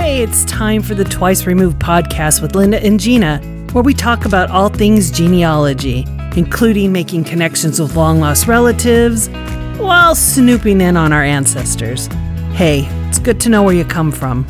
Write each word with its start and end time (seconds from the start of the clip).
Hey, 0.00 0.22
it's 0.22 0.46
time 0.46 0.80
for 0.80 0.94
the 0.94 1.04
Twice 1.04 1.44
Removed 1.44 1.78
podcast 1.78 2.40
with 2.40 2.56
Linda 2.56 2.82
and 2.82 2.98
Gina, 2.98 3.38
where 3.72 3.84
we 3.84 3.92
talk 3.92 4.24
about 4.24 4.50
all 4.50 4.70
things 4.70 5.10
genealogy, 5.10 6.06
including 6.36 6.90
making 6.90 7.24
connections 7.24 7.78
with 7.78 7.94
long 7.94 8.18
lost 8.18 8.48
relatives 8.48 9.28
while 9.76 10.14
snooping 10.14 10.80
in 10.80 10.96
on 10.96 11.12
our 11.12 11.22
ancestors. 11.22 12.06
Hey, 12.54 12.88
it's 13.08 13.18
good 13.18 13.42
to 13.42 13.50
know 13.50 13.62
where 13.62 13.74
you 13.74 13.84
come 13.84 14.10
from. 14.10 14.46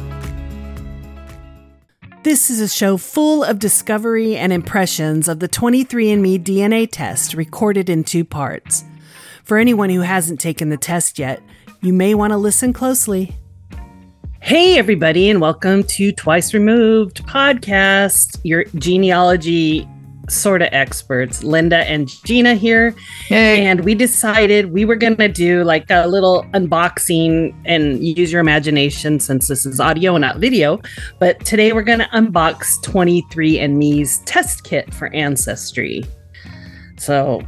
This 2.23 2.49
is 2.49 2.61
a 2.61 2.69
show 2.69 2.97
full 2.97 3.43
of 3.43 3.59
discovery 3.59 4.37
and 4.37 4.53
impressions 4.53 5.27
of 5.27 5.41
the 5.41 5.49
23andMe 5.49 6.45
DNA 6.45 6.89
test 6.89 7.35
recorded 7.35 7.91
in 7.91 8.05
two 8.05 8.25
parts. 8.25 8.85
For 9.43 9.59
anyone 9.59 9.91
who 9.91 10.03
hasn't 10.03 10.39
taken 10.39 10.69
the 10.69 10.77
test 10.77 11.19
yet, 11.19 11.43
you 11.81 11.93
may 11.93 12.15
want 12.15 12.31
to 12.31 12.37
listen 12.37 12.73
closely. 12.73 13.35
Hey, 14.43 14.79
everybody, 14.79 15.29
and 15.29 15.41
welcome 15.41 15.83
to 15.85 16.13
Twice 16.13 16.55
Removed 16.55 17.25
podcast, 17.27 18.39
your 18.43 18.65
genealogy 18.77 19.87
sort 20.29 20.63
of 20.63 20.69
experts, 20.73 21.43
Linda 21.45 21.79
and 21.91 22.09
Gina 22.25 22.55
here. 22.55 22.95
Hey. 23.27 23.65
And 23.67 23.85
we 23.85 23.95
decided 23.95 24.73
we 24.73 24.85
were 24.85 24.97
going 24.97 25.17
to 25.17 25.29
do 25.29 25.63
like 25.65 25.87
a 25.91 26.07
little 26.07 26.45
unboxing 26.55 27.55
and 27.65 28.03
use 28.03 28.33
your 28.33 28.41
imagination 28.41 29.21
since 29.21 29.49
this 29.49 29.67
is 29.67 29.79
audio 29.79 30.15
and 30.15 30.23
not 30.23 30.39
video. 30.39 30.81
But 31.19 31.45
today 31.45 31.73
we're 31.73 31.83
going 31.83 31.99
to 31.99 32.07
unbox 32.07 32.81
23andMe's 32.85 34.19
test 34.21 34.65
kit 34.65 34.93
for 34.95 35.13
Ancestry. 35.15 36.05
So, 36.97 37.43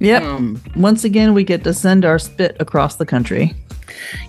Yep. 0.00 0.22
um, 0.22 0.62
Once 0.76 1.02
again, 1.04 1.34
we 1.34 1.42
get 1.44 1.64
to 1.64 1.74
send 1.74 2.04
our 2.04 2.18
spit 2.20 2.56
across 2.60 2.96
the 2.96 3.06
country. 3.06 3.54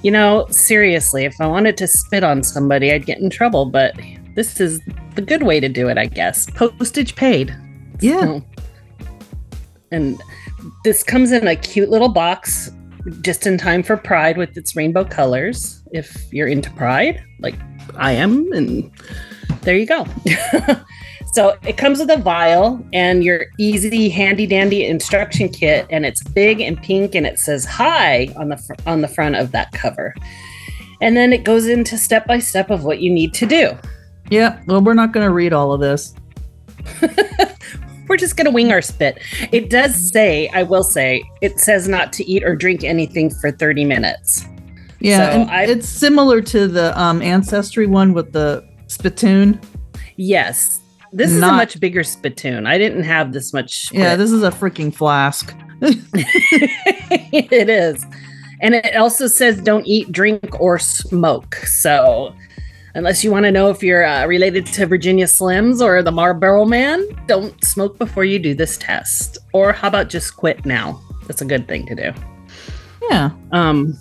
You 0.03 0.11
know, 0.11 0.45
seriously, 0.49 1.25
if 1.25 1.39
I 1.39 1.47
wanted 1.47 1.77
to 1.77 1.87
spit 1.87 2.23
on 2.23 2.43
somebody, 2.43 2.91
I'd 2.91 3.05
get 3.05 3.19
in 3.19 3.29
trouble, 3.29 3.65
but 3.65 3.93
this 4.35 4.59
is 4.59 4.79
the 5.15 5.21
good 5.21 5.43
way 5.43 5.59
to 5.59 5.69
do 5.69 5.89
it, 5.89 5.97
I 5.97 6.05
guess. 6.05 6.49
Postage 6.51 7.15
paid. 7.15 7.55
Yeah. 7.99 8.21
So- 8.21 8.45
and 9.91 10.21
this 10.83 11.03
comes 11.03 11.31
in 11.31 11.47
a 11.47 11.55
cute 11.55 11.89
little 11.89 12.09
box 12.09 12.71
just 13.21 13.47
in 13.47 13.57
time 13.57 13.81
for 13.81 13.97
Pride 13.97 14.37
with 14.37 14.55
its 14.55 14.75
rainbow 14.75 15.03
colors. 15.03 15.83
If 15.91 16.31
you're 16.31 16.47
into 16.47 16.69
Pride, 16.71 17.23
like 17.39 17.55
I 17.95 18.11
am, 18.11 18.51
and 18.53 18.91
there 19.61 19.75
you 19.75 19.87
go. 19.87 20.05
so 21.31 21.57
it 21.63 21.77
comes 21.77 21.99
with 21.99 22.09
a 22.09 22.17
vial 22.17 22.83
and 22.93 23.23
your 23.23 23.45
easy, 23.57 24.09
handy 24.09 24.47
dandy 24.47 24.85
instruction 24.85 25.49
kit, 25.49 25.85
and 25.89 26.05
it's 26.05 26.23
big 26.23 26.59
and 26.61 26.81
pink, 26.81 27.15
and 27.15 27.25
it 27.25 27.39
says 27.39 27.65
"Hi" 27.65 28.27
on 28.35 28.49
the 28.49 28.57
fr- 28.57 28.73
on 28.87 29.01
the 29.01 29.07
front 29.07 29.35
of 29.35 29.51
that 29.51 29.71
cover. 29.71 30.13
And 31.01 31.15
then 31.15 31.31
it 31.31 31.43
goes 31.43 31.67
into 31.67 31.97
step 31.97 32.27
by 32.27 32.39
step 32.39 32.69
of 32.69 32.83
what 32.83 32.99
you 32.99 33.11
need 33.11 33.33
to 33.35 33.45
do. 33.45 33.77
Yeah. 34.29 34.61
Well, 34.65 34.81
we're 34.81 34.93
not 34.93 35.13
going 35.13 35.25
to 35.25 35.31
read 35.31 35.53
all 35.53 35.71
of 35.71 35.79
this. 35.79 36.13
We're 38.09 38.17
just 38.17 38.35
gonna 38.35 38.49
wing 38.49 38.71
our 38.71 38.81
spit. 38.81 39.19
It 39.51 39.69
does 39.69 40.11
say, 40.11 40.49
I 40.49 40.63
will 40.63 40.83
say, 40.83 41.23
it 41.41 41.59
says 41.59 41.87
not 41.87 42.11
to 42.13 42.25
eat 42.25 42.43
or 42.43 42.55
drink 42.55 42.83
anything 42.83 43.29
for 43.29 43.51
30 43.51 43.85
minutes. 43.85 44.45
Yeah. 44.99 45.45
So 45.45 45.51
I- 45.51 45.65
it's 45.65 45.87
similar 45.87 46.41
to 46.41 46.67
the 46.67 46.99
um, 46.99 47.21
Ancestry 47.21 47.85
one 47.85 48.13
with 48.13 48.33
the 48.33 48.67
spittoon. 48.87 49.61
Yes. 50.15 50.81
This 51.11 51.31
is 51.31 51.41
a 51.41 51.47
much 51.47 51.79
bigger 51.79 52.03
spittoon. 52.03 52.67
I 52.67 52.77
didn't 52.77 53.03
have 53.03 53.33
this 53.33 53.53
much. 53.53 53.91
Yeah. 53.91 54.15
This 54.15 54.31
is 54.31 54.43
a 54.43 54.51
freaking 54.51 54.93
flask. 54.93 55.55
it 55.81 57.69
is. 57.69 58.05
And 58.61 58.75
it 58.75 58.95
also 58.95 59.27
says 59.27 59.61
don't 59.61 59.87
eat, 59.87 60.11
drink, 60.11 60.59
or 60.59 60.77
smoke. 60.77 61.55
So, 61.55 62.35
unless 62.93 63.23
you 63.23 63.31
want 63.31 63.45
to 63.45 63.51
know 63.51 63.69
if 63.69 63.81
you're 63.81 64.05
uh, 64.05 64.25
related 64.25 64.65
to 64.67 64.85
Virginia 64.85 65.25
Slims 65.25 65.81
or 65.81 66.03
the 66.03 66.11
Marlboro 66.11 66.65
Man, 66.65 67.07
don't 67.25 67.63
smoke 67.63 67.97
before 67.97 68.25
you 68.25 68.37
do 68.37 68.53
this 68.53 68.77
test. 68.77 69.37
Or 69.53 69.71
how 69.71 69.87
about 69.87 70.09
just 70.09 70.35
quit 70.35 70.65
now? 70.65 71.01
That's 71.27 71.41
a 71.41 71.45
good 71.45 71.67
thing 71.67 71.85
to 71.87 71.95
do. 71.95 72.11
Yeah. 73.09 73.31
Um, 73.51 73.97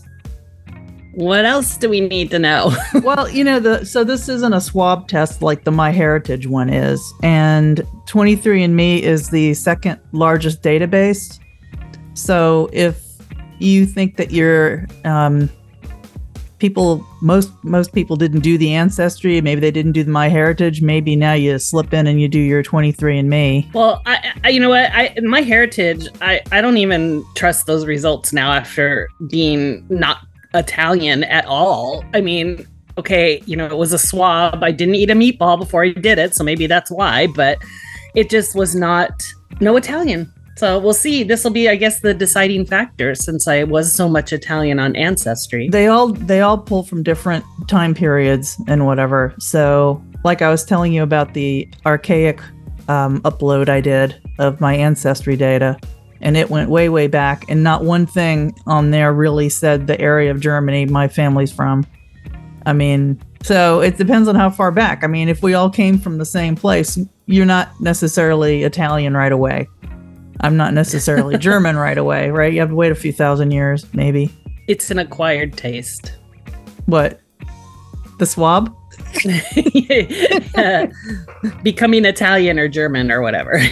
what 1.18 1.44
else 1.44 1.76
do 1.76 1.88
we 1.88 2.00
need 2.00 2.30
to 2.30 2.38
know? 2.38 2.72
well, 3.02 3.28
you 3.28 3.42
know, 3.42 3.58
the 3.58 3.84
so 3.84 4.04
this 4.04 4.28
isn't 4.28 4.52
a 4.52 4.60
swab 4.60 5.08
test 5.08 5.42
like 5.42 5.64
the 5.64 5.72
MyHeritage 5.72 6.46
one 6.46 6.70
is, 6.70 7.02
and 7.24 7.78
23andMe 8.06 9.00
is 9.00 9.28
the 9.30 9.52
second 9.54 10.00
largest 10.12 10.62
database. 10.62 11.40
So 12.14 12.70
if 12.72 13.02
you 13.58 13.84
think 13.84 14.16
that 14.16 14.30
your 14.30 14.86
um, 15.04 15.50
people, 16.60 17.04
most 17.20 17.50
most 17.64 17.92
people 17.92 18.14
didn't 18.14 18.40
do 18.40 18.56
the 18.56 18.72
ancestry, 18.72 19.40
maybe 19.40 19.60
they 19.60 19.72
didn't 19.72 19.92
do 19.92 20.04
the 20.04 20.12
MyHeritage, 20.12 20.82
maybe 20.82 21.16
now 21.16 21.32
you 21.32 21.58
slip 21.58 21.92
in 21.92 22.06
and 22.06 22.20
you 22.20 22.28
do 22.28 22.38
your 22.38 22.62
23andMe. 22.62 23.74
well, 23.74 24.02
I, 24.06 24.34
I, 24.44 24.48
you 24.50 24.60
know 24.60 24.68
what? 24.68 24.92
I, 24.92 25.12
in 25.16 25.28
my 25.28 25.40
heritage, 25.40 26.06
I, 26.20 26.42
I 26.52 26.60
don't 26.60 26.76
even 26.76 27.24
trust 27.34 27.66
those 27.66 27.86
results 27.86 28.32
now 28.32 28.52
after 28.52 29.08
being 29.28 29.84
not 29.88 30.27
Italian 30.54 31.24
at 31.24 31.44
all. 31.46 32.04
I 32.14 32.20
mean, 32.20 32.66
okay, 32.96 33.42
you 33.46 33.56
know, 33.56 33.66
it 33.66 33.76
was 33.76 33.92
a 33.92 33.98
swab. 33.98 34.62
I 34.62 34.72
didn't 34.72 34.96
eat 34.96 35.10
a 35.10 35.14
meatball 35.14 35.58
before 35.58 35.84
I 35.84 35.92
did 35.92 36.18
it, 36.18 36.34
so 36.34 36.44
maybe 36.44 36.66
that's 36.66 36.90
why. 36.90 37.28
But 37.28 37.58
it 38.14 38.30
just 38.30 38.54
was 38.54 38.74
not 38.74 39.10
no 39.60 39.76
Italian. 39.76 40.32
So 40.56 40.80
we'll 40.80 40.92
see. 40.92 41.22
This 41.22 41.44
will 41.44 41.52
be, 41.52 41.68
I 41.68 41.76
guess, 41.76 42.00
the 42.00 42.12
deciding 42.12 42.66
factor 42.66 43.14
since 43.14 43.46
I 43.46 43.62
was 43.62 43.94
so 43.94 44.08
much 44.08 44.32
Italian 44.32 44.80
on 44.80 44.96
Ancestry. 44.96 45.68
They 45.68 45.86
all 45.86 46.08
they 46.08 46.40
all 46.40 46.58
pull 46.58 46.82
from 46.82 47.04
different 47.04 47.44
time 47.68 47.94
periods 47.94 48.60
and 48.66 48.84
whatever. 48.84 49.34
So, 49.38 50.02
like 50.24 50.42
I 50.42 50.50
was 50.50 50.64
telling 50.64 50.92
you 50.92 51.04
about 51.04 51.34
the 51.34 51.68
archaic 51.86 52.40
um, 52.88 53.20
upload 53.20 53.68
I 53.68 53.80
did 53.80 54.20
of 54.40 54.60
my 54.60 54.74
ancestry 54.74 55.36
data, 55.36 55.78
and 56.20 56.36
it 56.36 56.50
went 56.50 56.70
way 56.70 56.88
way 56.88 57.06
back, 57.06 57.44
and 57.48 57.62
not 57.62 57.84
one 57.84 58.06
thing 58.06 58.54
on 58.66 58.90
there 58.90 59.12
really 59.12 59.48
said 59.48 59.86
the 59.86 60.00
area 60.00 60.30
of 60.30 60.40
Germany 60.40 60.86
my 60.86 61.08
family's 61.08 61.52
from. 61.52 61.86
I 62.66 62.72
mean, 62.72 63.20
so 63.42 63.80
it 63.80 63.96
depends 63.96 64.28
on 64.28 64.34
how 64.34 64.50
far 64.50 64.70
back. 64.70 65.04
I 65.04 65.06
mean, 65.06 65.28
if 65.28 65.42
we 65.42 65.54
all 65.54 65.70
came 65.70 65.98
from 65.98 66.18
the 66.18 66.26
same 66.26 66.56
place, 66.56 66.98
you're 67.26 67.46
not 67.46 67.68
necessarily 67.80 68.64
Italian 68.64 69.16
right 69.16 69.32
away. 69.32 69.68
I'm 70.40 70.56
not 70.56 70.74
necessarily 70.74 71.38
German 71.38 71.76
right 71.76 71.98
away, 71.98 72.30
right? 72.30 72.52
You 72.52 72.60
have 72.60 72.70
to 72.70 72.74
wait 72.74 72.92
a 72.92 72.96
few 72.96 73.12
thousand 73.12 73.52
years, 73.52 73.86
maybe. 73.94 74.30
it's 74.66 74.90
an 74.90 74.98
acquired 74.98 75.56
taste. 75.56 76.16
What? 76.86 77.20
The 78.18 78.26
swab? 78.26 78.74
becoming 81.62 82.04
Italian 82.04 82.58
or 82.58 82.68
German 82.68 83.10
or 83.10 83.22
whatever. 83.22 83.62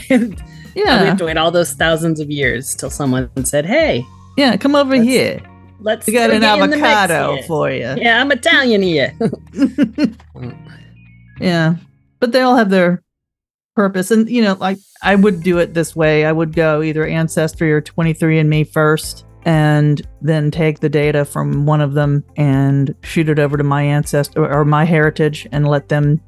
We 0.76 0.82
Yeah. 0.82 1.04
have 1.04 1.18
to 1.18 1.24
wait 1.24 1.36
all 1.36 1.50
those 1.50 1.72
thousands 1.72 2.20
of 2.20 2.30
years 2.30 2.74
till 2.74 2.90
someone 2.90 3.28
said, 3.44 3.66
"Hey, 3.66 4.04
Yeah, 4.36 4.56
come 4.56 4.74
over 4.76 4.94
Let's 4.96 5.08
here. 5.08 5.40
let's 5.80 6.06
We 6.06 6.12
got 6.12 6.30
an 6.30 6.36
in 6.36 6.42
the 6.70 6.76
mix 6.76 6.82
avocado 6.82 7.42
for 7.46 7.70
you. 7.70 7.94
Yeah, 7.96 8.20
I'm 8.20 8.30
Italian 8.30 8.82
here. 8.82 9.12
Yeah. 11.40 11.76
But 12.20 12.32
they 12.32 12.40
all 12.40 12.56
have 12.56 12.70
their 12.70 13.02
purpose. 13.74 14.10
And, 14.10 14.28
you 14.28 14.42
know, 14.42 14.54
like 14.54 14.78
I 15.02 15.14
would 15.14 15.42
do 15.42 15.58
it 15.58 15.74
this 15.74 15.94
way. 15.94 16.24
I 16.24 16.32
would 16.32 16.54
go 16.54 16.80
either 16.82 17.06
Ancestry 17.06 17.70
or 17.72 17.82
23andMe 17.82 18.64
first 18.72 19.26
and 19.44 20.00
then 20.22 20.50
take 20.50 20.80
the 20.80 20.88
data 20.88 21.24
from 21.26 21.66
one 21.66 21.80
of 21.82 21.92
them 21.92 22.24
and 22.36 22.94
shoot 23.02 23.28
it 23.28 23.38
over 23.38 23.56
to 23.58 23.62
my 23.64 23.82
ancestor 23.82 24.50
or 24.50 24.64
my 24.64 24.84
heritage 24.84 25.46
and 25.52 25.68
let 25.68 25.88
them 25.90 26.20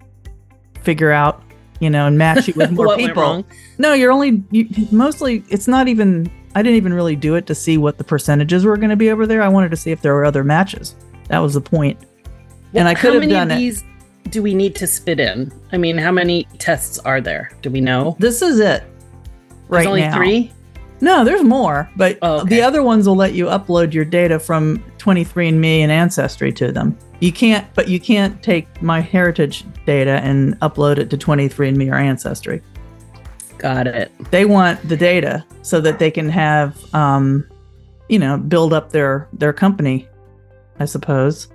figure 0.82 1.10
out, 1.10 1.42
you 1.81 1.91
know, 1.91 2.06
and 2.06 2.19
match 2.19 2.49
it 2.49 2.56
with 2.56 2.71
more 2.72 2.97
people. 2.97 3.22
wrong? 3.22 3.44
No, 3.78 3.93
you're 3.93 4.12
only 4.12 4.43
you, 4.50 4.69
mostly. 4.91 5.44
It's 5.49 5.69
not 5.69 5.89
even. 5.89 6.31
I 6.55 6.62
didn't 6.62 6.77
even 6.77 6.94
really 6.94 7.15
do 7.15 7.34
it 7.37 7.47
to 7.47 7.55
see 7.55 7.77
what 7.78 7.99
the 7.99 8.05
percentages 8.05 8.65
were 8.65 8.77
going 8.77 8.91
to 8.91 8.97
be 8.97 9.11
over 9.11 9.27
there. 9.27 9.43
I 9.43 9.49
wanted 9.49 9.71
to 9.71 9.77
see 9.77 9.91
if 9.93 10.00
there 10.03 10.15
were 10.15 10.25
other 10.25 10.43
matches. 10.43 10.97
That 11.28 11.39
was 11.39 11.55
the 11.55 11.61
point. 11.61 11.99
And 12.75 12.89
I 12.89 12.94
could 12.94 13.09
how 13.09 13.12
have 13.12 13.21
many 13.21 13.33
done 13.33 13.50
of 13.50 13.56
it. 13.56 13.61
these 13.61 13.84
do 14.30 14.42
we 14.42 14.54
need 14.54 14.75
to 14.77 14.86
spit 14.86 15.21
in? 15.21 15.53
I 15.72 15.78
mean, 15.78 15.97
how 15.97 16.10
many 16.10 16.45
tests 16.59 16.98
are 17.01 17.21
there? 17.21 17.51
Do 17.63 17.71
we 17.71 17.80
know? 17.80 18.16
This 18.19 18.42
is 18.42 18.59
it. 18.60 18.83
There's 18.83 18.91
Right 19.69 19.86
only 19.86 20.01
now. 20.03 20.16
three. 20.16 20.53
No, 21.00 21.24
there's 21.24 21.45
more, 21.45 21.89
but 21.97 22.18
Oh, 22.22 22.41
okay. 22.41 22.48
the 22.56 22.62
other 22.62 22.83
ones 22.83 23.06
will 23.06 23.15
let 23.16 23.33
you 23.34 23.47
upload 23.47 23.92
your 23.92 24.04
data 24.04 24.39
from 24.39 24.83
23andMe 24.98 25.78
and 25.80 25.92
Ancestry 25.92 26.53
to 26.54 26.72
them. 26.72 26.98
You 27.21 27.33
can't, 27.33 27.66
but 27.74 27.89
you 27.89 28.00
can't 28.00 28.42
take 28.42 28.83
my 28.83 29.00
heritage 29.00 29.65
data 29.86 30.21
and 30.24 30.59
upload 30.60 30.98
it 30.98 31.09
to 31.10 31.16
23andMe 31.16 31.91
or 31.91 31.95
Ancestry. 31.97 32.62
Got 33.59 33.86
it. 33.89 34.12
they 34.30 34.45
want 34.45 34.89
the 34.89 34.97
data 34.97 35.45
so 35.62 35.80
that 35.80 35.98
they 35.98 36.12
can 36.12 36.28
have 36.28 36.77
um 36.95 37.44
you 38.09 38.16
know 38.18 38.39
build 38.39 38.72
up 38.72 38.91
their 38.92 39.27
their 39.33 39.53
company 39.53 40.06
i 40.78 40.84
suppose 40.84 41.48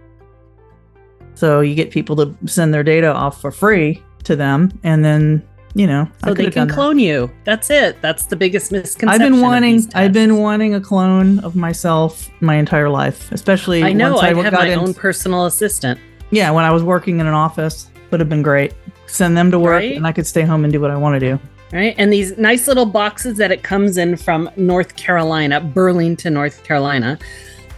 so 1.34 1.62
you 1.62 1.74
get 1.76 1.92
people 1.92 2.18
to 2.18 2.36
send 2.46 2.74
their 2.74 2.84
data 2.84 3.08
off 3.08 3.40
for 3.40 3.52
free 3.52 4.04
to 4.26 4.36
them 4.36 4.78
and 4.84 5.04
then 5.06 5.42
you 5.76 5.88
know 5.88 6.08
I 6.24 6.28
So 6.30 6.34
they 6.34 6.44
can 6.46 6.52
done 6.54 6.68
that. 6.68 6.74
clone 6.74 7.00
you. 7.00 7.32
That's 7.46 7.70
it. 7.70 8.02
That's 8.02 8.26
the 8.28 8.36
biggest 8.36 8.72
misconception. 8.72 9.10
i've 9.10 9.32
been 9.32 9.42
wanting 9.42 9.82
i've 9.96 10.14
been 10.14 10.38
wanting 10.38 10.76
a 10.76 10.82
clone 10.82 11.40
of 11.40 11.56
myself 11.56 12.30
my 12.42 12.56
entire 12.56 12.90
life 12.90 13.32
especially 13.32 13.84
I 13.84 13.92
know. 13.94 14.12
once 14.14 14.24
I 14.24 14.30
I 14.32 14.44
have 14.44 14.54
my 14.54 14.68
in- 14.68 14.80
own 14.80 14.94
personal 14.94 15.46
assistant. 15.46 16.00
Yeah, 16.32 16.50
when 16.52 16.64
I 16.66 16.72
was 16.72 16.84
working 16.84 17.20
in 17.20 17.28
an 17.28 17.34
office, 17.34 17.90
would 18.10 18.20
have 18.20 18.30
been 18.30 18.42
great. 18.42 18.74
Send 19.06 19.38
them 19.38 19.52
to 19.52 19.60
work, 19.60 19.74
Right? 19.82 19.96
and 19.96 20.08
I 20.08 20.12
could 20.12 20.26
stay 20.26 20.42
home 20.42 20.64
and 20.64 20.74
do 20.74 20.80
what 20.82 20.90
I 20.90 20.96
want 20.98 21.20
to 21.20 21.20
do. 21.20 21.40
right? 21.72 21.94
And 22.00 22.12
these 22.12 22.36
nice 22.40 22.68
little 22.68 22.86
boxes 22.88 23.38
that 23.38 23.52
it 23.52 23.62
comes 23.62 23.98
in 23.98 24.16
from 24.16 24.50
North 24.56 24.96
Carolina, 24.96 25.60
Burlington, 25.62 26.34
North 26.34 26.64
Carolina. 26.64 27.20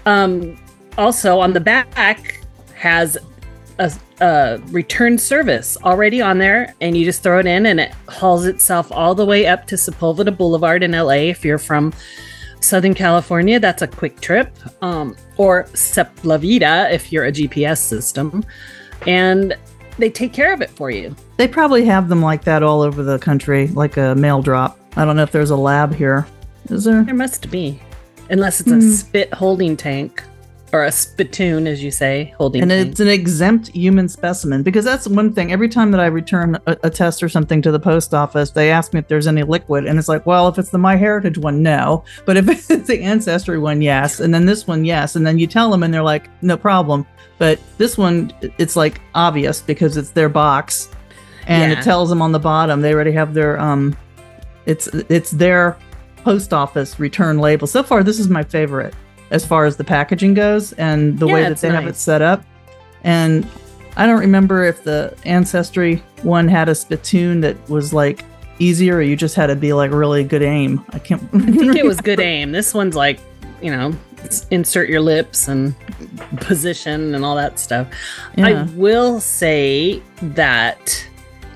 Um, 0.06 0.58
also, 0.98 1.40
on 1.40 1.52
the 1.54 1.60
back 1.60 2.40
has 2.76 3.18
a, 3.80 3.92
a 4.22 4.60
return 4.68 5.18
service 5.18 5.78
already 5.84 6.22
on 6.22 6.38
there, 6.38 6.74
and 6.82 6.96
you 6.98 7.04
just 7.06 7.22
throw 7.24 7.40
it 7.40 7.46
in, 7.46 7.66
and 7.66 7.80
it 7.80 7.92
hauls 8.08 8.46
itself 8.46 8.92
all 8.92 9.14
the 9.16 9.26
way 9.26 9.46
up 9.48 9.68
to 9.68 9.76
Sepulveda 9.76 10.36
Boulevard 10.36 10.84
in 10.84 10.92
LA. 10.92 11.30
If 11.30 11.44
you're 11.44 11.58
from 11.58 11.94
Southern 12.62 12.94
California, 12.94 13.60
that's 13.60 13.82
a 13.82 13.88
quick 13.88 14.20
trip, 14.22 14.56
um, 14.82 15.16
or 15.38 15.66
Seplavida 15.74 16.92
if 16.92 17.12
you're 17.12 17.26
a 17.26 17.32
GPS 17.32 17.78
system, 17.80 18.44
and 19.06 19.56
they 19.98 20.10
take 20.10 20.34
care 20.34 20.54
of 20.54 20.62
it 20.62 20.70
for 20.70 20.90
you. 20.92 21.16
They 21.38 21.48
probably 21.48 21.86
have 21.86 22.10
them 22.10 22.22
like 22.22 22.44
that 22.46 22.64
all 22.64 22.82
over 22.82 23.04
the 23.04 23.20
country, 23.20 23.68
like 23.70 23.98
a 23.98 24.16
mail 24.16 24.42
drop. 24.42 24.80
I 24.96 25.06
don't 25.06 25.16
know 25.16 25.24
if 25.24 25.32
there's 25.32 25.52
a 25.52 25.56
lab 25.58 25.94
here. 25.94 26.26
Is 26.70 26.86
there? 26.86 27.04
There 27.04 27.14
must 27.14 27.52
be, 27.52 27.80
unless 28.30 28.60
it's 28.62 28.72
a 28.72 28.76
Hmm. 28.76 28.90
spit 28.92 29.34
holding 29.34 29.78
tank 29.78 30.24
or 30.76 30.84
a 30.84 30.92
spittoon, 30.92 31.68
as 31.68 31.82
you 31.82 31.90
say, 31.90 32.34
holding 32.38 32.62
And 32.62 32.70
it's 32.70 33.00
an 33.00 33.08
exempt 33.08 33.70
human 33.70 34.10
specimen 34.10 34.62
because 34.62 34.84
that's 34.84 35.08
one 35.08 35.32
thing. 35.32 35.54
Every 35.54 35.70
time 35.70 35.90
that 35.92 36.02
I 36.02 36.08
return 36.08 36.60
a, 36.68 36.76
a 36.84 36.90
test 36.90 37.24
or 37.24 37.30
something 37.30 37.62
to 37.62 37.72
the 37.72 37.80
post 37.80 38.14
office, 38.14 38.50
they 38.52 38.72
ask 38.72 38.94
me 38.94 39.00
if 39.00 39.08
there's 39.08 39.26
any 39.26 39.44
liquid, 39.44 39.86
and 39.86 39.98
it's 39.98 40.10
like, 40.10 40.26
well, 40.26 40.50
if 40.50 40.60
it's 40.60 40.72
the 40.72 40.78
My 40.78 40.98
Heritage 40.98 41.38
one, 41.38 41.64
no. 41.64 42.04
But 42.26 42.36
if 42.36 42.50
it's 42.70 42.88
the 42.88 43.02
Ancestry 43.02 43.58
one, 43.58 43.82
yes. 43.82 44.20
And 44.20 44.34
then 44.34 44.46
this 44.46 44.68
one, 44.68 44.84
yes. 44.84 45.16
And 45.16 45.26
then 45.26 45.40
you 45.40 45.48
tell 45.48 45.72
them, 45.72 45.82
and 45.82 45.94
they're 45.94 46.04
like, 46.04 46.30
no 46.44 46.58
problem. 46.58 47.06
But 47.38 47.58
this 47.78 47.98
one, 47.98 48.34
it's 48.58 48.76
like 48.76 49.00
obvious 49.14 49.62
because 49.62 49.96
it's 49.96 50.10
their 50.10 50.30
box, 50.30 50.90
and 51.48 51.72
Yeah. 51.72 51.80
it 51.80 51.84
tells 51.84 52.10
them 52.10 52.22
on 52.22 52.34
the 52.34 52.40
bottom 52.40 52.82
they 52.82 52.94
already 52.94 53.14
have 53.14 53.34
their 53.34 53.58
um, 53.62 53.96
it's 54.66 54.88
it's 54.88 55.32
their 55.32 55.78
post 56.18 56.54
office 56.54 57.00
return 57.00 57.38
label. 57.38 57.66
So 57.66 57.82
far, 57.82 58.04
this 58.04 58.20
is 58.20 58.28
my 58.28 58.44
favorite 58.44 58.94
as 59.32 59.46
far 59.46 59.66
as 59.66 59.78
the 59.78 59.84
packaging 59.84 60.34
goes 60.34 60.74
and 60.74 61.18
the 61.20 61.28
Yeah, 61.28 61.34
way 61.34 61.44
that 61.44 61.58
they 61.58 61.70
have 61.70 61.88
it 61.88 61.96
set 61.96 62.22
up. 62.22 62.44
And 63.04 63.48
I 63.98 64.06
don't 64.06 64.20
remember 64.20 64.64
if 64.64 64.84
the 64.84 65.16
Ancestry 65.26 66.04
one 66.24 66.48
had 66.48 66.70
a 66.70 66.76
spittoon 66.76 67.42
that 67.42 67.70
was 67.70 67.94
like 67.94 68.24
easier 68.60 68.98
or 68.98 69.02
you 69.02 69.16
just 69.16 69.36
had 69.36 69.48
to 69.48 69.56
be 69.56 69.74
like 69.74 69.92
really 69.92 70.24
good 70.24 70.42
aim. 70.42 70.84
I 70.90 71.00
can't 71.00 71.22
I 71.34 71.40
think 71.40 71.76
it 71.76 71.86
was 71.86 72.00
good 72.02 72.20
aim. 72.20 72.52
This 72.52 72.74
one's 72.74 72.96
like, 72.96 73.20
you 73.62 73.72
know, 73.72 73.94
insert 74.52 74.90
your 74.90 75.02
lips 75.02 75.48
and 75.48 75.76
position 76.38 77.14
and 77.16 77.24
all 77.24 77.36
that 77.36 77.60
stuff. 77.60 77.88
I 78.38 78.64
will 78.76 79.20
say 79.20 80.02
that 80.22 81.08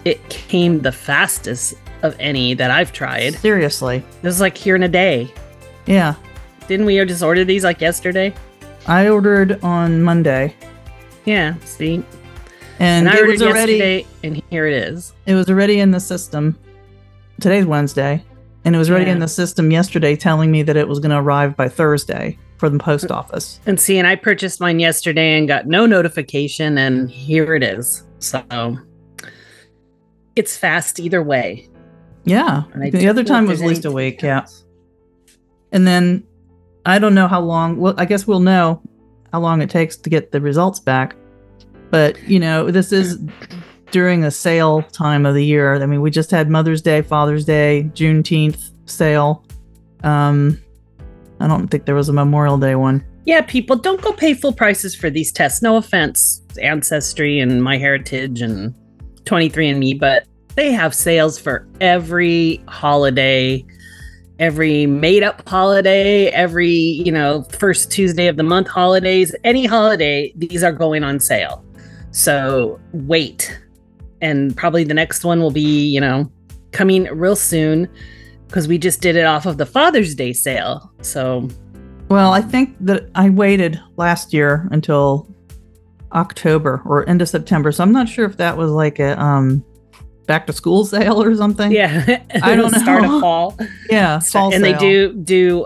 it 0.06 0.28
came 0.30 0.82
the 0.82 0.92
fastest 0.92 1.74
of 2.04 2.16
any 2.20 2.54
that 2.54 2.72
I've 2.72 2.94
tried. 2.94 3.34
Seriously. 3.36 3.98
It 3.98 4.24
was 4.24 4.40
like 4.40 4.58
here 4.58 4.76
in 4.76 4.84
a 4.84 4.88
day. 4.88 5.34
Yeah. 5.86 6.16
Didn't 6.70 6.86
we 6.86 7.04
just 7.04 7.24
order 7.24 7.44
these 7.44 7.64
like 7.64 7.82
yesterday? 7.82 8.32
I 8.86 9.10
ordered 9.10 9.60
on 9.64 10.04
Monday 10.04 10.54
Yeah, 11.26 11.56
see? 11.66 11.96
and, 11.96 13.08
And, 13.08 13.10
I 13.10 13.14
it 13.14 13.22
ordered 13.22 13.32
was 13.32 13.42
already 13.42 13.74
yesterday, 13.74 14.06
and 14.22 14.44
here 14.52 14.68
it 14.68 14.76
is. 14.76 15.14
it 15.26 15.34
was 15.34 15.50
already 15.50 15.80
in 15.80 15.90
the 15.90 16.00
system. 16.00 16.56
Today's 17.42 17.66
Wednesday, 17.66 18.24
and 18.66 18.76
it 18.76 18.78
was 18.78 18.88
already 18.88 19.08
Yeah. 19.08 19.14
in 19.14 19.20
the 19.20 19.28
system 19.28 19.72
yesterday 19.72 20.16
telling 20.16 20.52
me 20.52 20.62
that 20.62 20.78
it 20.78 20.88
was 20.88 21.00
going 21.00 21.10
to 21.10 21.18
arrive 21.18 21.58
by 21.58 21.70
Thursday 21.70 22.38
for 22.58 22.70
the 22.70 22.78
post 22.78 23.08
mm. 23.08 23.16
office. 23.16 23.60
And 23.66 23.80
see, 23.80 23.98
and 23.98 24.08
I 24.08 24.16
purchased 24.16 24.62
mine 24.62 24.80
yesterday 24.80 25.40
and 25.40 25.48
got 25.48 25.66
no 25.66 25.88
notification, 25.88 26.78
and 26.78 27.10
here 27.10 27.56
it 27.56 27.64
is. 27.64 28.04
So 28.20 28.78
it's 30.36 30.56
fast 30.56 31.00
either 31.00 31.24
way. 31.24 31.68
Yeah. 32.26 32.66
The 32.76 33.08
other 33.08 33.24
time 33.24 33.48
was 33.48 33.60
at 33.60 33.68
least 33.68 33.86
a 33.86 33.92
week, 33.92 34.22
yeah. 34.22 34.46
And 35.72 35.88
then 35.88 36.24
I 36.86 37.00
don't 37.00 37.16
know 37.16 37.28
how 37.28 37.42
long. 37.42 37.78
Well, 37.78 37.94
I 37.98 38.06
guess 38.06 38.26
we'll 38.28 38.40
know 38.40 38.82
how 39.32 39.40
long 39.40 39.62
it 39.62 39.70
takes 39.70 39.96
to 39.98 40.10
get 40.10 40.32
the 40.32 40.42
results 40.42 40.80
back. 40.80 41.16
But, 41.92 42.22
you 42.24 42.40
know, 42.40 42.72
this 42.72 42.92
is 42.92 43.20
during 43.92 44.24
a 44.24 44.32
sale 44.32 44.84
time 44.84 45.26
of 45.26 45.36
the 45.36 45.44
year. 45.44 45.82
I 45.82 45.86
mean, 45.86 46.02
we 46.02 46.12
just 46.12 46.32
had 46.32 46.50
Mother's 46.50 46.82
Day, 46.82 47.02
Father's 47.02 47.46
Day, 47.46 47.90
Juneteenth 47.94 48.72
sale. 48.86 49.46
Um, 50.04 50.62
I 51.40 51.48
don't 51.48 51.68
think 51.68 51.86
there 51.86 51.96
was 51.96 52.10
a 52.10 52.14
Memorial 52.14 52.58
Day 52.58 52.76
one. 52.76 53.04
Yeah, 53.26 53.42
people 53.42 53.76
don't 53.76 54.02
go 54.02 54.12
pay 54.12 54.34
full 54.34 54.54
prices 54.54 54.96
for 54.96 55.10
these 55.10 55.32
tests. 55.32 55.62
No 55.62 55.78
offense, 55.78 56.42
Ancestry 56.62 57.40
and 57.40 57.64
My 57.64 57.78
Heritage 57.78 58.42
and 58.42 58.74
23andMe, 59.24 60.00
but 60.00 60.26
they 60.56 60.72
have 60.72 60.94
sales 60.94 61.38
for 61.38 61.68
every 61.80 62.64
holiday, 62.68 63.64
every 64.40 64.86
made 64.86 65.22
up 65.22 65.48
holiday, 65.48 66.28
every, 66.28 66.70
you 66.70 67.12
know, 67.12 67.44
first 67.60 67.92
Tuesday 67.92 68.28
of 68.28 68.38
the 68.38 68.44
month 68.44 68.68
holidays, 68.68 69.36
any 69.44 69.66
holiday, 69.66 70.32
these 70.36 70.64
are 70.64 70.72
going 70.72 71.04
on 71.04 71.20
sale. 71.20 71.64
So 72.12 72.80
wait. 72.94 73.60
And 74.22 74.56
probably 74.56 74.84
the 74.84 74.94
next 74.94 75.24
one 75.24 75.42
will 75.42 75.52
be, 75.52 75.88
you 75.88 76.02
know, 76.02 76.32
coming 76.72 77.04
real 77.06 77.36
soon 77.36 77.90
because 78.48 78.68
we 78.68 78.78
just 78.78 79.02
did 79.02 79.16
it 79.16 79.26
off 79.26 79.46
of 79.46 79.58
the 79.58 79.66
Father's 79.66 80.16
Day 80.16 80.34
sale. 80.34 80.92
So 81.02 81.48
Well, 82.10 82.34
I 82.34 82.42
think 82.42 82.76
that 82.80 83.10
I 83.16 83.30
waited 83.30 83.80
last 83.98 84.34
year 84.34 84.68
until 84.72 85.28
October 86.14 86.82
or 86.86 87.08
end 87.08 87.22
of 87.22 87.30
September. 87.30 87.72
So 87.72 87.84
I'm 87.84 87.92
not 87.92 88.10
sure 88.10 88.26
if 88.26 88.38
that 88.38 88.58
was 88.58 88.72
like 88.72 89.00
a 89.00 89.22
um 89.22 89.64
back 90.30 90.46
to 90.46 90.54
school 90.54 90.86
sale 90.86 91.22
or 91.22 91.36
something. 91.36 91.72
Yeah, 91.72 92.22
I 92.44 92.56
don't 92.56 92.72
know. 92.72 92.78
Start 92.78 93.04
of 93.04 93.20
fall, 93.20 93.58
Yeah. 93.90 94.20
fall 94.20 94.54
and 94.54 94.64
they 94.64 94.74
do 94.74 95.12
do 95.12 95.66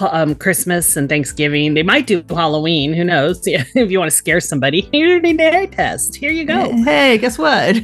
um, 0.00 0.34
Christmas 0.34 0.96
and 0.96 1.08
Thanksgiving. 1.08 1.74
They 1.74 1.82
might 1.82 2.06
do 2.06 2.24
Halloween. 2.30 2.94
Who 2.94 3.04
knows? 3.04 3.46
Yeah, 3.46 3.64
if 3.74 3.90
you 3.90 3.98
want 3.98 4.10
to 4.10 4.16
scare 4.16 4.40
somebody, 4.40 4.88
here's 4.92 5.22
a 5.22 5.32
day 5.34 5.66
test. 5.66 6.16
Here 6.16 6.32
you 6.32 6.46
go. 6.46 6.72
Hey, 6.84 7.18
guess 7.18 7.36
what? 7.38 7.76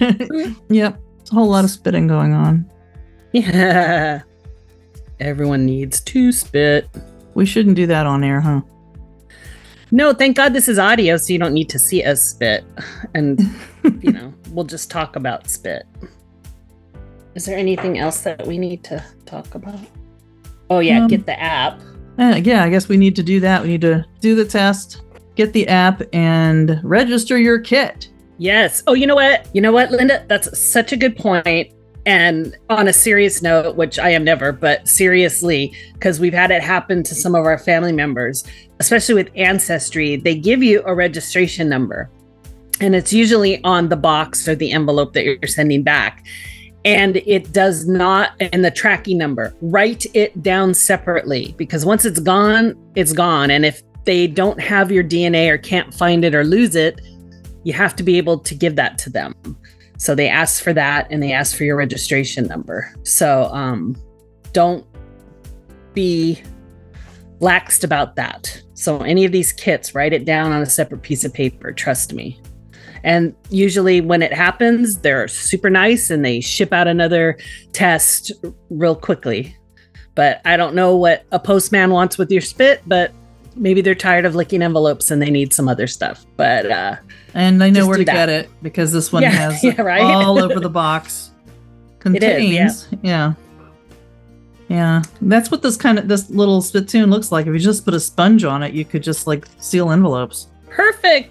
yep. 0.70 0.98
It's 1.20 1.30
a 1.30 1.34
whole 1.34 1.48
lot 1.48 1.64
of 1.64 1.70
spitting 1.70 2.06
going 2.06 2.32
on. 2.32 2.70
Yeah, 3.32 4.22
everyone 5.20 5.66
needs 5.66 6.00
to 6.00 6.32
spit. 6.32 6.88
We 7.34 7.44
shouldn't 7.44 7.76
do 7.76 7.86
that 7.86 8.06
on 8.06 8.24
air, 8.24 8.40
huh? 8.40 8.62
No, 9.90 10.12
thank 10.14 10.36
God 10.36 10.54
this 10.54 10.68
is 10.68 10.78
audio, 10.78 11.16
so 11.18 11.32
you 11.32 11.38
don't 11.38 11.52
need 11.52 11.68
to 11.68 11.78
see 11.78 12.02
us 12.02 12.22
spit, 12.22 12.64
and 13.14 13.38
you 14.02 14.12
know 14.12 14.32
we'll 14.54 14.64
just 14.64 14.90
talk 14.90 15.16
about 15.16 15.48
spit. 15.48 15.86
Is 17.34 17.44
there 17.44 17.58
anything 17.58 17.98
else 17.98 18.20
that 18.20 18.46
we 18.46 18.58
need 18.58 18.84
to 18.84 19.04
talk 19.26 19.54
about? 19.54 19.80
Oh 20.70 20.78
yeah, 20.78 21.02
Um, 21.02 21.08
get 21.08 21.26
the 21.26 21.38
app. 21.38 21.80
Uh, 22.18 22.40
yeah, 22.42 22.62
I 22.62 22.70
guess 22.70 22.88
we 22.88 22.96
need 22.96 23.16
to 23.16 23.22
do 23.22 23.40
that. 23.40 23.62
We 23.62 23.68
need 23.68 23.80
to 23.80 24.04
do 24.20 24.36
the 24.36 24.44
test, 24.44 25.02
get 25.34 25.52
the 25.52 25.66
app, 25.66 26.00
and 26.12 26.80
register 26.84 27.36
your 27.36 27.58
kit. 27.58 28.08
Yes. 28.38 28.82
Oh, 28.86 28.94
you 28.94 29.06
know 29.06 29.16
what? 29.16 29.48
You 29.52 29.60
know 29.60 29.72
what, 29.72 29.90
Linda? 29.90 30.24
That's 30.28 30.58
such 30.58 30.92
a 30.92 30.96
good 30.96 31.16
point. 31.16 31.72
And 32.06 32.56
on 32.68 32.86
a 32.86 32.92
serious 32.92 33.42
note, 33.42 33.76
which 33.76 33.98
I 33.98 34.10
am 34.10 34.24
never, 34.24 34.52
but 34.52 34.86
seriously, 34.86 35.74
because 35.94 36.20
we've 36.20 36.34
had 36.34 36.50
it 36.50 36.62
happen 36.62 37.02
to 37.02 37.14
some 37.14 37.34
of 37.34 37.46
our 37.46 37.58
family 37.58 37.92
members, 37.92 38.44
especially 38.78 39.14
with 39.14 39.30
Ancestry, 39.34 40.16
they 40.16 40.34
give 40.34 40.62
you 40.62 40.82
a 40.84 40.94
registration 40.94 41.68
number. 41.68 42.10
And 42.80 42.94
it's 42.94 43.12
usually 43.12 43.62
on 43.64 43.88
the 43.88 43.96
box 43.96 44.48
or 44.48 44.54
the 44.54 44.72
envelope 44.72 45.12
that 45.14 45.24
you're 45.24 45.38
sending 45.46 45.82
back. 45.82 46.24
And 46.84 47.16
it 47.16 47.52
does 47.52 47.86
not, 47.86 48.32
and 48.40 48.64
the 48.64 48.70
tracking 48.70 49.16
number, 49.16 49.54
write 49.62 50.04
it 50.14 50.42
down 50.42 50.74
separately 50.74 51.54
because 51.56 51.86
once 51.86 52.04
it's 52.04 52.20
gone, 52.20 52.74
it's 52.94 53.12
gone. 53.12 53.50
And 53.50 53.64
if 53.64 53.82
they 54.04 54.26
don't 54.26 54.60
have 54.60 54.92
your 54.92 55.02
DNA 55.02 55.48
or 55.48 55.56
can't 55.56 55.94
find 55.94 56.24
it 56.24 56.34
or 56.34 56.44
lose 56.44 56.74
it, 56.74 57.00
you 57.62 57.72
have 57.72 57.96
to 57.96 58.02
be 58.02 58.18
able 58.18 58.38
to 58.38 58.54
give 58.54 58.76
that 58.76 58.98
to 58.98 59.10
them. 59.10 59.34
So 59.96 60.14
they 60.14 60.28
ask 60.28 60.62
for 60.62 60.74
that 60.74 61.06
and 61.10 61.22
they 61.22 61.32
ask 61.32 61.56
for 61.56 61.64
your 61.64 61.76
registration 61.76 62.46
number. 62.46 62.94
So 63.04 63.44
um, 63.44 63.96
don't 64.52 64.86
be 65.94 66.42
laxed 67.40 67.84
about 67.84 68.16
that. 68.16 68.62
So 68.74 69.00
any 69.00 69.24
of 69.24 69.32
these 69.32 69.52
kits, 69.52 69.94
write 69.94 70.12
it 70.12 70.24
down 70.24 70.52
on 70.52 70.62
a 70.62 70.66
separate 70.66 71.02
piece 71.02 71.24
of 71.24 71.32
paper. 71.32 71.72
Trust 71.72 72.12
me. 72.12 72.40
And 73.04 73.34
usually 73.50 74.00
when 74.00 74.22
it 74.22 74.32
happens, 74.32 74.98
they're 74.98 75.28
super 75.28 75.70
nice 75.70 76.10
and 76.10 76.24
they 76.24 76.40
ship 76.40 76.72
out 76.72 76.88
another 76.88 77.38
test 77.72 78.32
real 78.70 78.96
quickly. 78.96 79.54
But 80.16 80.40
I 80.44 80.56
don't 80.56 80.74
know 80.74 80.96
what 80.96 81.24
a 81.30 81.38
postman 81.38 81.90
wants 81.90 82.18
with 82.18 82.30
your 82.32 82.40
spit, 82.40 82.82
but 82.86 83.12
maybe 83.56 83.80
they're 83.82 83.94
tired 83.94 84.24
of 84.24 84.34
licking 84.34 84.62
envelopes 84.62 85.10
and 85.10 85.20
they 85.20 85.30
need 85.30 85.52
some 85.52 85.68
other 85.68 85.86
stuff. 85.86 86.24
But 86.36 86.70
uh 86.70 86.96
And 87.34 87.62
I 87.62 87.70
know 87.70 87.86
where 87.86 87.98
to 87.98 88.04
that. 88.04 88.12
get 88.12 88.28
it 88.30 88.50
because 88.62 88.90
this 88.90 89.12
one 89.12 89.22
Yeah, 89.24 89.30
has 89.30 89.62
yeah, 89.64 89.80
right? 89.82 90.02
all 90.02 90.42
over 90.42 90.58
the 90.58 90.70
box. 90.70 91.30
It 91.96 92.00
Contains, 92.20 92.82
is, 92.82 92.88
yeah. 92.90 92.98
yeah. 93.02 93.32
Yeah, 94.68 95.02
that's 95.22 95.50
what 95.50 95.62
this 95.62 95.76
kind 95.76 95.98
of 95.98 96.06
this 96.08 96.28
little 96.28 96.60
spittoon 96.60 97.08
looks 97.10 97.30
like. 97.32 97.46
If 97.46 97.52
you 97.54 97.58
just 97.58 97.84
put 97.84 97.94
a 97.94 98.00
sponge 98.00 98.44
on 98.44 98.62
it, 98.62 98.74
you 98.74 98.84
could 98.84 99.02
just 99.02 99.26
like 99.26 99.46
seal 99.58 99.90
envelopes. 99.90 100.48
Perfect. 100.68 101.30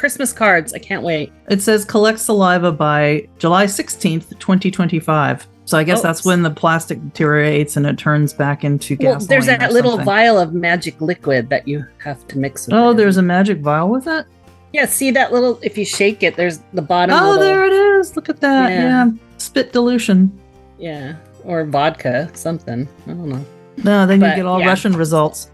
Christmas 0.00 0.32
cards. 0.32 0.72
I 0.72 0.78
can't 0.78 1.02
wait. 1.02 1.30
It 1.50 1.60
says 1.60 1.84
collect 1.84 2.18
saliva 2.18 2.72
by 2.72 3.28
July 3.38 3.66
16th, 3.66 4.30
2025. 4.38 5.46
So 5.66 5.76
I 5.78 5.84
guess 5.84 5.98
Oh. 6.00 6.02
that's 6.02 6.24
when 6.24 6.42
the 6.42 6.50
plastic 6.50 7.00
deteriorates 7.02 7.76
and 7.76 7.86
it 7.86 7.98
turns 7.98 8.32
back 8.32 8.64
into 8.64 8.96
Well, 8.98 9.12
gasoline. 9.14 9.28
there's 9.28 9.46
that 9.46 9.72
little 9.72 9.98
vial 9.98 10.38
of 10.40 10.54
magic 10.54 11.00
liquid 11.00 11.50
that 11.50 11.68
you 11.68 11.84
have 11.98 12.26
to 12.28 12.38
mix 12.38 12.66
with. 12.66 12.74
Oh, 12.74 12.90
it. 12.90 12.94
there's 12.94 13.18
a 13.18 13.22
magic 13.22 13.58
vial 13.60 13.88
with 13.90 14.06
it? 14.06 14.24
yeah. 14.72 14.86
See 14.86 15.10
that 15.10 15.32
little? 15.32 15.58
If 15.62 15.76
you 15.76 15.84
shake 15.84 16.22
it, 16.22 16.34
there's 16.36 16.60
the 16.72 16.82
bottom. 16.82 17.14
Oh, 17.14 17.32
little, 17.32 17.38
there 17.44 17.64
it 17.66 17.72
is. 17.72 18.16
Look 18.16 18.28
at 18.30 18.40
that. 18.40 18.70
Yeah. 18.70 18.82
Yeah. 19.06 19.10
Spit 19.36 19.72
dilution. 19.72 20.32
Yeah, 20.78 21.16
or 21.44 21.64
vodka, 21.66 22.30
something. 22.34 22.88
I 23.06 23.10
don't 23.10 23.28
know. 23.28 23.44
No, 23.84 24.06
then 24.06 24.18
But, 24.20 24.30
you 24.30 24.36
get 24.36 24.46
all 24.46 24.60
yeah. 24.60 24.66
Russian 24.66 24.94
results. 24.96 25.50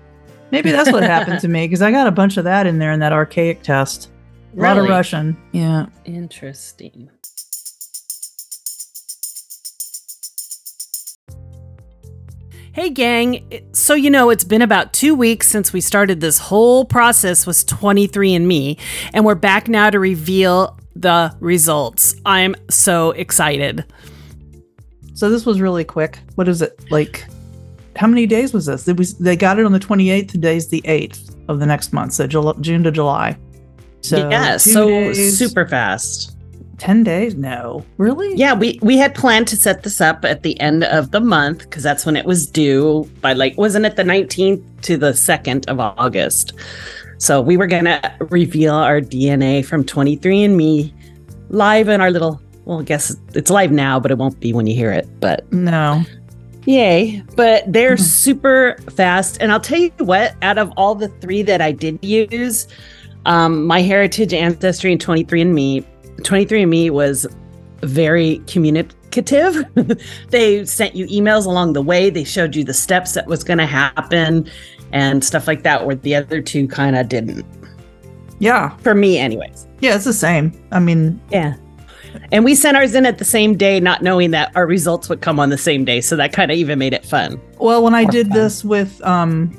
Maybe 0.53 0.71
that's 0.71 0.93
what 0.93 1.03
happened 1.03 1.41
to 1.47 1.49
me 1.49 1.67
because 1.67 1.83
I 1.83 1.91
got 1.91 2.07
a 2.07 2.11
bunch 2.13 2.37
of 2.37 2.45
that 2.45 2.67
in 2.67 2.79
there 2.79 2.93
in 2.93 3.01
that 3.01 3.13
archaic 3.13 3.63
test. 3.63 4.11
A 4.57 4.61
lot 4.61 4.79
of 4.79 4.89
Russian. 4.89 5.37
Yeah. 5.53 5.87
Interesting. 6.05 7.11
Hey, 12.73 12.91
gang. 12.91 13.65
So, 13.73 13.95
you 13.95 14.11
know, 14.11 14.31
it's 14.31 14.45
been 14.45 14.63
about 14.63 14.93
two 14.93 15.15
weeks 15.15 15.49
since 15.49 15.73
we 15.73 15.81
started 15.81 16.21
this 16.21 16.39
whole 16.39 16.85
process 16.85 17.47
with 17.47 17.67
23andMe, 17.67 18.79
and 19.15 19.25
we're 19.25 19.35
back 19.35 19.69
now 19.69 19.89
to 19.89 19.99
reveal 19.99 20.79
the 20.95 21.35
results. 21.41 22.15
I'm 22.27 22.55
so 22.69 23.13
excited. 23.13 23.85
So 25.15 25.31
this 25.31 25.47
was 25.47 25.61
really 25.61 25.85
quick. 25.85 26.19
What 26.35 26.49
is 26.49 26.61
it 26.61 26.79
like? 26.91 27.25
How 27.97 28.07
many 28.07 28.27
days 28.27 28.53
was 28.53 28.67
this? 28.67 28.87
It 28.89 28.99
was 28.99 29.15
they 29.15 29.37
got 29.37 29.59
it 29.59 29.65
on 29.65 29.73
the 29.73 29.81
28th. 29.81 30.29
Today's 30.29 30.69
the 30.69 30.83
8th 30.83 31.35
of 31.49 31.61
the 31.61 31.67
next 31.67 31.95
month, 31.95 32.13
so 32.13 32.27
Jul- 32.27 32.55
June 32.61 32.83
to 32.83 32.91
July. 32.91 33.39
So 34.09 34.29
yeah, 34.31 34.57
so 34.57 34.87
days, 34.87 35.37
super 35.39 35.67
fast. 35.67 36.37
10 36.79 37.05
days? 37.05 37.35
No, 37.35 37.85
really? 37.97 38.35
Yeah, 38.37 38.53
we 38.55 38.79
we 38.83 38.99
had 38.99 39.15
planned 39.15 39.49
to 39.49 39.57
set 39.57 39.83
this 39.83 40.01
up 40.01 40.25
at 40.25 40.43
the 40.43 40.59
end 40.61 40.85
of 40.85 41.11
the 41.11 41.21
month 41.21 41.61
because 41.61 41.83
that's 41.83 42.05
when 42.07 42.17
it 42.17 42.27
was 42.27 42.47
due 42.47 43.11
by 43.21 43.33
like 43.33 43.57
wasn't 43.57 43.87
it 43.87 43.97
the 43.97 44.03
19th 44.05 44.63
to 44.83 44.97
the 44.97 45.13
2nd 45.13 45.67
of 45.69 45.81
August. 45.81 46.53
So 47.19 47.41
we 47.41 47.57
were 47.57 47.67
gonna 47.67 48.01
reveal 48.31 48.75
our 48.75 49.01
DNA 49.01 49.65
from 49.65 49.85
23andMe 49.85 50.93
live 51.49 51.89
in 51.89 52.01
our 52.01 52.11
little 52.11 52.41
well, 52.67 52.81
I 52.81 52.83
guess 52.83 53.17
it's 53.35 53.51
live 53.51 53.71
now, 53.73 53.99
but 53.99 54.11
it 54.11 54.19
won't 54.19 54.39
be 54.41 54.53
when 54.53 54.67
you 54.67 54.75
hear 54.75 54.93
it. 54.93 55.09
But 55.21 55.51
No. 55.53 56.03
Yay. 56.67 57.23
But 57.37 57.63
they're 57.73 57.95
Mhm. 57.97 58.01
super 58.01 58.77
fast. 58.97 59.39
And 59.41 59.53
I'll 59.53 59.61
tell 59.61 59.79
you 59.79 59.93
what, 59.99 60.35
out 60.43 60.59
of 60.59 60.73
all 60.77 60.95
the 60.97 61.09
three 61.21 61.43
that 61.43 61.61
I 61.63 61.71
did 61.71 61.99
use, 62.03 62.67
um, 63.27 63.67
my 63.67 63.81
heritage, 63.83 64.33
ancestry, 64.33 64.93
and 64.93 65.05
23andMe, 65.05 65.85
23andMe 66.23 66.91
was 66.91 67.27
very 67.83 68.39
communicative. 68.47 69.65
they 70.31 70.65
sent 70.65 70.95
you 70.95 71.07
emails 71.09 71.45
along 71.47 71.75
the 71.75 71.83
way. 71.83 72.09
They 72.11 72.25
showed 72.25 72.57
you 72.57 72.65
the 72.65 72.75
steps 72.75 73.13
that 73.13 73.27
was 73.27 73.45
going 73.45 73.59
to 73.59 73.67
happen 73.67 74.49
and 74.93 75.23
stuff 75.25 75.47
like 75.47 75.63
that, 75.65 75.85
where 75.87 75.97
the 75.97 76.15
other 76.15 76.41
two 76.41 76.67
kind 76.69 76.97
of 76.97 77.09
didn't. 77.09 77.45
Yeah. 78.39 78.77
For 78.79 78.95
me, 78.95 79.19
anyways. 79.19 79.67
Yeah, 79.81 79.97
it's 79.97 80.05
the 80.05 80.13
same. 80.13 80.53
I 80.73 80.79
mean, 80.79 81.21
Yeah. 81.31 81.57
And 82.33 82.45
we 82.47 82.55
sent 82.55 82.79
ours 82.79 82.95
in 82.95 83.05
at 83.05 83.19
the 83.19 83.27
same 83.27 83.57
day, 83.59 83.79
not 83.79 84.01
knowing 84.03 84.31
that 84.31 84.51
our 84.57 84.67
results 84.67 85.09
would 85.11 85.21
come 85.21 85.39
on 85.39 85.51
the 85.51 85.59
same 85.59 85.85
day. 85.85 86.01
So 86.01 86.17
that 86.17 86.33
kind 86.33 86.51
of 86.51 86.57
even 86.57 86.79
made 86.79 86.95
it 86.95 87.05
fun. 87.05 87.39
well, 87.59 87.83
when 87.83 87.95
I 87.95 88.05
Or 88.05 88.11
did 88.11 88.29
fun. 88.29 88.37
this 88.39 88.65
with 88.65 89.03
um 89.05 89.53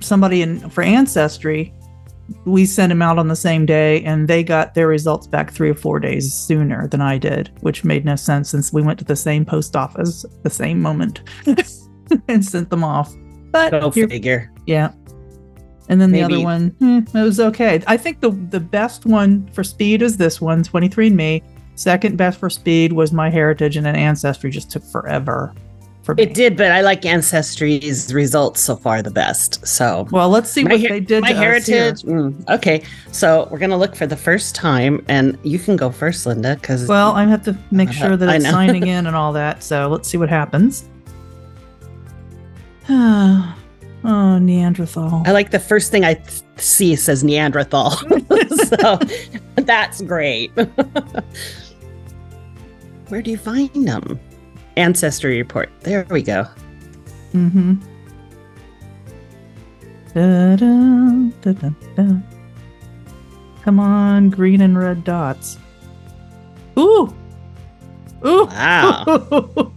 somebody 0.00 0.42
in 0.42 0.68
for 0.70 0.82
ancestry, 0.82 1.72
we 2.44 2.66
sent 2.66 2.90
them 2.90 3.02
out 3.02 3.18
on 3.18 3.28
the 3.28 3.36
same 3.36 3.66
day 3.66 4.02
and 4.04 4.28
they 4.28 4.42
got 4.42 4.74
their 4.74 4.88
results 4.88 5.26
back 5.26 5.50
3 5.50 5.70
or 5.70 5.74
4 5.74 6.00
days 6.00 6.32
sooner 6.32 6.88
than 6.88 7.00
I 7.00 7.18
did, 7.18 7.50
which 7.60 7.84
made 7.84 8.04
no 8.04 8.16
sense 8.16 8.50
since 8.50 8.72
we 8.72 8.82
went 8.82 8.98
to 9.00 9.04
the 9.04 9.16
same 9.16 9.44
post 9.44 9.76
office 9.76 10.24
at 10.24 10.42
the 10.42 10.50
same 10.50 10.80
moment 10.80 11.22
and 12.28 12.44
sent 12.44 12.70
them 12.70 12.84
off. 12.84 13.14
But 13.50 13.70
Go 13.70 13.90
figure. 13.90 14.52
Yeah. 14.66 14.92
And 15.88 16.00
then 16.00 16.12
the 16.12 16.22
other 16.22 16.40
one, 16.40 16.70
hmm, 16.78 17.00
it 17.14 17.22
was 17.22 17.38
okay. 17.38 17.82
I 17.86 17.98
think 17.98 18.20
the 18.20 18.30
the 18.30 18.58
best 18.58 19.04
one 19.04 19.46
for 19.48 19.62
speed 19.62 20.00
is 20.00 20.16
this 20.16 20.40
one, 20.40 20.64
23andMe. 20.64 21.42
Second 21.74 22.16
best 22.16 22.38
for 22.38 22.48
speed 22.48 22.92
was 22.92 23.12
my 23.12 23.28
heritage, 23.28 23.76
and 23.76 23.86
an 23.86 23.94
ancestry 23.94 24.50
just 24.50 24.70
took 24.70 24.82
forever 24.82 25.52
for 26.04 26.14
me. 26.14 26.22
It 26.22 26.34
did, 26.34 26.56
but 26.56 26.70
I 26.70 26.82
like 26.82 27.04
Ancestry's 27.04 28.12
results 28.14 28.60
so 28.60 28.76
far 28.76 29.02
the 29.02 29.10
best. 29.10 29.66
So 29.66 30.06
Well, 30.10 30.28
let's 30.28 30.50
see 30.50 30.62
My 30.64 30.72
what 30.72 30.82
they 30.88 31.00
did 31.00 31.22
my 31.22 31.32
to 31.32 31.34
us 31.56 31.66
here. 31.66 31.82
heritage. 31.84 32.02
mm, 32.02 32.48
okay, 32.50 32.82
so 33.10 33.48
we're 33.50 33.58
gonna 33.58 33.76
look 33.78 33.96
for 33.96 34.06
the 34.06 34.16
first 34.16 34.54
time, 34.54 35.04
and 35.08 35.38
you 35.42 35.58
can 35.58 35.76
go 35.76 35.90
first, 35.90 36.26
Linda, 36.26 36.54
because 36.56 36.86
Well, 36.86 37.12
I 37.12 37.24
have 37.24 37.42
to 37.44 37.56
make 37.70 37.90
sure 37.92 38.16
that 38.16 38.28
I'm 38.28 38.42
signing 38.42 38.86
in 38.86 39.06
and 39.08 39.16
all 39.16 39.32
that. 39.32 39.62
So 39.62 39.88
let's 39.88 40.08
see 40.08 40.18
what 40.18 40.28
happens. 40.28 40.84
oh, 42.90 43.54
Neanderthal. 44.04 45.22
I 45.26 45.32
like 45.32 45.50
the 45.50 45.58
first 45.58 45.90
thing 45.90 46.04
I 46.04 46.14
th- 46.14 46.42
see 46.56 46.94
says 46.96 47.24
Neanderthal, 47.24 47.90
so 48.78 48.98
that's 49.56 50.02
great. 50.02 50.52
Where 53.08 53.22
do 53.22 53.30
you 53.30 53.38
find 53.38 53.70
them? 53.88 54.18
Ancestry 54.76 55.36
report. 55.38 55.70
There 55.80 56.06
we 56.10 56.22
go. 56.22 56.46
Mm-hmm. 57.32 57.74
Come 63.62 63.80
on, 63.80 64.30
green 64.30 64.60
and 64.60 64.78
red 64.78 65.04
dots. 65.04 65.58
Ooh! 66.78 67.14
Ooh! 68.26 68.44
Wow. 68.46 69.72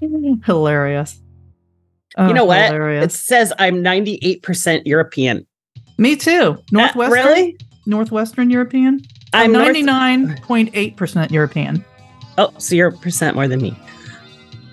hilarious. 0.44 1.18
you 1.20 2.24
Oh, 2.24 2.32
know 2.32 2.44
what? 2.44 2.58
It 2.58 2.72
Hilarious. 2.72 3.14
says 3.20 3.52
I'm 3.58 3.82
98% 3.84 4.82
European. 4.86 5.46
Me 5.98 6.16
too. 6.16 6.32
Uh, 6.32 6.56
Northwestern. 6.72 7.12
really? 7.24 7.56
Northwestern 7.86 8.50
European. 8.50 9.00
I'm 9.32 9.54
I'm 9.56 9.74
North- 9.74 9.76
99.8% 9.76 11.30
European. 11.30 11.84
Oh, 12.40 12.50
so 12.56 12.74
you're 12.74 12.88
a 12.88 12.92
percent 12.92 13.36
more 13.36 13.46
than 13.46 13.60
me. 13.60 13.78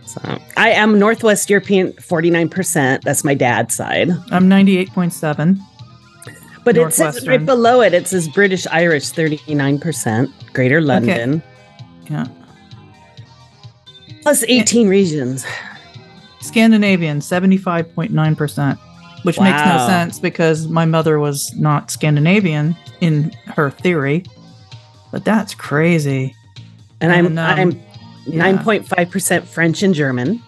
So 0.05 0.21
I 0.55 0.69
am 0.69 0.97
Northwest 0.97 1.50
European, 1.50 1.91
49%. 1.91 3.01
That's 3.01 3.25
my 3.25 3.33
dad's 3.33 3.75
side. 3.75 4.09
I'm 4.31 4.47
98.7. 4.50 5.59
But 6.63 6.77
it 6.77 6.93
says 6.93 7.27
right 7.27 7.45
below 7.45 7.81
it, 7.81 7.93
it 7.93 8.07
says 8.07 8.29
British 8.29 8.65
Irish, 8.67 9.12
39%, 9.12 10.31
Greater 10.53 10.79
London, 10.79 11.43
Yeah. 12.09 12.27
plus 14.21 14.45
18 14.47 14.88
regions. 14.88 15.45
Scandinavian, 16.39 17.19
75.9%, 17.19 18.77
which 19.24 19.39
makes 19.41 19.65
no 19.65 19.88
sense 19.88 20.19
because 20.19 20.69
my 20.69 20.86
mother 20.86 21.19
was 21.19 21.53
not 21.55 21.91
Scandinavian 21.91 22.77
in 23.01 23.31
her 23.47 23.71
theory. 23.71 24.24
But 25.12 25.25
that's 25.25 25.53
crazy. 25.53 26.33
And 27.01 27.11
I'm 27.11 27.25
And, 27.27 27.39
um, 27.39 27.81
I'm 28.27 28.65
9.5% 28.65 29.43
French 29.45 29.83
and 29.83 29.93
German. 29.93 30.41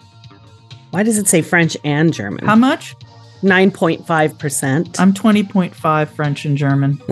Why 0.90 1.02
does 1.02 1.18
it 1.18 1.28
say 1.28 1.42
French 1.42 1.76
and 1.84 2.12
German? 2.12 2.44
How 2.44 2.56
much? 2.56 2.94
9.5%. 3.42 5.00
I'm 5.00 5.14
20.5 5.14 6.08
French 6.08 6.44
and 6.44 6.56
German. 6.58 7.00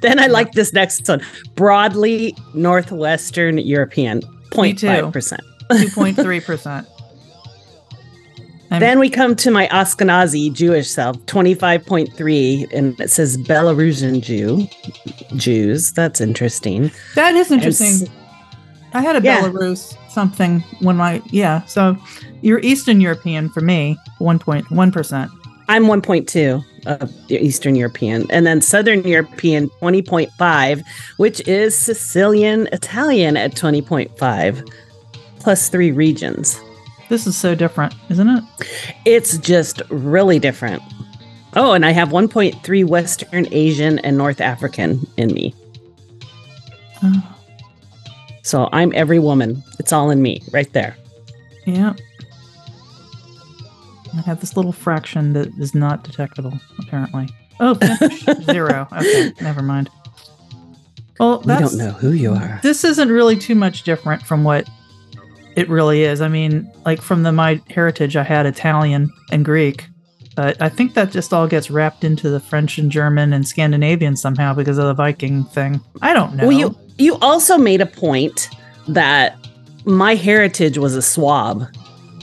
then 0.00 0.18
I 0.18 0.26
like 0.26 0.52
this 0.52 0.72
next 0.72 1.06
one. 1.08 1.20
Broadly 1.54 2.36
Northwestern 2.54 3.58
European, 3.58 4.18
Me 4.56 4.72
0.5%. 4.74 5.38
2.3%. 5.70 6.86
I'm- 8.70 8.80
Then 8.80 8.98
we 8.98 9.08
come 9.10 9.34
to 9.36 9.50
my 9.50 9.66
Ashkenazi 9.68 10.52
Jewish 10.52 10.90
self, 10.90 11.16
25.3, 11.26 12.72
and 12.72 12.98
it 13.00 13.10
says 13.10 13.36
Belarusian 13.38 14.20
Jew. 14.20 14.66
Jews. 15.36 15.92
That's 15.92 16.20
interesting. 16.20 16.90
that 17.14 17.34
is 17.34 17.50
interesting. 17.50 18.08
I 18.92 19.02
had 19.02 19.16
a 19.16 19.22
Yeah. 19.22 19.42
Belarus 19.42 19.96
something 20.10 20.60
when 20.80 20.96
my, 20.96 21.22
yeah. 21.26 21.64
So 21.66 21.96
you're 22.40 22.60
Eastern 22.60 23.00
European 23.00 23.48
for 23.48 23.60
me, 23.60 23.98
1.1%. 24.20 25.30
I'm 25.68 25.84
1.2 25.84 26.64
of 26.86 27.12
Eastern 27.30 27.76
European. 27.76 28.26
And 28.30 28.46
then 28.46 28.62
Southern 28.62 29.02
European, 29.02 29.68
20.5, 29.82 30.82
which 31.18 31.46
is 31.46 31.76
Sicilian 31.76 32.68
Italian 32.72 33.36
at 33.36 33.54
20.5, 33.54 34.72
plus 35.40 35.68
three 35.68 35.92
regions. 35.92 36.58
This 37.10 37.26
is 37.26 37.36
so 37.36 37.54
different, 37.54 37.94
isn't 38.08 38.28
it? 38.28 38.44
It's 39.04 39.36
just 39.38 39.82
really 39.90 40.38
different. 40.38 40.82
Oh, 41.54 41.72
and 41.72 41.84
I 41.84 41.90
have 41.90 42.10
1.3 42.10 42.84
Western 42.86 43.46
Asian 43.52 43.98
and 44.00 44.16
North 44.16 44.40
African 44.40 45.06
in 45.16 45.32
me. 45.32 45.54
Oh, 47.02 47.37
So 48.48 48.66
I'm 48.72 48.94
every 48.94 49.18
woman. 49.18 49.62
It's 49.78 49.92
all 49.92 50.10
in 50.10 50.22
me 50.22 50.42
right 50.52 50.72
there. 50.72 50.96
yeah. 51.66 51.92
I 54.16 54.22
have 54.22 54.40
this 54.40 54.56
little 54.56 54.72
fraction 54.72 55.34
that 55.34 55.48
is 55.58 55.74
not 55.74 56.02
detectable, 56.02 56.58
apparently. 56.78 57.28
Oh, 57.60 57.78
zero. 58.50 58.88
Okay, 58.90 59.34
never 59.42 59.60
mind. 59.60 59.90
Well, 61.20 61.40
We 61.40 61.58
don't 61.58 61.76
know 61.76 61.90
who 61.90 62.12
you 62.12 62.32
are. 62.32 62.58
This 62.62 62.84
isn't 62.84 63.10
really 63.10 63.36
too 63.36 63.54
much 63.54 63.82
different 63.82 64.22
from 64.22 64.44
what 64.44 64.66
it 65.54 65.68
really 65.68 66.04
is. 66.04 66.22
I 66.22 66.28
mean, 66.28 66.72
like 66.86 67.02
from 67.02 67.24
the 67.24 67.32
my 67.32 67.60
heritage, 67.68 68.16
I 68.16 68.22
had 68.22 68.46
Italian 68.46 69.12
and 69.30 69.44
Greek, 69.44 69.86
but 70.36 70.60
I 70.62 70.70
think 70.70 70.94
that 70.94 71.10
just 71.10 71.34
all 71.34 71.46
gets 71.46 71.70
wrapped 71.70 72.02
into 72.02 72.30
the 72.30 72.40
French 72.40 72.78
and 72.78 72.90
German 72.90 73.34
and 73.34 73.46
Scandinavian 73.46 74.16
somehow 74.16 74.54
because 74.54 74.78
of 74.78 74.86
the 74.86 74.94
Viking 74.94 75.44
thing. 75.44 75.82
I 76.00 76.14
don't 76.14 76.34
know. 76.34 76.46
Well, 76.46 76.56
you 76.58 76.87
you 76.98 77.16
also 77.16 77.56
made 77.58 77.80
a 77.80 77.86
point 77.86 78.48
that 78.88 79.36
my 79.84 80.14
heritage 80.14 80.78
was 80.78 80.94
a 80.94 81.02
swab 81.02 81.64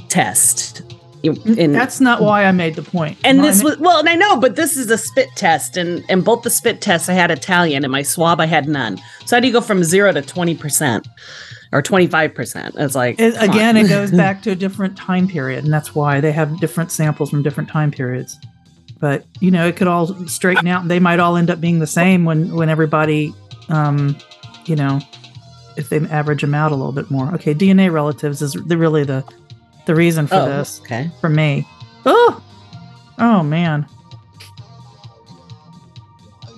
test. 0.10 0.82
And, 1.24 1.74
That's 1.74 2.00
not 2.00 2.22
why 2.22 2.46
I 2.46 2.52
made 2.52 2.76
the 2.76 2.84
point. 2.84 3.18
and 3.24 3.44
this 3.44 3.64
was 3.64 3.80
well, 3.80 3.98
and 3.98 4.08
I 4.08 4.14
know, 4.14 4.40
but 4.40 4.56
this 4.56 4.78
is 4.78 4.92
a 4.92 4.98
spit 4.98 5.28
test, 5.36 5.76
and 5.76 6.06
and 6.08 6.24
both 6.24 6.44
the 6.44 6.52
spit 6.52 6.82
tests 6.82 7.10
I 7.10 7.14
had 7.14 7.32
Italian, 7.32 7.84
and 7.84 7.92
my 7.92 8.04
swab 8.04 8.40
I 8.40 8.46
had 8.46 8.68
none. 8.68 9.00
So 9.26 9.36
how 9.36 9.40
do 9.40 9.48
you 9.48 9.54
go 9.54 9.62
from 9.62 9.84
zero 9.84 10.12
to 10.12 10.22
twenty 10.22 10.54
percent 10.54 11.08
or 11.72 11.82
twenty 11.82 12.06
five 12.06 12.36
percent? 12.36 12.76
It's 12.78 12.94
like 12.94 13.20
It, 13.20 13.34
again, 13.42 13.76
it 13.76 13.90
goes 13.90 14.12
back 14.24 14.44
to 14.44 14.52
a 14.52 14.56
different 14.56 14.96
time 14.98 15.28
period, 15.28 15.64
and 15.64 15.74
that's 15.74 15.96
why 15.96 16.22
they 16.22 16.32
have 16.32 16.60
different 16.60 16.92
samples 16.92 17.32
from 17.32 17.42
different 17.42 17.70
time 17.70 17.90
periods. 17.90 18.38
But 19.00 19.26
you 19.40 19.50
know, 19.50 19.68
it 19.68 19.78
could 19.78 19.88
all 19.88 20.28
straighten 20.28 20.68
out, 20.68 20.84
and 20.84 20.92
they 20.92 21.00
might 21.00 21.20
all 21.20 21.38
end 21.38 21.50
up 21.50 21.60
being 21.60 21.80
the 21.80 21.88
same 21.88 22.24
when 22.26 22.54
when 22.54 22.70
everybody, 22.70 23.34
um, 23.70 24.16
you 24.66 24.76
know, 24.76 25.00
if 25.78 25.90
they 25.90 26.00
average 26.08 26.42
them 26.42 26.54
out 26.54 26.72
a 26.72 26.76
little 26.76 26.92
bit 26.92 27.12
more. 27.12 27.34
Okay, 27.36 27.54
DNA 27.54 27.92
relatives 27.92 28.42
is 28.42 28.54
the, 28.54 28.78
really 28.78 29.04
the 29.04 29.24
the 29.86 29.96
reason 29.96 30.28
for 30.28 30.36
oh, 30.36 30.46
this 30.46 30.82
okay. 30.82 31.12
for 31.22 31.30
me. 31.30 31.68
Oh, 32.06 32.44
oh 33.20 33.44
man. 33.44 33.88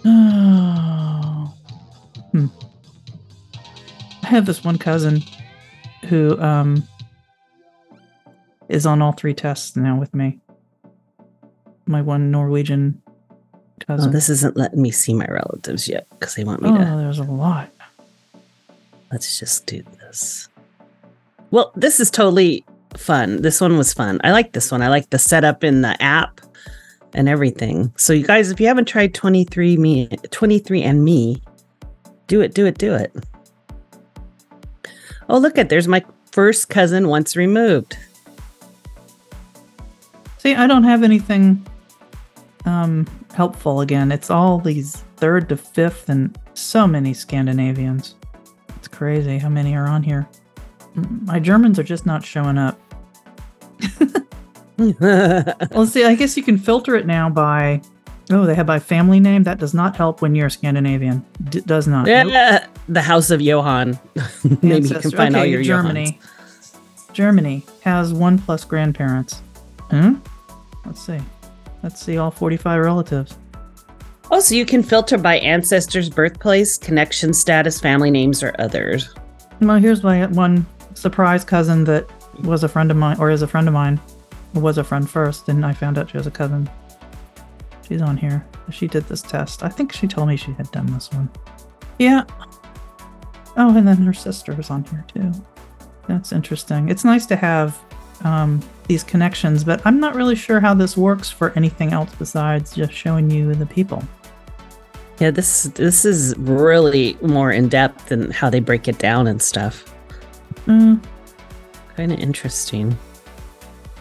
Oh. 0.06 1.54
Hmm. 2.34 2.48
I 4.24 4.28
have 4.28 4.46
this 4.46 4.62
one 4.62 4.78
cousin 4.78 5.24
who 6.10 6.38
um 6.42 6.86
is 8.68 8.86
on 8.86 9.02
all 9.02 9.14
three 9.14 9.34
tests 9.34 9.78
now 9.78 9.98
with 9.98 10.14
me. 10.14 10.40
My 11.86 12.02
one 12.02 12.32
Norwegian 12.32 13.02
Oh, 13.90 13.96
cousin. 13.96 14.12
this 14.12 14.30
isn't 14.30 14.58
letting 14.58 14.82
me 14.82 14.92
see 14.92 15.14
my 15.14 15.28
relatives 15.30 15.88
yet 15.88 16.08
because 16.10 16.36
they 16.36 16.44
want 16.44 16.62
me 16.62 16.70
to. 16.70 16.76
Oh, 16.76 16.80
to. 16.80 16.98
there's 16.98 17.20
a 17.20 17.24
lot. 17.24 17.72
Let's 19.12 19.40
just 19.40 19.66
do 19.66 19.84
this. 20.00 20.50
Well, 21.52 21.72
this 21.76 22.00
is 22.00 22.12
totally 22.12 22.66
fun. 22.96 23.42
This 23.42 23.62
one 23.62 23.78
was 23.78 23.94
fun. 23.94 24.20
I 24.24 24.32
like 24.32 24.54
this 24.54 24.72
one. 24.72 24.82
I 24.82 24.90
like 24.90 25.10
the 25.10 25.20
setup 25.20 25.64
in 25.64 25.82
the 25.82 26.02
app 26.02 26.42
and 27.14 27.30
everything. 27.30 27.94
So 27.96 28.14
you 28.14 28.26
guys, 28.26 28.52
if 28.52 28.60
you 28.60 28.68
haven't 28.68 28.86
tried 28.86 29.14
23 29.14 29.78
me 29.78 30.08
23 30.32 30.84
and 30.84 31.04
me, 31.04 31.42
do 32.28 32.42
it, 32.42 32.54
do 32.54 32.66
it, 32.66 32.78
do 32.78 32.94
it. 32.94 33.16
Oh, 35.30 35.38
look 35.38 35.58
at 35.58 35.70
there's 35.70 35.88
my 35.88 36.04
first 36.32 36.70
cousin 36.70 37.08
once 37.08 37.36
removed. 37.36 37.98
See, 40.38 40.56
I 40.56 40.68
don't 40.68 40.84
have 40.84 41.04
anything 41.04 41.66
um 42.66 43.08
helpful 43.34 43.82
again. 43.82 44.12
It's 44.12 44.30
all 44.30 44.60
these 44.60 45.04
third 45.18 45.50
to 45.50 45.58
fifth 45.58 46.10
and 46.10 46.38
so 46.54 46.88
many 46.88 47.14
Scandinavians. 47.14 48.16
It's 48.78 48.88
crazy 48.88 49.40
how 49.40 49.50
many 49.50 49.76
are 49.76 49.88
on 49.88 50.04
here. 50.04 50.28
My 51.26 51.40
Germans 51.40 51.80
are 51.80 51.84
just 51.84 52.06
not 52.06 52.24
showing 52.24 52.58
up. 52.58 52.80
Well, 54.80 55.88
see, 55.88 56.04
I 56.06 56.14
guess 56.14 56.38
you 56.38 56.44
can 56.44 56.60
filter 56.60 56.96
it 56.96 57.08
now 57.08 57.32
by 57.32 57.82
oh, 58.30 58.46
they 58.46 58.54
have 58.54 58.68
by 58.68 58.78
family 58.78 59.20
name. 59.20 59.42
That 59.42 59.58
does 59.58 59.74
not 59.74 59.96
help 59.96 60.22
when 60.22 60.36
you're 60.36 60.52
Scandinavian. 60.52 61.26
D- 61.50 61.62
does 61.62 61.88
not. 61.88 62.06
Nope. 62.06 62.28
yeah, 62.30 62.68
the 62.88 63.02
House 63.02 63.32
of 63.32 63.42
Johann. 63.42 64.00
Maybe 64.16 64.54
you 64.54 64.58
can 64.60 64.72
Ancestor- 64.72 65.18
find 65.18 65.36
all 65.36 65.42
okay, 65.42 65.50
your 65.52 65.64
Germany. 65.64 66.20
Germany 67.14 67.66
has 67.82 68.14
one 68.14 68.38
plus 68.38 68.66
grandparents. 68.66 69.42
Hmm? 69.90 70.18
Let's 70.86 71.04
see. 71.04 71.20
Let's 71.82 72.00
see 72.00 72.18
all 72.20 72.30
45 72.30 72.80
relatives. 72.80 73.36
Oh, 74.30 74.40
so 74.42 74.56
you 74.56 74.66
can 74.66 74.84
filter 74.84 75.18
by 75.18 75.38
ancestors, 75.40 76.10
birthplace, 76.10 76.78
connection 76.78 77.34
status, 77.34 77.80
family 77.80 78.12
names, 78.12 78.44
or 78.44 78.54
others. 78.60 79.14
Well, 79.62 79.78
here's 79.78 80.04
my 80.04 80.28
one 80.28 80.66
surprise 80.96 81.46
cousin 81.46 81.86
that 81.86 82.10
was 82.44 82.64
a 82.64 82.68
friend 82.68 82.92
of 82.92 82.98
mine, 82.98 83.18
or 83.20 83.32
is 83.32 83.42
a 83.42 83.48
friend 83.48 83.68
of 83.68 83.74
mine, 83.74 84.02
was 84.54 84.78
a 84.78 84.84
friend 84.84 85.10
first, 85.10 85.48
and 85.48 85.66
I 85.66 85.72
found 85.72 85.98
out 85.98 86.10
she 86.10 86.18
was 86.18 86.28
a 86.28 86.32
cousin. 86.32 86.70
She's 87.88 88.02
on 88.02 88.18
here. 88.18 88.46
She 88.70 88.88
did 88.88 89.06
this 89.06 89.22
test. 89.22 89.64
I 89.64 89.70
think 89.70 89.94
she 89.94 90.08
told 90.08 90.28
me 90.28 90.36
she 90.36 90.52
had 90.54 90.70
done 90.72 90.88
this 90.88 91.10
one. 91.12 91.30
Yeah. 91.98 92.24
Oh, 93.56 93.76
and 93.76 93.88
then 93.88 93.98
her 93.98 94.14
sister 94.14 94.60
is 94.60 94.70
on 94.70 94.84
here 94.86 95.06
too. 95.08 95.32
That's 96.08 96.34
interesting. 96.34 96.90
It's 96.90 97.06
nice 97.06 97.26
to 97.28 97.38
have 97.38 97.80
um, 98.24 98.62
these 98.88 99.04
connections, 99.04 99.64
but 99.64 99.82
I'm 99.86 100.00
not 100.00 100.16
really 100.16 100.36
sure 100.36 100.60
how 100.60 100.74
this 100.74 100.98
works 100.98 101.30
for 101.30 101.52
anything 101.56 101.94
else 101.94 102.14
besides 102.20 102.76
just 102.76 102.92
showing 102.92 103.30
you 103.30 103.56
the 103.56 103.66
people. 103.66 104.04
Yeah, 105.20 105.32
this 105.32 105.64
this 105.64 106.06
is 106.06 106.36
really 106.38 107.18
more 107.22 107.52
in 107.52 107.70
depth 107.70 108.08
than 108.08 108.32
how 108.32 108.50
they 108.50 108.60
break 108.60 108.88
it 108.88 109.00
down 109.00 109.28
and 109.28 109.42
stuff. 109.42 109.94
Mm, 110.68 111.04
Kind 111.96 112.12
of 112.12 112.20
interesting. 112.20 112.96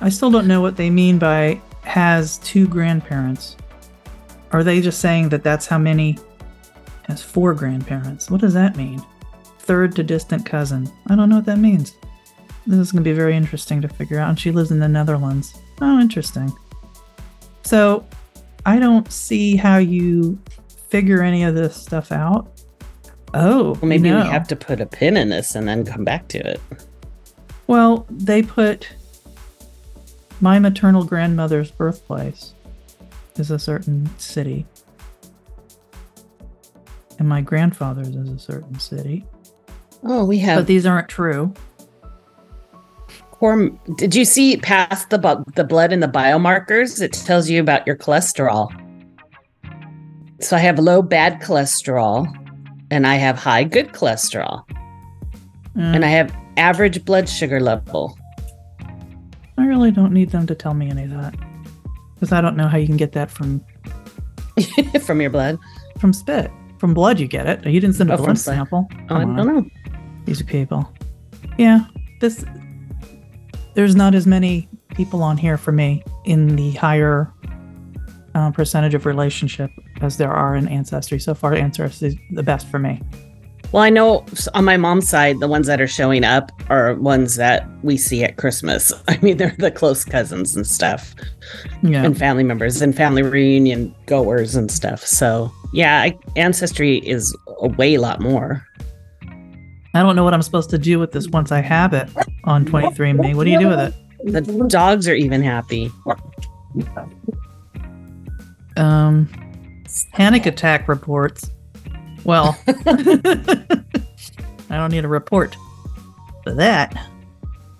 I 0.02 0.10
still 0.10 0.30
don't 0.30 0.46
know 0.46 0.60
what 0.60 0.76
they 0.76 0.90
mean 0.90 1.18
by 1.18 1.58
has 1.84 2.36
two 2.38 2.68
grandparents. 2.68 3.56
Are 4.52 4.62
they 4.62 4.82
just 4.82 5.00
saying 5.00 5.30
that 5.30 5.42
that's 5.42 5.66
how 5.66 5.78
many 5.78 6.18
has 7.04 7.22
four 7.22 7.54
grandparents? 7.54 8.30
What 8.30 8.42
does 8.42 8.52
that 8.52 8.76
mean? 8.76 9.02
Third 9.60 9.96
to 9.96 10.02
distant 10.02 10.44
cousin. 10.44 10.90
I 11.06 11.16
don't 11.16 11.30
know 11.30 11.36
what 11.36 11.46
that 11.46 11.58
means. 11.58 11.94
This 12.66 12.78
is 12.78 12.92
going 12.92 13.02
to 13.02 13.08
be 13.10 13.16
very 13.16 13.34
interesting 13.34 13.80
to 13.80 13.88
figure 13.88 14.18
out. 14.18 14.28
And 14.28 14.38
she 14.38 14.50
lives 14.50 14.70
in 14.70 14.78
the 14.78 14.88
Netherlands. 14.88 15.54
Oh, 15.80 15.98
interesting. 15.98 16.52
So 17.64 18.04
I 18.66 18.78
don't 18.78 19.10
see 19.10 19.56
how 19.56 19.78
you 19.78 20.38
figure 20.96 21.22
any 21.22 21.42
of 21.44 21.54
this 21.54 21.76
stuff 21.76 22.10
out. 22.10 22.48
Oh, 23.34 23.72
Well, 23.74 23.84
maybe 23.84 24.08
no. 24.08 24.22
we 24.22 24.28
have 24.30 24.48
to 24.48 24.56
put 24.56 24.80
a 24.80 24.86
pin 24.86 25.18
in 25.18 25.28
this 25.28 25.54
and 25.54 25.68
then 25.68 25.84
come 25.84 26.04
back 26.04 26.26
to 26.28 26.38
it. 26.38 26.58
Well, 27.66 28.06
they 28.08 28.42
put 28.42 28.88
my 30.40 30.58
maternal 30.58 31.04
grandmother's 31.04 31.70
birthplace 31.70 32.54
is 33.36 33.50
a 33.50 33.58
certain 33.58 34.08
city, 34.18 34.64
and 37.18 37.28
my 37.28 37.42
grandfather's 37.42 38.08
is 38.08 38.30
a 38.30 38.38
certain 38.38 38.78
city. 38.78 39.26
Oh, 40.02 40.24
we 40.24 40.38
have. 40.38 40.60
But 40.60 40.66
these 40.66 40.86
aren't 40.86 41.10
true. 41.10 41.52
Core, 43.32 43.68
did 43.96 44.14
you 44.14 44.24
see 44.24 44.56
past 44.56 45.10
the 45.10 45.18
bu- 45.18 45.44
the 45.56 45.64
blood 45.64 45.92
and 45.92 46.02
the 46.02 46.08
biomarkers? 46.08 47.02
It 47.02 47.12
tells 47.12 47.50
you 47.50 47.60
about 47.60 47.86
your 47.86 47.96
cholesterol. 47.96 48.70
So 50.40 50.56
I 50.56 50.60
have 50.60 50.78
low 50.78 51.02
bad 51.02 51.40
cholesterol, 51.40 52.26
and 52.90 53.06
I 53.06 53.14
have 53.16 53.36
high 53.38 53.64
good 53.64 53.92
cholesterol, 53.92 54.64
Mm, 55.76 55.94
and 55.96 56.04
I 56.04 56.08
have 56.08 56.34
average 56.56 57.04
blood 57.04 57.28
sugar 57.28 57.60
level. 57.60 58.18
I 59.58 59.66
really 59.66 59.90
don't 59.90 60.12
need 60.12 60.30
them 60.30 60.46
to 60.46 60.54
tell 60.54 60.72
me 60.74 60.88
any 60.90 61.04
of 61.04 61.10
that 61.10 61.34
because 62.14 62.32
I 62.32 62.40
don't 62.40 62.56
know 62.56 62.66
how 62.68 62.78
you 62.78 62.86
can 62.86 62.96
get 62.96 63.12
that 63.12 63.30
from 63.30 63.62
from 65.02 65.20
your 65.20 65.30
blood. 65.30 65.58
from 65.98 66.12
spit. 66.14 66.50
From 66.78 66.92
blood, 66.94 67.18
you 67.20 67.26
get 67.26 67.46
it. 67.46 67.64
You 67.66 67.78
didn't 67.80 67.96
send 67.96 68.10
a 68.10 68.14
Oh, 68.14 68.18
blood 68.18 68.38
sample. 68.38 68.86
Oh, 69.10 69.16
I 69.16 69.20
don't 69.20 69.38
on. 69.40 69.46
know. 69.46 69.66
These 70.26 70.42
people. 70.42 70.90
Yeah, 71.58 71.80
this. 72.20 72.44
There's 73.74 73.94
not 73.96 74.14
as 74.14 74.26
many 74.26 74.68
people 74.94 75.22
on 75.22 75.36
here 75.36 75.58
for 75.58 75.72
me 75.72 76.02
in 76.24 76.56
the 76.56 76.72
higher 76.72 77.30
uh, 78.34 78.50
percentage 78.50 78.94
of 78.94 79.04
relationship 79.06 79.70
as 80.00 80.16
there 80.16 80.32
are 80.32 80.54
in 80.56 80.68
Ancestry. 80.68 81.18
So 81.18 81.34
far, 81.34 81.54
Ancestry 81.54 82.08
is 82.08 82.16
the 82.30 82.42
best 82.42 82.66
for 82.68 82.78
me. 82.78 83.00
Well, 83.72 83.82
I 83.82 83.90
know 83.90 84.24
on 84.54 84.64
my 84.64 84.76
mom's 84.76 85.08
side, 85.08 85.40
the 85.40 85.48
ones 85.48 85.66
that 85.66 85.80
are 85.80 85.88
showing 85.88 86.22
up 86.22 86.52
are 86.70 86.94
ones 86.94 87.34
that 87.36 87.68
we 87.82 87.96
see 87.96 88.22
at 88.22 88.36
Christmas. 88.36 88.92
I 89.08 89.18
mean, 89.22 89.36
they're 89.38 89.54
the 89.58 89.70
close 89.72 90.04
cousins 90.04 90.54
and 90.54 90.66
stuff, 90.66 91.14
Yeah. 91.82 92.04
and 92.04 92.16
family 92.16 92.44
members, 92.44 92.80
and 92.80 92.94
family 92.96 93.22
reunion 93.22 93.94
goers 94.06 94.54
and 94.54 94.70
stuff. 94.70 95.04
So, 95.04 95.50
yeah, 95.72 96.00
I, 96.00 96.16
ancestry 96.36 96.98
is 96.98 97.36
a 97.60 97.68
way 97.68 97.98
lot 97.98 98.20
more. 98.20 98.64
I 99.94 100.02
don't 100.02 100.14
know 100.14 100.24
what 100.24 100.34
I'm 100.34 100.42
supposed 100.42 100.70
to 100.70 100.78
do 100.78 100.98
with 100.98 101.10
this 101.12 101.28
once 101.28 101.50
I 101.50 101.60
have 101.60 101.92
it 101.92 102.08
on 102.44 102.66
23andMe. 102.66 103.34
What 103.34 103.44
do 103.44 103.50
you 103.50 103.58
do 103.58 103.68
with 103.68 103.80
it? 103.80 103.94
The 104.24 104.42
dogs 104.68 105.08
are 105.08 105.14
even 105.14 105.42
happy. 105.42 105.90
Um, 108.76 109.28
panic 110.12 110.46
attack 110.46 110.88
reports. 110.88 111.50
Well, 112.24 112.58
I 112.86 113.76
don't 114.70 114.90
need 114.90 115.04
a 115.04 115.08
report 115.08 115.56
for 116.42 116.52
that. 116.54 116.94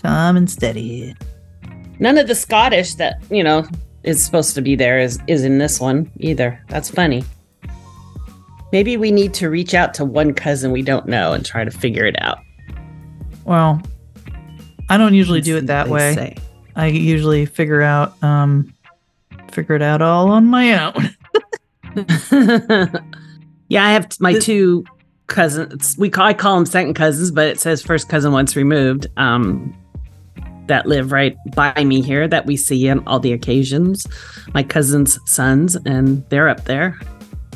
Calm 0.02 0.36
and 0.36 0.50
steady. 0.50 1.14
None 1.98 2.18
of 2.18 2.28
the 2.28 2.34
Scottish 2.34 2.94
that 2.96 3.22
you 3.30 3.42
know 3.42 3.66
is 4.02 4.24
supposed 4.24 4.54
to 4.54 4.62
be 4.62 4.76
there 4.76 4.98
is 4.98 5.18
is 5.26 5.44
in 5.44 5.58
this 5.58 5.80
one 5.80 6.10
either. 6.18 6.62
That's 6.68 6.90
funny. 6.90 7.24
Maybe 8.72 8.96
we 8.96 9.10
need 9.10 9.32
to 9.34 9.48
reach 9.48 9.74
out 9.74 9.94
to 9.94 10.04
one 10.04 10.34
cousin 10.34 10.72
we 10.72 10.82
don't 10.82 11.06
know 11.06 11.32
and 11.32 11.44
try 11.44 11.64
to 11.64 11.70
figure 11.70 12.04
it 12.04 12.20
out. 12.20 12.38
Well, 13.44 13.80
I 14.88 14.98
don't 14.98 15.14
usually 15.14 15.40
do 15.40 15.56
it 15.56 15.66
that 15.66 15.88
way. 15.88 16.14
say. 16.14 16.36
I 16.74 16.86
usually 16.88 17.46
figure 17.46 17.82
out 17.82 18.22
um 18.22 18.72
figure 19.50 19.74
it 19.74 19.82
out 19.82 20.02
all 20.02 20.30
on 20.30 20.46
my 20.46 20.86
own. 20.86 21.10
yeah, 23.68 23.84
I 23.84 23.92
have 23.92 24.08
my 24.20 24.38
two 24.38 24.84
cousins. 25.26 25.96
We 25.98 26.10
call 26.10 26.26
I 26.26 26.34
call 26.34 26.56
them 26.56 26.66
second 26.66 26.94
cousins, 26.94 27.30
but 27.30 27.48
it 27.48 27.60
says 27.60 27.82
first 27.82 28.08
cousin 28.08 28.32
once 28.32 28.56
removed. 28.56 29.06
Um, 29.16 29.74
that 30.66 30.86
live 30.86 31.12
right 31.12 31.36
by 31.54 31.84
me 31.84 32.02
here 32.02 32.26
that 32.26 32.46
we 32.46 32.56
see 32.56 32.88
on 32.88 33.06
all 33.06 33.20
the 33.20 33.32
occasions. 33.32 34.06
My 34.52 34.62
cousin's 34.62 35.18
sons, 35.30 35.76
and 35.86 36.28
they're 36.28 36.48
up 36.48 36.64
there. 36.64 36.98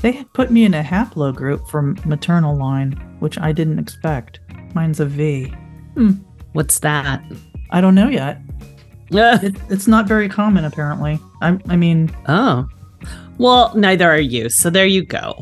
They 0.03 0.13
had 0.13 0.33
put 0.33 0.51
me 0.51 0.65
in 0.65 0.75
a 0.75 0.83
haplo 0.83 1.35
group 1.35 1.67
from 1.69 1.97
maternal 2.05 2.57
line, 2.57 2.93
which 3.19 3.39
I 3.39 3.53
didn't 3.53 3.79
expect. 3.79 4.41
Mine's 4.75 5.01
a 5.01 5.07
V. 5.07 5.53
What's 6.53 6.79
that? 6.81 7.23
I 7.71 7.81
don't 7.81 7.95
know 7.95 8.09
yet. 8.09 8.41
oh, 9.13 9.39
It, 9.43 9.57
it's 9.69 9.87
not 9.87 10.07
very 10.07 10.29
common, 10.29 10.65
apparently. 10.65 11.19
I, 11.43 11.59
I 11.69 11.77
mean, 11.77 12.15
well, 13.39 13.75
neither 13.77 14.09
are 14.11 14.21
you. 14.21 14.49
So 14.51 14.71
there 14.71 14.87
you 14.87 15.05
go. 15.05 15.39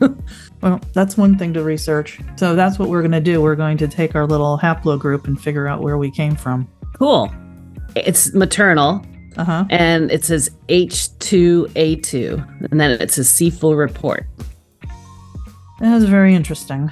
well, 0.62 0.80
that's 0.94 1.16
one 1.16 1.36
thing 1.38 1.52
to 1.54 1.62
research. 1.62 2.18
So 2.36 2.54
that's 2.54 2.78
what 2.78 2.88
we're 2.88 3.02
going 3.02 3.12
to 3.12 3.20
do. 3.20 3.42
We're 3.42 3.56
going 3.56 3.76
to 3.78 3.88
take 3.88 4.14
our 4.14 4.26
little 4.26 4.58
haplo 4.58 4.98
group 4.98 5.26
and 5.26 5.40
figure 5.40 5.66
out 5.68 5.82
where 5.82 5.98
we 5.98 6.10
came 6.10 6.36
from. 6.36 6.68
cool. 6.94 7.32
It's 7.94 8.32
maternal, 8.32 9.04
Uh 9.36 9.44
huh. 9.44 9.64
and 9.68 10.10
it 10.10 10.24
says 10.24 10.48
H2A2, 10.68 12.70
and 12.70 12.80
then 12.80 12.90
it 12.92 13.10
says 13.10 13.28
C4 13.28 13.76
report. 13.76 14.26
That 15.80 15.94
was 15.94 16.04
very 16.04 16.34
interesting 16.34 16.90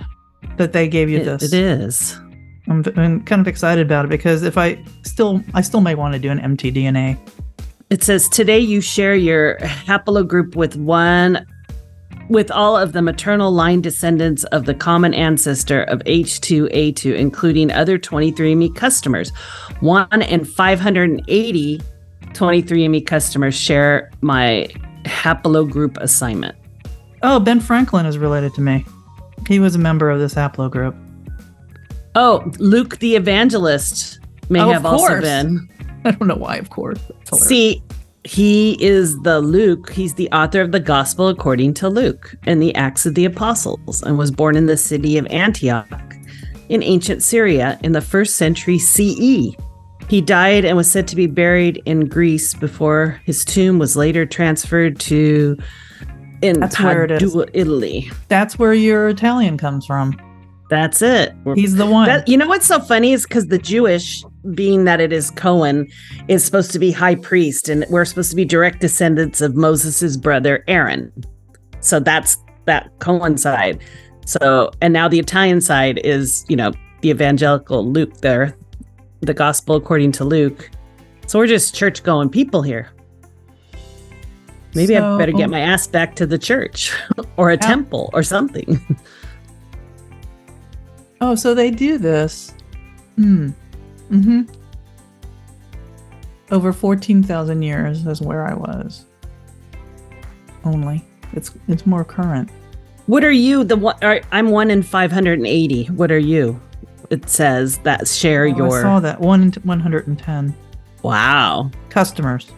that 0.57 0.73
they 0.73 0.89
gave 0.89 1.09
you 1.09 1.19
It- 1.21 1.25
this. 1.25 1.43
it 1.45 1.55
is. 1.55 2.19
I'm, 2.69 2.85
I'm 2.97 3.23
kind 3.25 3.41
of 3.41 3.49
excited 3.49 3.87
about 3.87 4.05
it 4.05 4.09
because 4.09 4.43
if 4.43 4.59
I 4.59 4.85
still, 5.05 5.43
I 5.55 5.61
still 5.63 5.81
may 5.81 5.95
want 5.95 6.13
to 6.15 6.21
do 6.21 6.31
an 6.31 6.39
mtDNA. 6.39 7.19
It 7.91 8.05
says 8.05 8.29
today 8.29 8.61
you 8.61 8.81
share 8.81 9.17
your 9.17 9.57
haplogroup 9.59 10.55
with 10.55 10.77
one 10.77 11.45
with 12.29 12.49
all 12.53 12.77
of 12.77 12.93
the 12.93 13.03
maternal 13.03 13.51
line 13.51 13.81
descendants 13.81 14.45
of 14.45 14.65
the 14.65 14.75
common 14.75 15.13
ancestor 15.13 15.83
of 15.83 15.99
H2A2 16.05 17.17
including 17.17 17.73
other 17.73 17.99
23andme 17.99 18.77
customers. 18.77 19.31
1 19.81 20.23
in 20.23 20.45
580 20.45 21.81
23andme 22.27 23.05
customers 23.05 23.57
share 23.57 24.09
my 24.21 24.69
haplogroup 25.05 25.97
assignment. 25.97 26.57
Oh, 27.25 27.41
Ben 27.41 27.59
Franklin 27.59 28.07
is 28.07 28.19
related 28.19 28.55
to 28.55 28.61
me. 28.61 28.87
He 29.49 29.59
was 29.59 29.75
a 29.75 29.79
member 29.81 30.11
of 30.11 30.21
this 30.21 30.35
haplo 30.35 30.71
group. 30.71 30.95
Oh, 32.15 32.49
Luke 32.61 32.99
the 33.01 33.17
evangelist 33.17 34.21
may 34.49 34.61
Oh, 34.61 34.71
have 34.71 34.87
also 34.87 35.21
been. 35.21 35.69
I 36.05 36.13
don't 36.13 36.29
know 36.29 36.37
why, 36.37 36.57
of 36.57 36.71
course. 36.71 37.01
See, 37.35 37.83
he 38.25 38.83
is 38.83 39.21
the 39.23 39.41
Luke. 39.41 39.91
He's 39.91 40.15
the 40.15 40.31
author 40.31 40.61
of 40.61 40.73
the 40.73 40.81
Gospel 40.81 41.29
according 41.29 41.75
to 41.75 41.89
Luke 41.89 42.35
and 42.45 42.61
the 42.61 42.75
Acts 42.75 43.07
of 43.07 43.15
the 43.15 43.25
Apostles, 43.25 44.03
and 44.03 44.19
was 44.19 44.31
born 44.31 44.57
in 44.57 44.67
the 44.67 44.77
city 44.77 45.19
of 45.19 45.27
Antioch 45.27 46.15
in 46.69 46.83
ancient 46.83 47.23
Syria 47.23 47.79
in 47.83 47.93
the 47.93 48.01
first 48.01 48.37
century 48.37 48.79
CE. 48.79 49.55
He 50.09 50.21
died 50.21 50.65
and 50.65 50.77
was 50.77 50.91
said 50.91 51.07
to 51.09 51.17
be 51.17 51.27
buried 51.27 51.83
in 51.85 52.07
Greece 52.09 52.55
before 52.55 53.21
his 53.25 53.45
tomb 53.45 53.79
was 53.79 53.97
later 53.97 54.27
transferred 54.27 54.99
to 55.01 55.57
in 56.43 56.61
That's 56.61 56.81
where 56.81 57.05
it 57.05 57.11
is. 57.11 57.37
Italy. 57.53 58.11
That's 58.29 58.59
where 58.59 58.73
your 58.73 59.09
Italian 59.09 59.59
comes 59.59 59.87
from. 59.87 60.19
That's 60.69 61.03
it. 61.03 61.35
He's 61.55 61.75
the 61.75 61.87
one. 61.87 62.07
That, 62.07 62.29
you 62.29 62.37
know 62.37 62.47
what's 62.47 62.67
so 62.67 62.79
funny 62.81 63.13
is 63.13 63.25
because 63.25 63.49
the 63.49 63.59
Jewish, 63.59 64.25
being 64.55 64.85
that 64.85 65.01
it 65.01 65.13
is 65.13 65.31
Cohen, 65.31 65.89
is 66.29 66.45
supposed 66.45 66.71
to 66.73 66.79
be 66.79 66.93
high 66.93 67.15
priest, 67.15 67.69
and 67.69 67.85
we're 67.91 68.05
supposed 68.05 68.31
to 68.31 68.37
be 68.37 68.45
direct 68.45 68.81
descendants 68.81 69.41
of 69.41 69.55
Moses's 69.55 70.17
brother 70.17 70.65
Aaron. 70.69 71.13
So 71.81 72.01
that's 72.01 72.37
that 72.67 72.91
Cohen 72.99 73.37
side. 73.37 73.81
So 74.27 74.71
and 74.81 74.93
now 74.93 75.09
the 75.09 75.19
Italian 75.19 75.61
side 75.61 75.99
is 76.05 76.45
you 76.49 76.57
know 76.57 76.73
the 77.01 77.11
evangelical 77.11 77.91
Luke 77.91 78.19
there, 78.19 78.57
the 79.21 79.35
gospel 79.35 79.77
according 79.77 80.13
to 80.13 80.25
Luke. 80.25 80.71
So 81.27 81.39
we're 81.39 81.47
just 81.47 81.75
church 81.75 82.03
going 82.03 82.29
people 82.29 82.63
here. 82.63 82.91
Maybe 84.75 84.97
I 84.97 85.19
better 85.19 85.33
get 85.33 85.51
my 85.51 85.61
ass 85.61 85.87
back 85.87 86.15
to 86.17 86.27
the 86.27 86.39
church 86.39 86.93
or 87.37 87.51
a 87.51 87.57
How- 87.61 87.69
temple 87.69 88.11
or 88.13 88.23
something. 88.23 88.81
oh, 91.21 91.35
so 91.35 91.55
they 91.55 91.71
do 91.71 91.99
this. 91.99 92.55
Hmm. 93.17 93.51
Mm-hmm. 94.11 94.43
Over 96.51 96.73
fourteen 96.73 97.23
thousand 97.23 97.63
years 97.63 98.05
is 98.07 98.21
where 98.21 98.47
I 98.47 98.55
was. 98.55 99.05
Only. 100.65 101.05
It's 101.33 101.53
it's 101.69 101.87
more 101.87 102.05
current. 102.05 102.51
What 103.07 103.25
are 103.25 103.31
you? 103.31 103.63
The 103.65 103.77
one 103.77 103.97
I'm 104.33 104.51
one 104.51 104.71
in 104.71 104.83
five 104.83 105.13
hundred 105.13 105.39
and 105.39 105.47
eighty. 105.47 105.85
What 105.87 106.11
are 106.11 106.19
you? 106.19 106.61
It 107.11 107.29
says 107.29 107.79
that 107.79 108.07
share 108.09 108.47
Oh, 108.47 108.53
I 108.53 108.57
your. 108.57 108.83
saw 108.83 109.01
that 109.01 109.21
one 109.21 109.43
in 109.43 109.53
one 109.63 109.81
hundred 109.81 110.07
and 110.09 110.19
ten 110.19 110.55
Wow, 111.03 111.71
customers. 111.89 112.51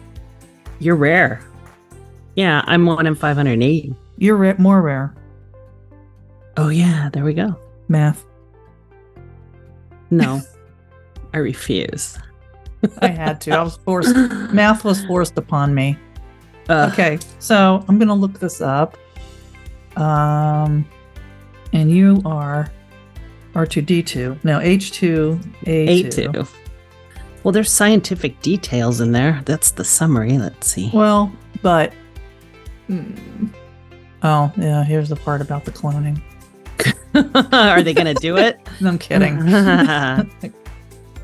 you're 0.79 0.95
rare. 0.95 1.41
Yeah, 2.35 2.63
I'm 2.65 2.85
one 2.85 3.05
in 3.07 3.15
five 3.15 3.37
hundred 3.37 3.53
and 3.53 3.63
eighty. 3.63 3.95
You're 4.17 4.37
ra- 4.37 4.55
more 4.57 4.81
rare. 4.81 5.13
Oh 6.57 6.69
yeah, 6.69 7.09
there 7.13 7.23
we 7.23 7.33
go. 7.33 7.55
Math. 7.87 8.25
No, 10.09 10.41
I 11.33 11.39
refuse. 11.39 12.17
I 12.99 13.07
had 13.07 13.41
to. 13.41 13.51
I 13.51 13.63
was 13.63 13.77
forced. 13.77 14.15
Math 14.53 14.83
was 14.83 15.03
forced 15.05 15.37
upon 15.37 15.73
me. 15.73 15.97
Okay, 16.69 17.19
so 17.39 17.83
I'm 17.87 17.97
gonna 17.99 18.15
look 18.15 18.39
this 18.39 18.61
up. 18.61 18.97
Um, 19.97 20.85
and 21.71 21.91
you 21.91 22.21
are 22.25 22.69
R2D2. 23.53 24.43
No, 24.43 24.59
H2A2. 24.59 25.67
A 25.67 26.09
two. 26.09 26.47
Well, 27.43 27.51
there's 27.51 27.71
scientific 27.71 28.41
details 28.41 29.01
in 29.01 29.11
there. 29.11 29.41
That's 29.45 29.71
the 29.71 29.83
summary. 29.83 30.37
Let's 30.37 30.67
see. 30.67 30.89
Well, 30.93 31.31
but. 31.61 31.93
Hmm. 32.87 33.47
Oh, 34.23 34.51
yeah, 34.57 34.83
here's 34.85 35.09
the 35.09 35.17
part 35.17 35.41
about 35.41 35.65
the 35.65 35.71
cloning. 35.71 36.21
are 37.53 37.83
they 37.83 37.93
gonna 37.93 38.13
do 38.13 38.37
it? 38.37 38.59
I'm 38.85 38.97
kidding. 38.97 39.37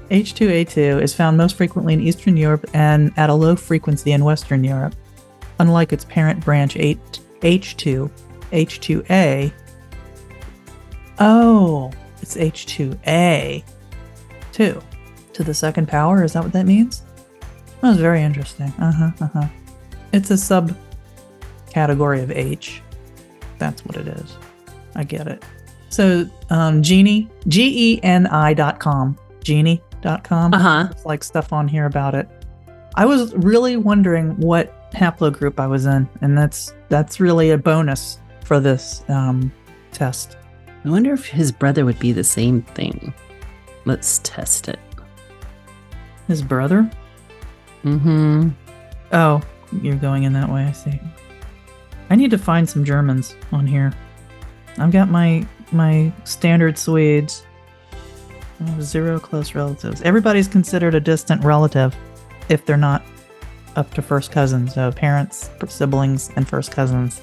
H2A2 0.10 1.02
is 1.02 1.14
found 1.14 1.38
most 1.38 1.56
frequently 1.56 1.94
in 1.94 2.02
Eastern 2.02 2.36
Europe 2.36 2.66
and 2.74 3.12
at 3.18 3.30
a 3.30 3.34
low 3.34 3.56
frequency 3.56 4.12
in 4.12 4.24
Western 4.24 4.64
Europe. 4.64 4.96
Unlike 5.60 5.94
its 5.94 6.06
parent 6.06 6.44
branch 6.44 6.76
H- 6.78 6.98
H2, 7.42 8.10
H2A. 8.52 9.52
Oh, 11.20 11.92
it's 12.22 12.36
H2A. 12.36 13.64
2. 14.54 14.82
To 15.34 15.44
the 15.44 15.54
second 15.54 15.88
power, 15.88 16.24
is 16.24 16.34
that 16.34 16.44
what 16.44 16.54
that 16.54 16.66
means? 16.66 17.04
That 17.82 17.90
was 17.90 17.98
very 17.98 18.22
interesting. 18.22 18.74
Uh 18.80 18.92
huh, 18.92 19.12
uh 19.22 19.28
huh. 19.34 19.48
It's 20.12 20.32
a 20.32 20.34
subcategory 21.74 22.24
of 22.24 22.32
H. 22.32 22.82
That's 23.58 23.86
what 23.86 23.96
it 23.96 24.08
is. 24.08 24.38
I 24.96 25.04
get 25.04 25.28
it. 25.28 25.44
So, 25.90 26.26
um, 26.50 26.82
Geni, 26.84 27.30
G 27.48 27.94
E 27.94 28.00
N 28.04 28.28
I 28.28 28.54
dot 28.54 28.80
com, 28.80 29.18
Geni.com. 29.44 29.89
Uh 30.54 30.60
huh. 30.60 30.88
It's 30.92 31.06
like 31.06 31.24
stuff 31.24 31.52
on 31.54 31.68
here 31.68 31.86
about 31.86 32.16
it. 32.16 32.28
I 32.96 33.06
was 33.06 33.34
really 33.36 33.78
wondering 33.78 34.38
what 34.38 34.92
haplogroup 34.92 35.60
I 35.60 35.68
was 35.68 35.86
in, 35.86 36.10
and 36.22 36.38
that's 36.38 36.74
that's 36.90 37.20
really 37.20 37.52
a 37.52 37.58
bonus 37.58 38.20
for 38.44 38.60
this 38.60 39.04
um, 39.10 39.52
test. 39.92 40.38
I 40.86 40.90
wonder 40.90 41.14
if 41.14 41.26
his 41.26 41.52
brother 41.52 41.86
would 41.86 42.00
be 42.00 42.12
the 42.12 42.24
same 42.24 42.62
thing. 42.62 43.14
Let's 43.86 44.20
test 44.24 44.70
it. 44.70 44.80
His 46.28 46.42
brother? 46.42 46.90
Mm-hmm. 47.84 48.50
Oh, 49.12 49.42
you're 49.82 49.96
going 49.96 50.24
in 50.24 50.34
that 50.34 50.50
way. 50.50 50.64
I 50.64 50.72
see. 50.72 51.00
I 52.10 52.16
need 52.16 52.32
to 52.32 52.38
find 52.38 52.68
some 52.68 52.84
Germans 52.84 53.36
on 53.52 53.68
here. 53.68 53.94
I've 54.78 54.92
got 54.92 55.10
my 55.10 55.46
my 55.72 56.12
standard 56.24 56.78
Swedes. 56.78 57.46
Zero 58.82 59.20
close 59.20 59.56
relatives. 59.56 60.02
Everybody's 60.02 60.48
considered 60.48 60.96
a 60.96 61.00
distant 61.00 61.44
relative 61.44 61.96
if 62.50 62.66
they're 62.66 62.78
not 62.78 63.04
up 63.76 63.94
to 63.94 64.02
first 64.02 64.32
cousins. 64.32 64.74
So 64.74 64.92
parents, 64.92 65.50
siblings, 65.68 66.30
and 66.36 66.48
first 66.48 66.72
cousins. 66.72 67.22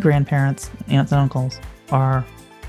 Grandparents, 0.00 0.70
aunts, 0.88 1.12
and 1.12 1.20
uncles 1.20 1.58
are 1.90 2.24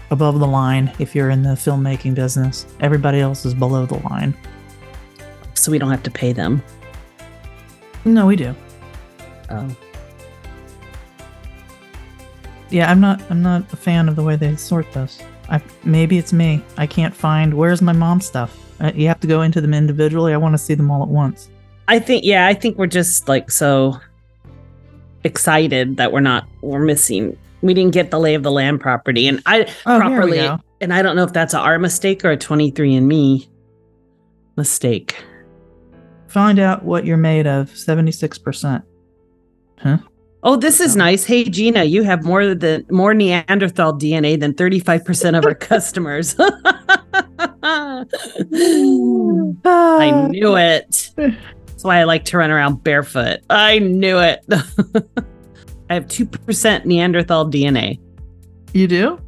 above 0.10 0.40
the 0.40 0.48
line 0.48 0.92
if 1.00 1.16
you're 1.16 1.30
in 1.30 1.44
the 1.44 1.52
filmmaking 1.52 2.16
business. 2.16 2.66
Everybody 2.80 3.20
else 3.20 3.46
is 3.46 3.54
below 3.54 3.86
the 3.86 4.00
line. 4.08 4.36
So 5.54 5.72
we 5.72 5.80
don't 5.80 5.92
have 5.92 6.04
to 6.04 6.12
pay 6.12 6.34
them. 6.34 6.64
No, 8.06 8.26
we 8.26 8.36
do. 8.36 8.56
Oh. 9.50 9.76
Yeah, 12.70 12.90
I'm 12.90 13.02
not. 13.02 13.22
I'm 13.30 13.42
not 13.42 13.72
a 13.74 13.76
fan 13.76 14.08
of 14.08 14.16
the 14.16 14.24
way 14.24 14.38
they 14.38 14.56
sort 14.56 14.92
this. 14.94 15.22
I 15.52 15.62
maybe 15.84 16.18
it's 16.18 16.34
me. 16.34 16.64
I 16.78 16.88
can't 16.88 17.14
find 17.14 17.54
where's 17.54 17.82
my 17.82 17.92
mom 17.92 18.22
stuff. 18.22 18.58
Uh, 18.80 18.92
you 18.96 19.08
have 19.08 19.20
to 19.20 19.28
go 19.28 19.44
into 19.44 19.62
them 19.62 19.74
individually. 19.74 20.34
I 20.34 20.38
want 20.38 20.54
to 20.54 20.58
see 20.58 20.74
them 20.74 20.90
all 20.90 21.04
at 21.04 21.10
once. 21.10 21.50
I 21.88 22.00
think 22.00 22.24
yeah, 22.26 22.48
I 22.48 22.54
think 22.54 22.78
we're 22.78 22.88
just 22.88 23.28
like 23.28 23.52
so 23.52 24.00
excited 25.24 25.98
that 25.98 26.12
we're 26.12 26.22
not 26.22 26.48
we're 26.62 26.84
missing 26.84 27.38
we 27.62 27.76
didn't 27.76 27.94
get 27.94 28.10
the 28.10 28.20
lay 28.20 28.34
of 28.34 28.42
the 28.42 28.50
land 28.50 28.82
property 28.82 29.28
and 29.28 29.40
I 29.46 29.72
Oh, 29.86 30.00
properly 30.00 30.50
and 30.80 30.92
I 30.92 31.04
don't 31.04 31.16
know 31.16 31.24
if 31.24 31.32
that's 31.32 31.54
a 31.54 31.60
our 31.60 31.78
mistake 31.78 32.26
or 32.26 32.32
a 32.32 32.38
23 32.38 32.96
and 32.96 33.08
me 33.08 33.48
mistake. 34.58 35.16
Find 36.28 36.60
out 36.60 36.84
what 36.84 37.06
you're 37.06 37.18
made 37.18 37.46
of. 37.46 37.76
Seventy 37.76 38.12
six 38.12 38.38
percent. 38.38 38.84
Oh, 40.44 40.56
this 40.56 40.80
is 40.80 40.96
nice. 40.96 41.24
Hey 41.24 41.44
Gina, 41.44 41.84
you 41.84 42.02
have 42.04 42.24
more 42.24 42.56
than 42.56 42.86
more 42.90 43.14
Neanderthal 43.14 43.94
DNA 43.94 44.40
than 44.40 44.54
35% 44.54 45.38
of 45.38 45.46
our 45.46 45.54
customers. 45.56 46.36
I 46.40 47.22
I 49.66 50.28
knew 50.30 50.56
it. 50.58 51.12
That's 51.16 51.84
why 51.84 52.00
I 52.00 52.06
like 52.06 52.26
to 52.26 52.38
run 52.38 52.50
around 52.50 52.84
barefoot. 52.84 53.42
I 53.50 53.80
knew 53.80 54.20
it. 54.20 54.44
I 55.90 55.94
have 55.94 56.06
2% 56.06 56.86
Neanderthal 56.86 57.52
DNA. 57.52 58.00
You 58.74 58.88
do? 58.88 59.20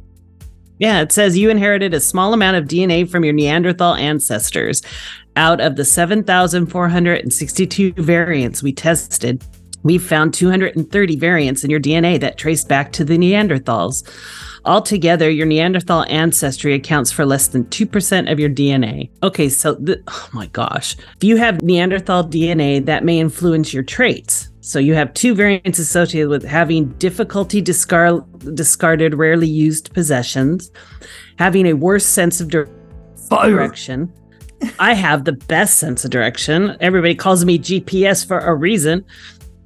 Yeah, 0.78 1.02
it 1.02 1.12
says 1.12 1.38
you 1.38 1.50
inherited 1.50 1.94
a 1.94 2.00
small 2.00 2.32
amount 2.32 2.56
of 2.56 2.64
DNA 2.64 3.08
from 3.08 3.24
your 3.24 3.34
Neanderthal 3.34 3.94
ancestors. 3.94 4.82
Out 5.36 5.60
of 5.60 5.76
the 5.76 5.84
7,462 5.84 7.92
variants 7.94 8.62
we 8.62 8.72
tested, 8.72 9.44
we 9.84 9.98
found 9.98 10.34
230 10.34 11.16
variants 11.16 11.62
in 11.62 11.70
your 11.70 11.78
DNA 11.78 12.18
that 12.18 12.38
trace 12.38 12.64
back 12.64 12.90
to 12.92 13.04
the 13.04 13.16
Neanderthals. 13.16 14.02
Altogether, 14.64 15.30
your 15.30 15.46
Neanderthal 15.46 16.04
ancestry 16.08 16.72
accounts 16.74 17.12
for 17.12 17.26
less 17.26 17.48
than 17.48 17.64
2% 17.66 18.32
of 18.32 18.40
your 18.40 18.48
DNA. 18.48 19.10
Okay, 19.22 19.50
so, 19.50 19.76
th- 19.76 19.98
oh 20.08 20.28
my 20.32 20.46
gosh. 20.48 20.96
If 21.16 21.22
you 21.22 21.36
have 21.36 21.62
Neanderthal 21.62 22.24
DNA, 22.24 22.84
that 22.86 23.04
may 23.04 23.20
influence 23.20 23.74
your 23.74 23.82
traits. 23.82 24.48
So 24.62 24.78
you 24.78 24.94
have 24.94 25.12
two 25.12 25.34
variants 25.34 25.78
associated 25.78 26.30
with 26.30 26.42
having 26.42 26.86
difficulty 26.94 27.60
discard- 27.60 28.24
discarded, 28.54 29.14
rarely 29.14 29.46
used 29.46 29.92
possessions, 29.92 30.70
having 31.38 31.66
a 31.66 31.74
worse 31.74 32.06
sense 32.06 32.40
of 32.40 32.48
dir- 32.48 32.70
direction. 33.28 34.10
I 34.78 34.94
have 34.94 35.24
the 35.24 35.32
best 35.32 35.78
sense 35.78 36.06
of 36.06 36.10
direction. 36.10 36.78
Everybody 36.80 37.14
calls 37.14 37.44
me 37.44 37.58
GPS 37.58 38.26
for 38.26 38.38
a 38.38 38.54
reason. 38.54 39.04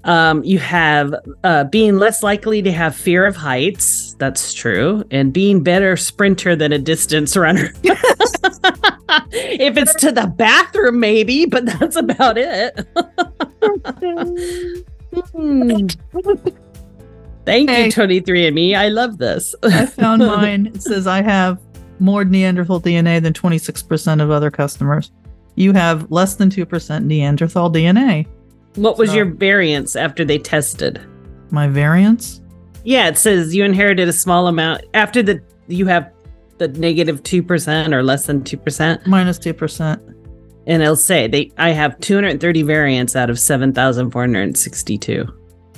Um, 0.05 0.43
you 0.45 0.59
have 0.61 1.15
uh, 1.45 1.65
being 1.65 1.99
less 1.99 2.23
likely 2.23 2.63
to 2.63 2.73
have 2.73 2.95
fear 2.95 3.27
of 3.27 3.37
heights. 3.37 4.15
That's 4.15 4.55
true. 4.55 5.05
And 5.11 5.33
being 5.33 5.63
better 5.63 5.97
sprinter 5.97 6.55
than 6.57 6.73
a 6.73 6.79
distance 6.79 7.37
runner. 7.37 7.73
if 7.83 9.77
it's 9.77 9.95
to 9.97 10.13
the 10.13 10.27
bathroom, 10.37 11.01
maybe, 11.01 11.47
but 11.47 11.67
that's 11.79 11.97
about 11.97 12.39
it. 12.39 12.79
Hmm. 15.33 15.87
Thank 17.45 17.71
Hey. 17.71 17.87
you, 17.87 17.93
23andMe. 17.93 18.75
I 18.77 18.89
love 18.89 19.17
this. 19.19 19.55
I 19.63 19.87
found 19.87 20.21
mine. 20.25 20.67
It 20.75 20.83
says 20.83 21.07
I 21.07 21.23
have 21.23 21.59
more 21.99 22.25
Neanderthal 22.25 22.81
DNA 22.81 23.23
than 23.23 23.33
26% 23.33 24.23
of 24.23 24.31
other 24.31 24.51
customers. 24.51 25.11
You 25.55 25.73
have 25.73 26.11
less 26.11 26.35
than 26.37 26.51
2% 26.51 27.05
Neanderthal 27.05 27.73
DNA. 27.73 28.27
What 28.75 28.99
was 28.99 29.15
your 29.15 29.25
variance 29.25 29.97
after 29.97 30.25
they 30.25 30.39
tested? 30.39 31.01
My 31.51 31.69
variance? 31.69 32.41
Yeah, 32.85 33.09
it 33.09 33.19
says 33.19 33.55
you 33.55 33.65
inherited 33.65 34.09
a 34.09 34.13
small 34.13 34.47
amount 34.47 34.85
after 34.95 35.23
the 35.23 35.41
you 35.67 35.87
have 35.87 36.11
the 36.59 36.69
negative 36.69 37.23
two 37.23 37.43
percent 37.43 37.93
or 37.95 38.03
less 38.03 38.27
than 38.27 38.45
two 38.45 38.57
percent, 38.57 39.03
2%. 39.05 40.15
and 40.67 40.83
it'll 40.83 40.97
say 40.97 41.27
they 41.29 41.51
I 41.59 41.71
have 41.71 41.99
230 42.01 42.63
variants 42.63 43.17
out 43.17 43.31
of 43.31 43.39
7,462. 43.39 45.27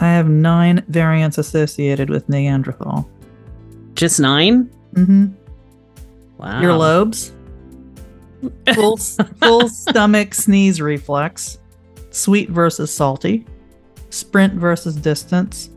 I 0.01 0.07
have 0.09 0.29
nine 0.29 0.85
variants 0.89 1.39
associated 1.39 2.09
with 2.11 2.29
Neanderthal. 2.29 3.09
Just 3.95 4.19
nine? 4.21 4.71
Mm-hmm. 4.95 5.27
Wow. 6.39 6.61
Your 6.63 6.75
lobes? 6.75 7.33
Full, 8.75 8.97
full 8.97 9.69
stomach 9.69 10.33
sneeze 10.33 10.81
reflex. 10.81 11.59
Sweet 12.11 12.51
versus 12.51 12.93
salty. 12.93 13.47
Sprint 14.11 14.55
versus 14.55 14.97
distance. 14.97 15.71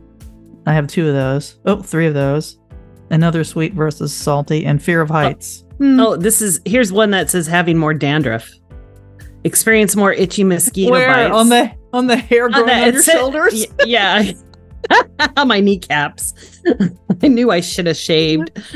I 0.66 0.72
have 0.72 0.86
two 0.88 1.08
of 1.08 1.14
those. 1.14 1.56
Oh, 1.66 1.80
three 1.82 2.06
of 2.06 2.14
those. 2.14 2.58
Another 3.10 3.44
sweet 3.44 3.74
versus 3.74 4.12
salty. 4.12 4.64
And 4.66 4.82
fear 4.82 5.00
of 5.00 5.10
heights. 5.10 5.64
Hmm. 5.78 6.00
Oh, 6.00 6.16
this 6.16 6.40
is 6.42 6.60
here's 6.64 6.92
one 6.92 7.10
that 7.10 7.30
says 7.30 7.46
having 7.46 7.76
more 7.78 7.94
dandruff. 7.94 8.50
Experience 9.44 9.94
more 9.94 10.12
itchy 10.12 10.42
mosquito 10.42 10.90
Where 10.90 11.06
bites. 11.08 11.34
on 11.34 11.48
the 11.50 11.70
on 11.92 12.06
the 12.06 12.16
hair 12.16 12.48
growing 12.48 12.66
the- 12.66 12.72
on, 12.72 12.92
your 12.94 13.02
shoulders? 13.02 13.66
Y- 13.78 13.84
yeah. 13.86 14.32
on 15.36 15.48
my 15.48 15.60
kneecaps. 15.60 16.60
I 17.22 17.28
knew 17.28 17.50
I 17.50 17.60
should 17.60 17.86
have 17.86 17.96
shaved. 17.96 18.50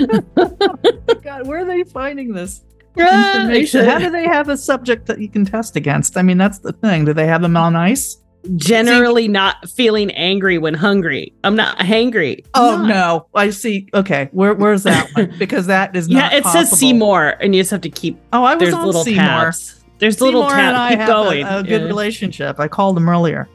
God, 1.22 1.46
where 1.46 1.60
are 1.60 1.64
they 1.64 1.84
finding 1.84 2.32
this 2.32 2.62
information? 2.96 3.84
How 3.84 3.98
do 3.98 4.10
they 4.10 4.24
have 4.24 4.48
a 4.48 4.56
subject 4.56 5.06
that 5.06 5.20
you 5.20 5.28
can 5.28 5.44
test 5.44 5.76
against? 5.76 6.16
I 6.16 6.22
mean, 6.22 6.38
that's 6.38 6.58
the 6.58 6.72
thing. 6.72 7.04
Do 7.04 7.12
they 7.12 7.26
have 7.26 7.42
them 7.42 7.56
on 7.56 7.76
ice? 7.76 8.16
Generally 8.56 9.28
not 9.28 9.68
feeling 9.68 10.10
angry 10.12 10.58
when 10.58 10.72
hungry. 10.74 11.32
I'm 11.44 11.56
not 11.56 11.76
hangry. 11.78 12.44
Oh 12.54 12.76
not. 12.78 12.86
no, 12.86 13.26
I 13.34 13.50
see. 13.50 13.88
Okay, 13.92 14.28
where 14.32 14.54
where's 14.54 14.84
that 14.84 15.10
one? 15.14 15.34
Because 15.38 15.66
that 15.66 15.94
is 15.96 16.08
not. 16.08 16.32
Yeah, 16.32 16.38
it 16.38 16.44
possible. 16.44 16.66
says 16.66 16.78
see 16.78 16.92
more, 16.92 17.30
and 17.40 17.54
you 17.54 17.60
just 17.62 17.72
have 17.72 17.80
to 17.82 17.90
keep. 17.90 18.16
Oh, 18.32 18.44
I 18.44 18.54
was 18.54 18.62
There's 18.62 18.74
on 18.74 18.86
little 18.86 19.04
Seymour. 19.04 19.24
tabs. 19.24 19.84
There's 19.98 20.20
little 20.20 20.42
Seymour 20.48 20.60
and 20.60 20.76
I. 20.76 20.90
Keep 20.90 20.98
have 21.00 21.08
going. 21.08 21.44
a, 21.46 21.58
a 21.58 21.62
good 21.64 21.82
Yeah. 21.82 21.86
relationship. 21.88 22.60
I 22.60 22.68
called 22.68 22.96
him 22.96 23.08
earlier. 23.08 23.48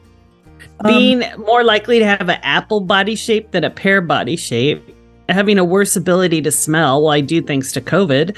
Um, 0.80 0.92
Being 0.92 1.22
more 1.38 1.64
likely 1.64 1.98
to 1.98 2.04
have 2.04 2.28
an 2.28 2.38
apple 2.42 2.80
body 2.80 3.14
shape 3.14 3.52
than 3.52 3.64
a 3.64 3.70
pear 3.70 4.00
body 4.02 4.36
shape. 4.36 4.82
Having 5.30 5.58
a 5.58 5.64
worse 5.64 5.96
ability 5.96 6.42
to 6.42 6.50
smell. 6.50 7.02
Well, 7.02 7.12
I 7.12 7.22
do 7.22 7.40
thanks 7.40 7.72
to 7.72 7.80
COVID. 7.80 8.36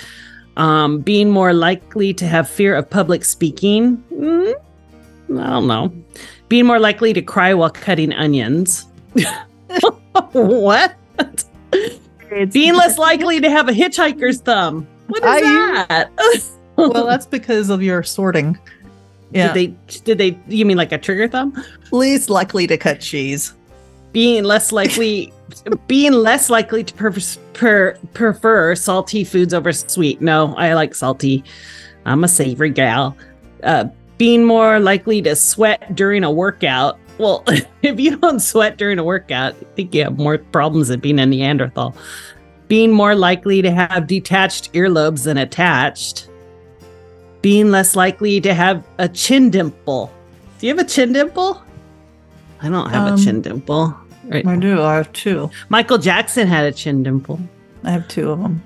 Um, 0.56 1.00
being 1.00 1.30
more 1.30 1.52
likely 1.52 2.14
to 2.14 2.26
have 2.26 2.48
fear 2.48 2.74
of 2.74 2.88
public 2.88 3.24
speaking. 3.24 4.02
Mm, 4.12 4.54
I 5.38 5.46
don't 5.50 5.66
know. 5.66 5.92
Being 6.48 6.66
more 6.66 6.78
likely 6.78 7.12
to 7.12 7.20
cry 7.22 7.52
while 7.54 7.70
cutting 7.70 8.12
onions. 8.12 8.86
what? 10.32 10.96
Being 12.52 12.74
less 12.74 12.98
likely 13.10 13.40
to 13.40 13.50
have 13.50 13.68
a 13.68 13.72
hitchhiker's 13.72 14.40
thumb. 14.40 14.86
What 15.08 15.22
is 15.22 15.28
I- 15.28 15.86
that? 15.88 16.10
well, 16.76 17.04
that's 17.06 17.26
because 17.26 17.70
of 17.70 17.82
your 17.82 18.02
sorting. 18.02 18.58
Yeah, 19.32 19.52
Did 19.52 19.54
they? 19.88 19.98
Did 20.04 20.18
they? 20.18 20.38
You 20.46 20.64
mean 20.64 20.76
like 20.76 20.92
a 20.92 20.98
trigger 20.98 21.26
thumb? 21.28 21.52
least 21.90 22.30
likely 22.30 22.66
to 22.68 22.76
cut 22.78 23.00
cheese. 23.00 23.52
Being 24.16 24.44
less 24.44 24.72
likely, 24.72 25.30
being 25.88 26.12
less 26.12 26.48
likely 26.48 26.82
to 26.82 26.94
prefer, 26.94 27.38
per, 27.52 27.98
prefer 28.14 28.74
salty 28.74 29.24
foods 29.24 29.52
over 29.52 29.74
sweet. 29.74 30.22
No, 30.22 30.54
I 30.56 30.72
like 30.72 30.94
salty. 30.94 31.44
I'm 32.06 32.24
a 32.24 32.28
savory 32.28 32.70
gal. 32.70 33.14
Uh, 33.62 33.84
being 34.16 34.42
more 34.42 34.80
likely 34.80 35.20
to 35.20 35.36
sweat 35.36 35.94
during 35.94 36.24
a 36.24 36.30
workout. 36.30 36.98
Well, 37.18 37.44
if 37.82 38.00
you 38.00 38.16
don't 38.16 38.40
sweat 38.40 38.78
during 38.78 38.98
a 38.98 39.04
workout, 39.04 39.52
I 39.52 39.64
think 39.74 39.94
you 39.94 40.04
have 40.04 40.16
more 40.16 40.38
problems 40.38 40.88
than 40.88 41.00
being 41.00 41.18
a 41.18 41.26
Neanderthal. 41.26 41.94
Being 42.68 42.92
more 42.92 43.14
likely 43.14 43.60
to 43.60 43.70
have 43.70 44.06
detached 44.06 44.72
earlobes 44.72 45.24
than 45.24 45.36
attached. 45.36 46.30
Being 47.42 47.70
less 47.70 47.94
likely 47.94 48.40
to 48.40 48.54
have 48.54 48.82
a 48.96 49.10
chin 49.10 49.50
dimple. 49.50 50.10
Do 50.58 50.68
you 50.68 50.74
have 50.74 50.82
a 50.82 50.88
chin 50.88 51.12
dimple? 51.12 51.62
I 52.62 52.70
don't 52.70 52.88
have 52.88 53.08
Um, 53.08 53.20
a 53.20 53.22
chin 53.22 53.42
dimple. 53.42 53.94
Right. 54.28 54.46
I 54.46 54.56
do. 54.56 54.82
I 54.82 54.96
have 54.96 55.12
two. 55.12 55.50
Michael 55.68 55.98
Jackson 55.98 56.46
had 56.48 56.64
a 56.66 56.72
chin 56.72 57.02
dimple. 57.02 57.38
I 57.84 57.90
have 57.90 58.08
two 58.08 58.30
of 58.30 58.40
them. 58.40 58.62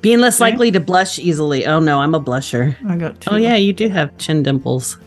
Being 0.00 0.18
less 0.20 0.40
Okay. 0.40 0.50
likely 0.50 0.70
to 0.72 0.80
blush 0.80 1.18
easily. 1.18 1.66
Oh 1.66 1.78
no, 1.80 2.00
I'm 2.00 2.14
a 2.14 2.20
blusher. 2.20 2.76
I 2.88 2.96
got 2.96 3.20
two. 3.20 3.30
Oh 3.30 3.36
yeah, 3.36 3.56
you 3.56 3.72
do 3.72 3.88
have 3.88 4.16
chin 4.18 4.42
dimples. 4.42 4.98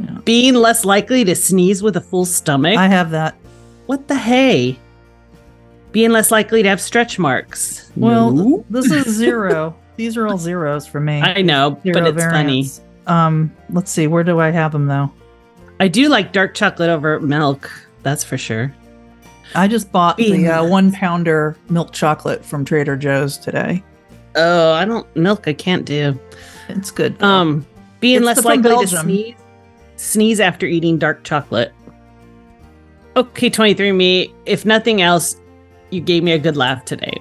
Yeah. 0.00 0.18
Being 0.24 0.54
less 0.54 0.84
likely 0.84 1.24
to 1.24 1.34
sneeze 1.34 1.82
with 1.82 1.96
a 1.96 2.00
full 2.00 2.24
stomach. 2.24 2.76
I 2.76 2.86
have 2.88 3.10
that. 3.10 3.34
what 3.86 4.06
the 4.08 4.14
hey? 4.16 4.78
Being 5.90 6.10
less 6.10 6.30
likely 6.30 6.62
to 6.62 6.68
have 6.68 6.80
stretch 6.80 7.18
marks. 7.18 7.90
Well, 7.96 8.30
No. 8.30 8.64
this 8.70 8.90
is 8.90 9.06
zero. 9.16 9.74
These 9.96 10.16
are 10.16 10.28
all 10.28 10.38
zeros 10.38 10.86
for 10.86 11.00
me. 11.00 11.20
I 11.20 11.42
know, 11.42 11.80
Zero 11.82 11.94
but 12.00 12.06
it's 12.14 12.24
funny. 12.24 12.68
Um, 13.08 13.50
let's 13.70 13.90
see. 13.90 14.06
Where 14.06 14.22
do 14.22 14.38
I 14.38 14.50
have 14.50 14.70
them 14.70 14.86
though? 14.86 15.10
I 15.80 15.88
do 15.88 16.08
like 16.08 16.32
dark 16.32 16.54
chocolate 16.54 16.90
over 16.90 17.20
milk. 17.20 17.70
That's 18.02 18.24
for 18.24 18.38
sure. 18.38 18.74
I 19.54 19.68
just 19.68 19.90
bought 19.92 20.16
the 20.16 20.46
uh, 20.48 20.66
one 20.66 20.92
pounder 20.92 21.56
milk 21.70 21.92
chocolate 21.92 22.44
from 22.44 22.64
Trader 22.64 22.96
Joe's 22.96 23.38
today. 23.38 23.82
Oh, 24.34 24.72
I 24.72 24.84
don't 24.84 25.14
milk. 25.16 25.48
I 25.48 25.52
can't 25.52 25.84
do. 25.84 26.18
It's 26.68 26.90
good. 26.90 27.18
though. 27.18 27.26
Um, 27.26 27.66
being 28.00 28.18
It's 28.18 28.26
less 28.26 28.44
likely 28.44 28.76
to 28.76 28.86
sneeze. 28.86 29.34
Sneeze 29.96 30.40
after 30.40 30.66
eating 30.66 30.98
dark 30.98 31.24
chocolate. 31.24 31.72
Okay, 33.16 33.50
twenty 33.50 33.74
three 33.74 33.90
me. 33.90 34.32
if 34.46 34.64
nothing 34.64 35.00
else, 35.02 35.36
you 35.90 36.00
gave 36.00 36.22
me 36.22 36.32
a 36.32 36.38
good 36.38 36.56
laugh 36.56 36.84
today 36.84 37.20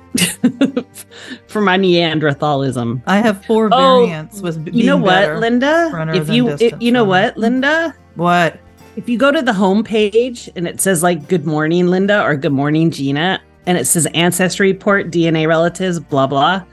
for 1.48 1.62
my 1.62 1.78
Neanderthalism. 1.78 3.02
I 3.08 3.18
have 3.18 3.44
four 3.46 3.70
variants 3.70 4.42
with 4.42 4.64
b- 4.66 4.72
You 4.74 4.86
know 4.86 4.98
what. 4.98 5.38
Linda? 5.38 5.90
If 6.14 6.30
you 6.30 6.50
if, 6.50 6.74
you 6.80 6.92
know 6.92 7.06
what, 7.06 7.38
Linda? 7.38 7.96
What? 8.18 8.60
If 8.96 9.08
you 9.08 9.18
go 9.18 9.32
to 9.32 9.42
the 9.42 9.54
home 9.54 9.84
page 9.84 10.50
and 10.56 10.68
it 10.68 10.82
says 10.82 11.04
like 11.04 11.28
"Good 11.28 11.46
morning, 11.46 11.88
Linda" 11.88 12.24
or 12.24 12.36
"Good 12.36 12.52
morning, 12.52 12.92
Gina," 12.92 13.40
and 13.66 13.78
it 13.78 13.86
says 13.86 14.08
ancestry 14.08 14.74
report, 14.74 15.12
DNA 15.12 15.48
relatives, 15.48 16.00
blah 16.00 16.28
blah. 16.28 16.64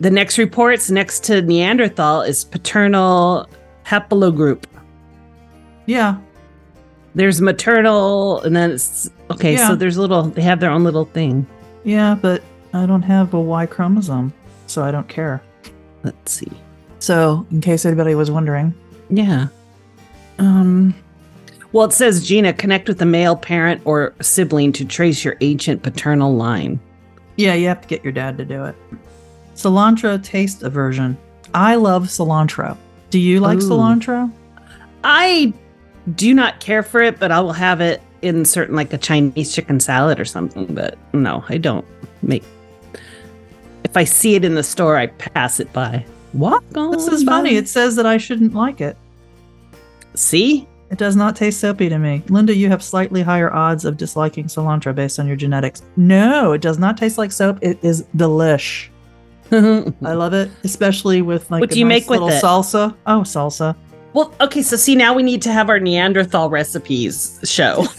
The 0.00 0.10
next 0.10 0.38
reports 0.38 0.90
next 0.90 1.24
to 1.24 1.42
Neanderthal 1.42 2.22
is 2.22 2.42
paternal 2.44 3.48
haplogroup. 3.84 4.64
Yeah. 5.86 6.16
There's 7.14 7.42
maternal, 7.42 8.40
and 8.40 8.56
then 8.56 8.70
it's 8.70 9.10
okay. 9.30 9.52
Yeah. 9.54 9.68
So 9.68 9.76
there's 9.76 9.98
little. 9.98 10.22
They 10.22 10.42
have 10.42 10.60
their 10.60 10.70
own 10.70 10.84
little 10.84 11.04
thing. 11.04 11.46
Yeah, 11.84 12.16
but 12.20 12.42
I 12.72 12.86
don't 12.86 13.02
have 13.02 13.34
a 13.34 13.40
Y 13.40 13.66
chromosome, 13.66 14.32
so 14.66 14.82
I 14.82 14.90
don't 14.90 15.08
care. 15.08 15.42
Let's 16.04 16.32
see. 16.32 16.50
So, 16.98 17.46
in 17.50 17.60
case 17.60 17.84
anybody 17.84 18.14
was 18.14 18.30
wondering, 18.30 18.74
Yeah. 19.10 19.48
Um, 20.38 20.94
Well, 21.72 21.86
it 21.86 21.92
says 21.92 22.26
Gina 22.26 22.52
connect 22.52 22.88
with 22.88 23.00
a 23.02 23.06
male 23.06 23.36
parent 23.36 23.80
or 23.84 24.14
sibling 24.20 24.72
to 24.72 24.84
trace 24.84 25.24
your 25.24 25.36
ancient 25.40 25.82
paternal 25.82 26.34
line. 26.34 26.78
yeah, 27.36 27.54
you 27.54 27.66
have 27.68 27.80
to 27.80 27.88
get 27.88 28.02
your 28.04 28.12
dad 28.12 28.36
to 28.38 28.44
do 28.44 28.64
it. 28.64 28.74
Cilantro 29.54 30.22
taste 30.22 30.62
aversion. 30.62 31.16
I 31.54 31.74
love 31.76 32.04
cilantro. 32.04 32.76
Do 33.10 33.18
you 33.18 33.40
like 33.40 33.58
Ooh. 33.58 33.68
cilantro? 33.68 34.30
I 35.04 35.52
do 36.14 36.32
not 36.34 36.60
care 36.60 36.82
for 36.82 37.02
it, 37.02 37.18
but 37.18 37.30
I 37.30 37.40
will 37.40 37.52
have 37.52 37.80
it 37.80 38.00
in 38.22 38.44
certain 38.44 38.74
like 38.76 38.92
a 38.92 38.98
Chinese 38.98 39.54
chicken 39.54 39.80
salad 39.80 40.18
or 40.20 40.24
something. 40.24 40.74
But 40.74 40.96
no, 41.12 41.44
I 41.48 41.58
don't 41.58 41.84
make. 42.22 42.44
If 43.84 43.96
I 43.96 44.04
see 44.04 44.34
it 44.34 44.44
in 44.44 44.54
the 44.54 44.62
store, 44.62 44.96
I 44.96 45.08
pass 45.08 45.60
it 45.60 45.72
by. 45.72 46.04
On. 46.74 46.90
This 46.92 47.08
is 47.08 47.24
by. 47.24 47.32
funny. 47.32 47.56
It 47.56 47.68
says 47.68 47.96
that 47.96 48.06
I 48.06 48.16
shouldn't 48.16 48.54
like 48.54 48.80
it. 48.80 48.96
See. 50.14 50.68
It 50.90 50.98
does 50.98 51.16
not 51.16 51.34
taste 51.36 51.58
soapy 51.58 51.88
to 51.88 51.98
me. 51.98 52.22
Linda, 52.28 52.54
you 52.54 52.68
have 52.68 52.82
slightly 52.82 53.22
higher 53.22 53.50
odds 53.52 53.86
of 53.86 53.96
disliking 53.96 54.44
cilantro 54.44 54.94
based 54.94 55.18
on 55.18 55.26
your 55.26 55.36
genetics. 55.36 55.80
No, 55.96 56.52
it 56.52 56.60
does 56.60 56.78
not 56.78 56.98
taste 56.98 57.16
like 57.16 57.32
soap. 57.32 57.58
It 57.62 57.78
is 57.82 58.04
delish. 58.16 58.88
I 59.52 60.12
love 60.12 60.34
it, 60.34 60.50
especially 60.64 61.22
with 61.22 61.50
like 61.50 61.60
What 61.62 61.70
a 61.70 61.74
do 61.74 61.78
you 61.78 61.86
nice 61.86 62.02
make 62.02 62.10
with 62.10 62.20
little 62.20 62.36
it? 62.36 62.42
salsa. 62.42 62.94
Oh, 63.06 63.20
salsa. 63.20 63.74
Well, 64.12 64.34
okay. 64.42 64.60
So 64.60 64.76
see, 64.76 64.94
now 64.94 65.14
we 65.14 65.22
need 65.22 65.40
to 65.42 65.52
have 65.52 65.70
our 65.70 65.80
Neanderthal 65.80 66.50
recipes 66.50 67.40
show. 67.44 67.86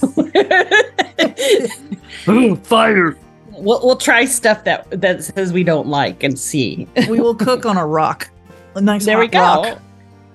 Oh, 2.27 2.55
fire! 2.55 3.17
we'll 3.51 3.85
we'll 3.85 3.97
try 3.97 4.23
stuff 4.25 4.63
that 4.63 4.89
that 5.01 5.23
says 5.23 5.51
we 5.51 5.63
don't 5.63 5.87
like 5.87 6.23
and 6.23 6.37
see. 6.39 6.87
we 7.09 7.19
will 7.19 7.35
cook 7.35 7.65
on 7.65 7.75
a 7.77 7.85
rock. 7.85 8.29
A 8.75 8.81
nice 8.81 9.05
there 9.05 9.19
we 9.19 9.27
go. 9.27 9.39
rock. 9.39 9.81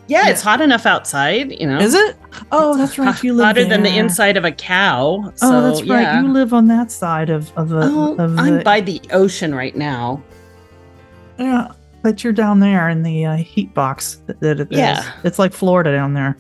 Yeah, 0.09 0.29
it's 0.31 0.41
hot 0.43 0.61
enough 0.63 0.87
outside. 0.87 1.53
You 1.61 1.67
know, 1.67 1.79
Is 1.79 1.95
it? 1.95 2.17
Oh, 2.51 2.71
It's 2.71 2.79
that's 2.79 2.99
right. 2.99 3.23
You 3.23 3.35
live 3.35 3.47
hotter 3.47 3.65
than 3.67 3.83
the 3.83 3.97
inside 3.97 4.37
of 4.39 4.45
a 4.45 4.51
cow. 4.53 5.33
So, 5.37 5.49
oh, 5.49 5.63
that's 5.63 5.83
right. 5.83 6.01
yeah. 6.03 6.23
You 6.23 6.29
live 6.29 6.55
on 6.55 6.67
that 6.69 6.91
side 6.91 7.29
of 7.31 7.53
of 7.57 7.69
the. 7.69 7.83
Oh, 7.83 8.17
of 8.19 8.39
I'm 8.39 8.63
by 8.63 8.81
the 8.81 9.01
ocean 9.13 9.55
right 9.55 9.77
now. 9.77 10.23
yeah, 11.39 11.69
but 12.03 12.25
you're 12.25 12.33
down 12.33 12.61
there 12.61 12.89
in 12.89 13.03
the 13.03 13.27
uh, 13.27 13.37
heat 13.37 13.75
box. 13.75 14.23
That, 14.27 14.41
that 14.41 14.61
it 14.61 14.73
is. 14.73 14.79
Yeah. 14.79 15.13
it's 15.25 15.39
like 15.39 15.53
Florida 15.53 15.93
down 15.93 16.15
there. 16.15 16.37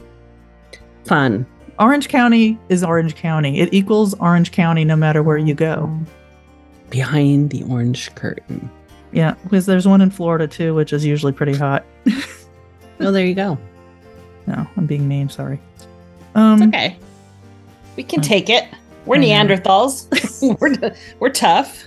Fun. 1.04 1.46
Orange 1.78 2.08
County 2.08 2.58
is 2.70 2.82
Orange 2.82 3.14
County. 3.14 3.60
It 3.60 3.72
equals 3.72 4.14
Orange 4.14 4.50
County 4.50 4.84
no 4.84 4.96
matter 4.96 5.22
where 5.22 5.36
you 5.38 5.54
go. 5.54 5.94
Behind 6.90 7.50
the 7.50 7.62
orange 7.64 8.12
curtain. 8.14 8.70
Yeah, 9.12 9.34
because 9.42 9.66
there's 9.66 9.86
one 9.86 10.00
in 10.00 10.10
Florida 10.10 10.48
too, 10.48 10.74
which 10.74 10.92
is 10.92 11.04
usually 11.04 11.32
pretty 11.32 11.54
hot. 11.54 11.84
Oh, 13.00 13.12
there 13.12 13.24
you 13.26 13.34
go. 13.34 13.58
No, 14.46 14.66
I'm 14.76 14.86
being 14.86 15.06
mean. 15.06 15.28
Sorry. 15.28 15.60
Um, 16.34 16.62
It's 16.62 16.68
okay. 16.68 16.96
We 17.96 18.02
can 18.02 18.20
Hmm. 18.20 18.24
take 18.28 18.48
it. 18.50 18.64
We're 19.06 19.16
I. 19.16 19.20
Neanderthals. 19.20 20.58
we're 20.60 20.94
we're 21.20 21.30
tough. 21.30 21.84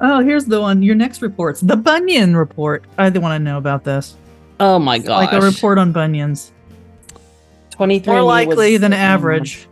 Oh, 0.00 0.20
here's 0.20 0.44
the 0.44 0.60
one. 0.60 0.82
Your 0.82 0.94
next 0.94 1.22
reports 1.22 1.60
the 1.60 1.76
bunion 1.76 2.36
report. 2.36 2.84
I 2.96 3.08
want 3.10 3.38
to 3.38 3.38
know 3.44 3.58
about 3.58 3.84
this. 3.84 4.16
Oh 4.60 4.78
my 4.78 4.98
god! 4.98 5.16
Like 5.18 5.32
a 5.32 5.40
report 5.40 5.78
on 5.78 5.92
bunions. 5.92 6.52
23 7.70 8.12
More 8.12 8.22
likely 8.22 8.76
than 8.76 8.92
average. 8.92 9.68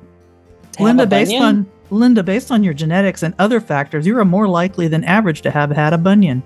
Linda, 0.78 1.06
based 1.06 1.34
on 1.34 1.66
Linda, 1.90 2.22
based 2.22 2.50
on 2.52 2.62
your 2.62 2.74
genetics 2.74 3.22
and 3.22 3.34
other 3.38 3.60
factors, 3.60 4.06
you 4.06 4.16
are 4.18 4.24
more 4.24 4.46
likely 4.48 4.86
than 4.88 5.02
average 5.04 5.42
to 5.42 5.50
have 5.50 5.70
had 5.70 5.92
a 5.92 5.98
bunion. 5.98 6.42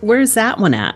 Where's 0.00 0.34
that 0.34 0.58
one 0.58 0.74
at? 0.74 0.94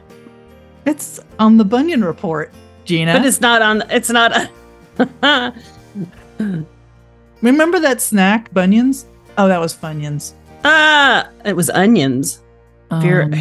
It's 0.87 1.21
on 1.39 1.57
the 1.57 1.65
bunion 1.65 2.05
report, 2.05 2.53
Gina. 2.85 3.13
But 3.15 3.25
it's 3.27 3.41
not 3.41 3.63
on 3.63 3.83
it's 3.91 4.11
not 4.11 4.51
Remember 7.43 7.81
that 7.81 8.01
snack, 8.01 8.53
Bunyans? 8.53 9.05
Oh, 9.39 9.49
that 9.49 9.59
was 9.61 9.75
Funyuns. 9.75 10.35
Ah, 10.65 11.29
it 11.45 11.57
was 11.57 11.71
onions. 11.71 12.41
Fear 13.01 13.23
Um, 13.23 13.33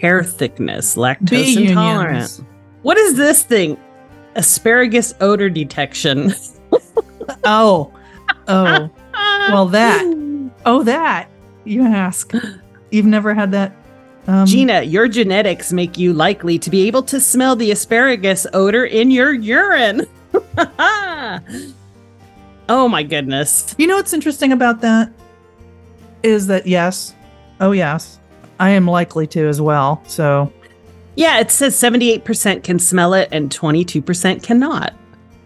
hair 0.00 0.22
thickness, 0.22 0.94
lactose 0.96 1.56
intolerant. 1.56 2.08
unions. 2.10 2.42
What 2.82 2.96
is 2.96 3.16
this 3.16 3.42
thing? 3.42 3.76
Asparagus 4.36 5.14
odor 5.20 5.50
detection. 5.50 6.32
Oh, 7.44 7.92
oh, 8.48 8.90
Well, 9.50 9.66
that. 9.68 10.02
oh, 10.66 10.82
that. 10.82 11.28
You 11.64 11.82
ask. 11.84 12.32
You've 12.90 13.06
never 13.06 13.34
had 13.34 13.52
that. 13.52 13.72
Um, 14.26 14.46
Gina, 14.46 14.82
your 14.82 15.08
genetics 15.08 15.72
make 15.72 15.98
you 15.98 16.12
likely 16.12 16.58
to 16.58 16.70
be 16.70 16.86
able 16.86 17.02
to 17.04 17.18
smell 17.20 17.56
the 17.56 17.70
asparagus 17.72 18.46
odor 18.52 18.84
in 18.84 19.10
your 19.10 19.32
urine. 19.32 20.06
oh 22.68 22.88
my 22.88 23.02
goodness. 23.02 23.74
You 23.78 23.86
know 23.86 23.96
what's 23.96 24.12
interesting 24.12 24.52
about 24.52 24.80
that 24.82 25.10
is 26.22 26.46
that 26.48 26.66
yes, 26.66 27.14
oh 27.60 27.72
yes, 27.72 28.18
I 28.58 28.70
am 28.70 28.86
likely 28.86 29.26
to 29.28 29.48
as 29.48 29.60
well. 29.60 30.02
So, 30.06 30.52
Yeah, 31.16 31.40
it 31.40 31.50
says 31.50 31.74
78% 31.74 32.62
can 32.62 32.78
smell 32.78 33.14
it 33.14 33.28
and 33.32 33.50
22% 33.50 34.42
cannot. 34.42 34.92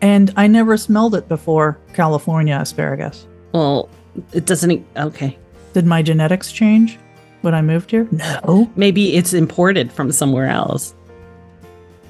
and 0.00 0.32
I 0.37 0.46
never 0.48 0.76
smelled 0.76 1.14
it 1.14 1.28
before 1.28 1.78
California 1.94 2.56
asparagus. 2.60 3.26
Well, 3.52 3.88
it 4.32 4.46
doesn't. 4.46 4.84
Okay. 4.96 5.38
Did 5.72 5.87
my 5.87 6.02
genetics 6.02 6.52
change 6.52 6.98
when 7.44 7.54
I 7.54 7.62
moved 7.62 7.90
here? 7.90 8.09
No, 8.11 8.70
Maybe 8.74 9.14
it's 9.16 9.33
imported 9.35 9.92
from 9.92 10.11
somewhere 10.11 10.48
else. 10.48 10.94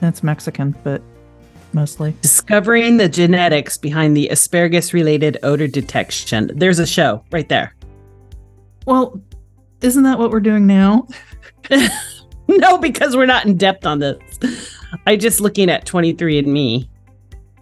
that's 0.00 0.22
Mexican, 0.22 0.74
but 0.84 1.02
mostly. 1.72 2.14
Discovering 2.22 2.96
the 2.96 3.08
genetics 3.08 3.76
behind 3.76 4.16
the 4.16 4.28
asparagus 4.28 4.94
related 4.94 5.38
odor 5.42 5.66
detection. 5.66 6.50
There's 6.54 6.78
a 6.78 6.86
show 6.86 7.24
right 7.32 7.48
there. 7.48 7.74
Well, 8.86 9.20
isn't 9.80 10.04
that 10.04 10.18
what 10.18 10.30
we're 10.30 10.40
doing 10.40 10.66
now? 10.66 11.08
no, 12.48 12.78
because 12.78 13.16
we're 13.16 13.26
not 13.26 13.44
in 13.46 13.56
depth 13.56 13.86
on 13.86 13.98
this. 13.98 14.18
I 15.06 15.16
just 15.16 15.40
looking 15.40 15.68
at 15.70 15.86
23andMe. 15.86 16.88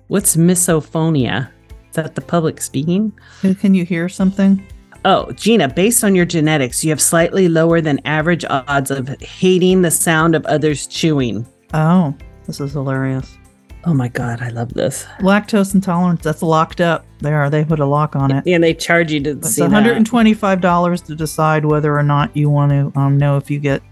What's 0.09 0.37
misophonia? 0.37 1.49
Is 1.89 1.97
that 1.97 2.15
the 2.15 2.21
public 2.21 2.61
speaking? 2.61 3.13
Can 3.61 3.75
you 3.75 3.85
hear 3.85 4.09
something? 4.09 4.67
Oh, 5.05 5.33
Gina, 5.33 5.69
based 5.69 6.05
on 6.05 6.15
your 6.15 6.25
genetics, 6.25 6.85
you 6.85 6.91
have 6.91 7.01
slightly 7.01 7.49
lower 7.49 7.81
than 7.81 8.01
average 8.05 8.45
odds 8.49 8.91
of 8.91 9.09
hating 9.21 9.83
the 9.83 9.91
sound 9.91 10.35
of 10.35 10.47
others 10.47 10.87
chewing. 10.87 11.47
Oh, 11.75 12.15
this 12.47 12.61
is 12.61 12.73
hilarious. 12.73 13.37
Oh 13.85 13.95
my 13.95 14.07
God, 14.07 14.41
I 14.41 14.51
love 14.51 14.73
this. 14.75 15.05
Lactose 15.19 15.75
intolerance, 15.75 16.23
that's 16.23 16.43
locked 16.43 16.81
up. 16.81 17.05
There, 17.19 17.51
they 17.51 17.65
put 17.65 17.81
a 17.81 17.87
lock 17.87 18.15
on 18.15 18.31
it. 18.31 18.47
And 18.47 18.63
they 18.63 18.75
charge 18.75 19.11
you 19.11 19.21
to 19.25 19.31
It's 19.31 19.51
see 19.51 19.63
that. 19.63 19.71
$125 19.71 21.05
to 21.07 21.15
decide 21.17 21.65
whether 21.65 21.97
or 21.97 22.05
not 22.05 22.37
you 22.37 22.49
want 22.49 22.71
to 22.71 22.99
um, 22.99 23.19
know 23.19 23.37
if 23.37 23.51
you 23.51 23.59
get. 23.59 23.83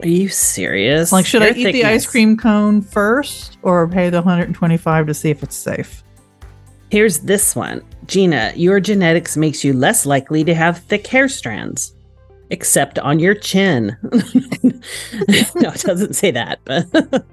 Are 0.00 0.08
you 0.08 0.28
serious? 0.28 1.10
Like, 1.10 1.26
should 1.26 1.42
I 1.42 1.50
eat 1.50 1.72
the 1.72 1.84
ice 1.84 2.06
cream 2.06 2.36
cone 2.36 2.80
first 2.80 3.58
or 3.62 3.88
pay 3.88 4.08
the 4.10 4.18
125 4.18 5.06
to 5.06 5.14
see 5.14 5.30
if 5.30 5.42
it's 5.42 5.56
safe? 5.56 6.04
Here's 6.90 7.20
this 7.20 7.56
one. 7.56 7.82
Gina, 8.06 8.52
your 8.56 8.80
genetics 8.80 9.36
makes 9.36 9.64
you 9.64 9.72
less 9.72 10.04
likely 10.04 10.44
to 10.44 10.54
have 10.54 10.78
thick 10.78 11.06
hair 11.06 11.28
strands, 11.28 11.94
except 12.50 12.98
on 12.98 13.18
your 13.18 13.34
chin. 13.34 13.96
no, 14.02 15.70
it 15.70 15.80
doesn't 15.80 16.14
say 16.14 16.30
that, 16.30 16.58
but. 16.64 17.24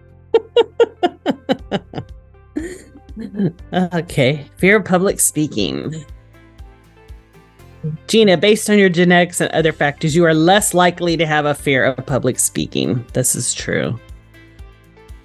okay. 3.94 4.46
Fear 4.58 4.78
of 4.78 4.86
public 4.86 5.20
speaking. 5.20 6.06
Gina, 8.08 8.38
based 8.38 8.70
on 8.70 8.78
your 8.78 8.90
genetics 8.90 9.42
and 9.42 9.52
other 9.52 9.74
factors, 9.74 10.16
you 10.16 10.24
are 10.26 10.34
less 10.34 10.74
likely 10.74 11.18
to 11.18 11.26
have 11.26 11.46
a 11.46 11.56
fear 11.56 11.84
of 11.84 12.06
public 12.06 12.38
speaking. 12.38 13.04
This 13.14 13.36
is 13.36 13.54
true. 13.54 14.00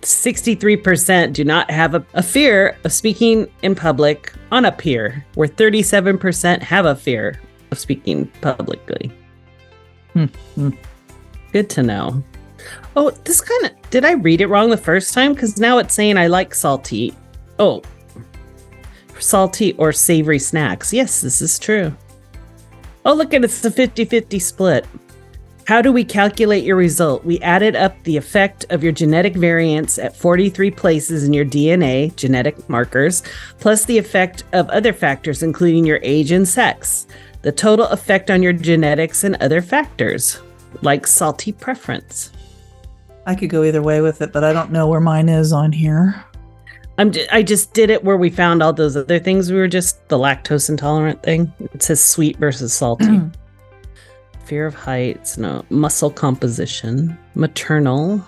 63% 0.06 1.32
do 1.32 1.44
not 1.44 1.68
have 1.68 1.96
a, 1.96 2.06
a 2.14 2.22
fear 2.22 2.78
of 2.84 2.92
speaking 2.92 3.50
in 3.62 3.74
public 3.74 4.32
on 4.52 4.64
a 4.64 4.70
peer, 4.70 5.26
where 5.34 5.48
37% 5.48 6.62
have 6.62 6.86
a 6.86 6.94
fear 6.94 7.40
of 7.72 7.78
speaking 7.78 8.26
publicly. 8.40 9.10
Hmm, 10.12 10.26
hmm. 10.54 10.70
Good 11.52 11.68
to 11.70 11.82
know. 11.82 12.22
Oh, 12.94 13.10
this 13.24 13.40
kind 13.40 13.64
of 13.66 13.90
did 13.90 14.04
I 14.04 14.12
read 14.12 14.40
it 14.40 14.46
wrong 14.46 14.70
the 14.70 14.76
first 14.76 15.12
time? 15.12 15.34
Because 15.34 15.58
now 15.58 15.78
it's 15.78 15.94
saying 15.94 16.16
I 16.16 16.28
like 16.28 16.54
salty. 16.54 17.12
Oh, 17.58 17.82
salty 19.18 19.72
or 19.72 19.92
savory 19.92 20.38
snacks. 20.38 20.92
Yes, 20.92 21.20
this 21.20 21.42
is 21.42 21.58
true. 21.58 21.94
Oh, 23.04 23.14
look 23.14 23.34
at 23.34 23.42
it. 23.42 23.44
It's 23.44 23.64
a 23.64 23.70
50 23.70 24.04
50 24.04 24.38
split. 24.38 24.86
How 25.66 25.82
do 25.82 25.90
we 25.90 26.04
calculate 26.04 26.62
your 26.62 26.76
result? 26.76 27.24
We 27.24 27.40
added 27.40 27.74
up 27.74 28.00
the 28.04 28.16
effect 28.16 28.64
of 28.70 28.84
your 28.84 28.92
genetic 28.92 29.34
variants 29.34 29.98
at 29.98 30.16
43 30.16 30.70
places 30.70 31.24
in 31.24 31.32
your 31.32 31.44
DNA, 31.44 32.14
genetic 32.14 32.68
markers, 32.68 33.24
plus 33.58 33.84
the 33.84 33.98
effect 33.98 34.44
of 34.52 34.68
other 34.70 34.92
factors, 34.92 35.42
including 35.42 35.84
your 35.84 35.98
age 36.04 36.30
and 36.30 36.46
sex. 36.46 37.08
The 37.42 37.50
total 37.50 37.86
effect 37.86 38.30
on 38.30 38.44
your 38.44 38.52
genetics 38.52 39.24
and 39.24 39.34
other 39.36 39.60
factors, 39.60 40.40
like 40.82 41.04
salty 41.04 41.50
preference. 41.50 42.30
I 43.26 43.34
could 43.34 43.50
go 43.50 43.64
either 43.64 43.82
way 43.82 44.00
with 44.00 44.22
it, 44.22 44.32
but 44.32 44.44
I 44.44 44.52
don't 44.52 44.70
know 44.70 44.86
where 44.86 45.00
mine 45.00 45.28
is 45.28 45.52
on 45.52 45.72
here. 45.72 46.24
I'm 46.96 47.10
j- 47.10 47.26
I 47.32 47.42
just 47.42 47.72
did 47.74 47.90
it 47.90 48.04
where 48.04 48.16
we 48.16 48.30
found 48.30 48.62
all 48.62 48.72
those 48.72 48.96
other 48.96 49.18
things. 49.18 49.50
We 49.50 49.58
were 49.58 49.66
just 49.66 50.08
the 50.08 50.16
lactose 50.16 50.68
intolerant 50.68 51.24
thing. 51.24 51.52
It 51.74 51.82
says 51.82 52.02
sweet 52.02 52.36
versus 52.36 52.72
salty. 52.72 53.20
Fear 54.46 54.66
of 54.66 54.74
heights, 54.76 55.38
no. 55.38 55.64
Muscle 55.70 56.10
composition, 56.10 57.18
maternal. 57.34 58.24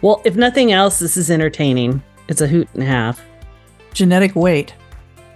Well, 0.00 0.22
if 0.24 0.36
nothing 0.36 0.70
else, 0.70 1.00
this 1.00 1.16
is 1.16 1.28
entertaining. 1.28 2.00
It's 2.28 2.40
a 2.40 2.46
hoot 2.46 2.68
and 2.72 2.84
a 2.84 2.86
half. 2.86 3.20
Genetic 3.92 4.36
weight. 4.36 4.72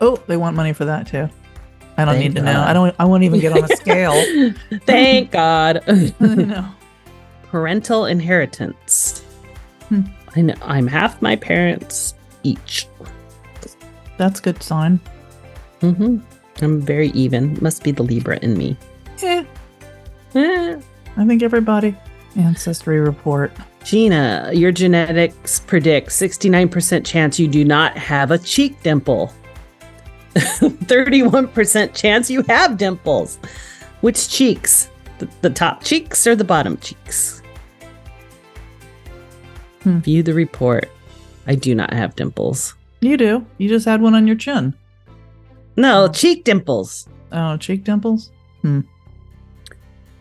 Oh, 0.01 0.23
they 0.29 0.37
want 0.37 0.55
money 0.55 0.73
for 0.73 0.85
that 0.85 1.09
too. 1.09 1.29
I 1.97 2.05
don't 2.05 2.15
Thank 2.15 2.27
need 2.29 2.37
to 2.37 2.43
know. 2.43 2.63
I 2.63 2.73
don't. 2.73 2.95
I 3.01 3.05
won't 3.07 3.25
even 3.25 3.41
get 3.41 3.53
on 3.53 3.65
a 3.65 3.77
scale. 3.77 4.15
Thank 4.87 5.33
God. 5.33 5.83
no. 6.21 6.69
Parental 7.51 8.07
inheritance. 8.07 9.25
Hmm. 9.89 10.03
I 10.37 10.43
know 10.43 10.55
I'm 10.63 10.87
half 10.87 11.21
my 11.21 11.35
parents 11.35 12.15
each. 12.45 12.87
That's 14.17 14.39
a 14.39 14.43
good 14.43 14.63
sign. 14.63 15.01
hmm 15.81 16.19
I'm 16.61 16.81
very 16.81 17.09
even. 17.11 17.59
Must 17.61 17.83
be 17.83 17.91
the 17.91 18.03
Libra 18.05 18.39
in 18.43 18.57
me. 18.57 18.77
Eh, 19.23 19.45
Eh. 20.35 20.81
I 21.17 21.27
think 21.27 21.43
everybody. 21.43 21.97
Ancestry 22.37 23.01
report. 23.01 23.53
Gina, 23.85 24.51
your 24.53 24.71
genetics 24.71 25.61
predict 25.61 26.11
69% 26.11 27.05
chance 27.05 27.41
you 27.41 27.49
do 27.49 27.65
not 27.65 27.97
have 27.97 28.31
a 28.31 28.39
cheek 28.39 28.81
dimple. 28.83 29.33
31% 30.35 31.95
chance 31.95 32.31
you 32.31 32.43
have 32.43 32.77
dimples. 32.77 33.39
Which 34.03 34.29
cheeks? 34.29 34.89
The, 35.19 35.29
the 35.41 35.51
top 35.51 35.83
cheeks 35.83 36.27
or 36.27 36.37
the 36.37 36.45
bottom 36.45 36.77
cheeks? 36.77 37.43
Hmm. 39.83 39.99
View 40.01 40.23
the 40.23 40.35
report. 40.35 40.89
I 41.47 41.55
do 41.55 41.75
not 41.75 41.93
have 41.93 42.15
dimples. 42.15 42.75
You 43.01 43.17
do. 43.17 43.45
You 43.57 43.69
just 43.69 43.87
had 43.87 44.03
one 44.03 44.15
on 44.15 44.27
your 44.27 44.37
chin. 44.37 44.75
No, 45.77 46.09
cheek 46.09 46.45
dimples. 46.45 47.09
Oh, 47.33 47.57
cheek 47.57 47.85
dimples. 47.85 48.31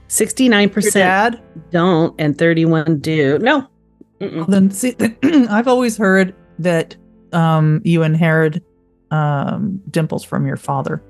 69% 0.08 0.84
Your 0.84 0.91
dad. 0.91 1.41
don't 1.72 2.16
and 2.20 2.38
31 2.38 2.99
do. 2.99 3.38
No. 3.39 3.68
Mm-mm. 4.22 4.47
Then 4.47 4.72
see, 4.72 4.95
I've 5.49 5.68
always 5.68 5.97
heard 5.97 6.34
that 6.60 6.95
um, 7.34 7.82
you 7.84 8.03
inherit 8.03 8.64
um, 9.12 9.82
dimples 9.91 10.24
from 10.24 10.45
your 10.47 10.58
father, 10.58 11.03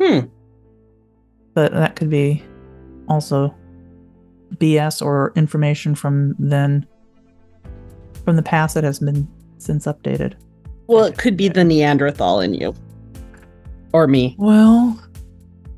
Hmm. 0.00 0.20
but 1.54 1.72
that 1.72 1.96
could 1.96 2.08
be 2.08 2.42
also 3.08 3.52
BS 4.58 5.04
or 5.04 5.32
information 5.34 5.94
from 5.96 6.34
then 6.38 6.86
from 8.24 8.36
the 8.36 8.42
past 8.42 8.74
that 8.74 8.84
has 8.84 9.00
been 9.00 9.26
since 9.58 9.86
updated. 9.86 10.34
Well, 10.86 11.04
it 11.04 11.18
could 11.18 11.36
be 11.36 11.48
the 11.48 11.64
Neanderthal 11.64 12.40
in 12.40 12.54
you. 12.54 12.74
Or 13.92 14.06
me. 14.06 14.36
Well, 14.38 14.98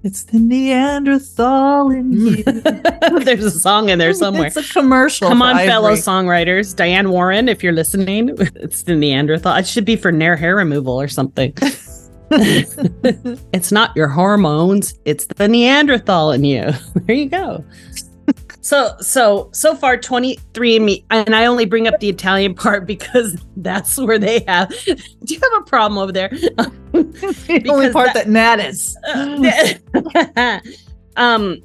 it's 0.03 0.25
the 0.25 0.39
Neanderthal 0.39 1.91
in 1.91 2.13
you. 2.27 2.43
There's 3.25 3.45
a 3.45 3.51
song 3.51 3.91
in 3.91 3.99
there 3.99 4.15
somewhere. 4.15 4.47
It's 4.47 4.57
a 4.57 4.63
commercial. 4.63 5.29
Come 5.29 5.43
on, 5.43 5.57
fellow 5.59 5.93
songwriters. 5.93 6.75
Diane 6.75 7.11
Warren, 7.11 7.49
if 7.49 7.63
you're 7.63 7.73
listening, 7.73 8.31
it's 8.57 8.83
the 8.83 8.97
Neanderthal. 8.97 9.57
It 9.57 9.67
should 9.67 9.85
be 9.85 9.97
for 9.97 10.11
Nair 10.11 10.37
hair 10.37 10.57
removal 10.57 11.01
or 11.01 11.09
something. 11.09 11.53
it's 12.33 13.73
not 13.73 13.95
your 13.97 14.07
hormones, 14.07 14.95
it's 15.05 15.27
the 15.27 15.49
Neanderthal 15.49 16.31
in 16.31 16.45
you. 16.45 16.71
There 16.95 17.17
you 17.17 17.29
go. 17.29 17.65
So 18.63 18.95
so 19.01 19.49
so 19.53 19.75
far 19.75 19.97
23andMe 19.97 21.03
and 21.11 21.35
I 21.35 21.47
only 21.47 21.65
bring 21.65 21.89
up 21.89 21.99
the 22.01 22.09
Italian 22.11 22.55
part 22.55 22.87
because 22.95 23.43
that's 23.57 23.97
where 23.99 24.19
they 24.19 24.45
have 24.47 24.69
Do 24.85 24.95
you 25.35 25.41
have 25.41 25.63
a 25.63 25.65
problem 25.65 25.99
over 25.99 26.13
there? 26.13 26.29
the 26.29 27.67
only 27.71 27.91
part 27.91 28.13
that- 28.15 28.27
that 28.27 28.29
matters. 28.29 28.97
um 31.17 31.57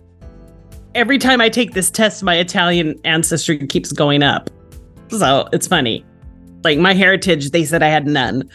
every 0.96 1.18
time 1.18 1.42
I 1.42 1.50
take 1.50 1.74
this 1.74 1.92
test, 1.92 2.24
my 2.24 2.36
Italian 2.38 2.98
ancestry 3.04 3.58
keeps 3.68 3.92
going 3.92 4.24
up. 4.24 4.50
So 5.10 5.48
it's 5.52 5.68
funny. 5.68 6.06
Like 6.64 6.80
my 6.80 6.94
heritage, 6.94 7.52
they 7.52 7.66
said 7.66 7.84
I 7.84 7.90
had 7.90 8.08
none. 8.08 8.50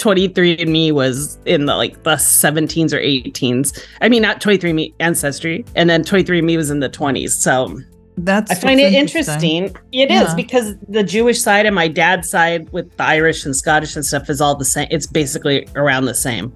23andMe 0.00 0.92
was 0.92 1.38
in 1.44 1.66
the 1.66 1.76
like 1.76 2.02
the 2.02 2.12
17s 2.16 2.92
or 2.92 2.98
18s. 2.98 3.86
I 4.00 4.08
mean, 4.08 4.22
not 4.22 4.40
23andMe 4.40 4.94
ancestry, 5.00 5.64
and 5.76 5.88
then 5.90 6.02
23andMe 6.02 6.56
was 6.56 6.70
in 6.70 6.80
the 6.80 6.88
20s. 6.90 7.30
So 7.30 7.78
That's 8.18 8.50
I 8.50 8.54
find 8.54 8.80
it 8.80 8.92
interesting. 8.92 9.64
It 9.92 10.10
is 10.10 10.28
Yeah. 10.28 10.34
because 10.34 10.74
the 10.88 11.02
Jewish 11.02 11.40
side 11.40 11.66
and 11.66 11.74
my 11.74 11.88
dad's 11.88 12.28
side 12.30 12.68
with 12.72 12.94
the 12.96 13.04
Irish 13.04 13.44
and 13.44 13.54
Scottish 13.56 13.94
and 13.96 14.04
stuff 14.04 14.28
is 14.30 14.40
all 14.40 14.54
the 14.56 14.64
same. 14.64 14.88
It's 14.90 15.06
basically 15.06 15.66
around 15.76 16.06
the 16.06 16.14
same. 16.14 16.52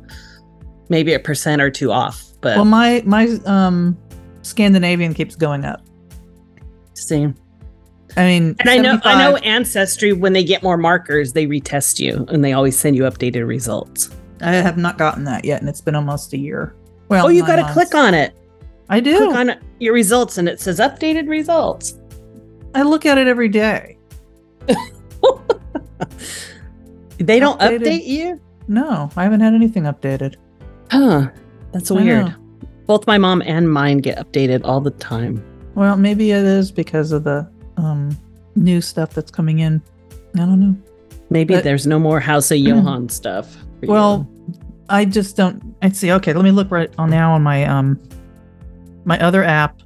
Maybe 0.88 1.14
a 1.14 1.18
percent 1.20 1.62
or 1.62 1.70
two 1.70 1.92
off, 1.92 2.22
but 2.40 2.56
Well, 2.56 2.64
my 2.66 3.02
my 3.06 3.28
um 3.46 3.96
Scandinavian 4.42 5.14
keeps 5.14 5.36
going 5.36 5.64
up. 5.64 5.80
same. 6.94 7.34
I 8.16 8.24
mean, 8.24 8.56
And 8.60 8.70
I 8.70 8.76
know 8.78 9.00
I 9.04 9.18
know 9.18 9.36
ancestry 9.38 10.12
when 10.12 10.32
they 10.32 10.44
get 10.44 10.62
more 10.62 10.76
markers, 10.76 11.32
they 11.32 11.46
retest 11.46 11.98
you 11.98 12.26
and 12.28 12.44
they 12.44 12.52
always 12.52 12.78
send 12.78 12.96
you 12.96 13.02
updated 13.02 13.46
results. 13.46 14.10
I 14.40 14.52
have 14.52 14.76
not 14.76 14.98
gotten 14.98 15.24
that 15.24 15.44
yet, 15.44 15.60
and 15.60 15.68
it's 15.68 15.80
been 15.80 15.94
almost 15.94 16.32
a 16.32 16.38
year. 16.38 16.74
Well, 17.08 17.26
oh, 17.26 17.28
you 17.28 17.46
got 17.46 17.56
to 17.56 17.72
click 17.72 17.94
on 17.94 18.14
it. 18.14 18.34
I 18.88 19.00
do. 19.00 19.16
Click 19.16 19.36
on 19.36 19.60
your 19.80 19.94
results 19.94 20.38
and 20.38 20.48
it 20.48 20.60
says 20.60 20.78
updated 20.78 21.28
results. 21.28 21.98
I 22.74 22.82
look 22.82 23.06
at 23.06 23.18
it 23.18 23.26
every 23.26 23.48
day. 23.48 23.98
They 27.18 27.38
don't 27.38 27.60
Updated. 27.60 27.82
update 27.82 28.06
you? 28.06 28.40
No, 28.68 29.10
I 29.16 29.22
haven't 29.22 29.40
had 29.40 29.54
anything 29.54 29.84
updated. 29.84 30.36
Huh. 30.90 31.30
That's 31.72 31.90
weird. 31.90 32.34
Both 32.86 33.06
my 33.06 33.18
mom 33.18 33.42
and 33.42 33.70
mine 33.70 33.98
get 33.98 34.18
updated 34.18 34.62
all 34.64 34.80
the 34.80 34.90
time. 34.90 35.42
Well, 35.74 35.96
maybe 35.96 36.32
it 36.32 36.44
is 36.44 36.70
because 36.70 37.12
of 37.12 37.24
the 37.24 37.48
um 37.76 38.16
new 38.56 38.80
stuff 38.80 39.10
that's 39.14 39.30
coming 39.30 39.58
in. 39.60 39.82
I 40.36 40.40
don't 40.40 40.60
know. 40.60 40.76
Maybe 41.30 41.54
But- 41.54 41.64
there's 41.64 41.86
no 41.86 41.98
more 41.98 42.20
House 42.20 42.50
of 42.50 42.58
Johan 42.58 43.08
stuff. 43.08 43.56
Well, 43.82 44.28
you. 44.48 44.54
I 44.88 45.04
just 45.04 45.36
don't. 45.36 45.74
I 45.82 45.88
see. 45.90 46.12
Okay, 46.12 46.32
let 46.32 46.44
me 46.44 46.50
look 46.50 46.70
right 46.70 46.92
on 46.98 47.10
now 47.10 47.32
on 47.32 47.42
my 47.42 47.64
um 47.64 48.00
my 49.04 49.18
other 49.20 49.42
app 49.42 49.80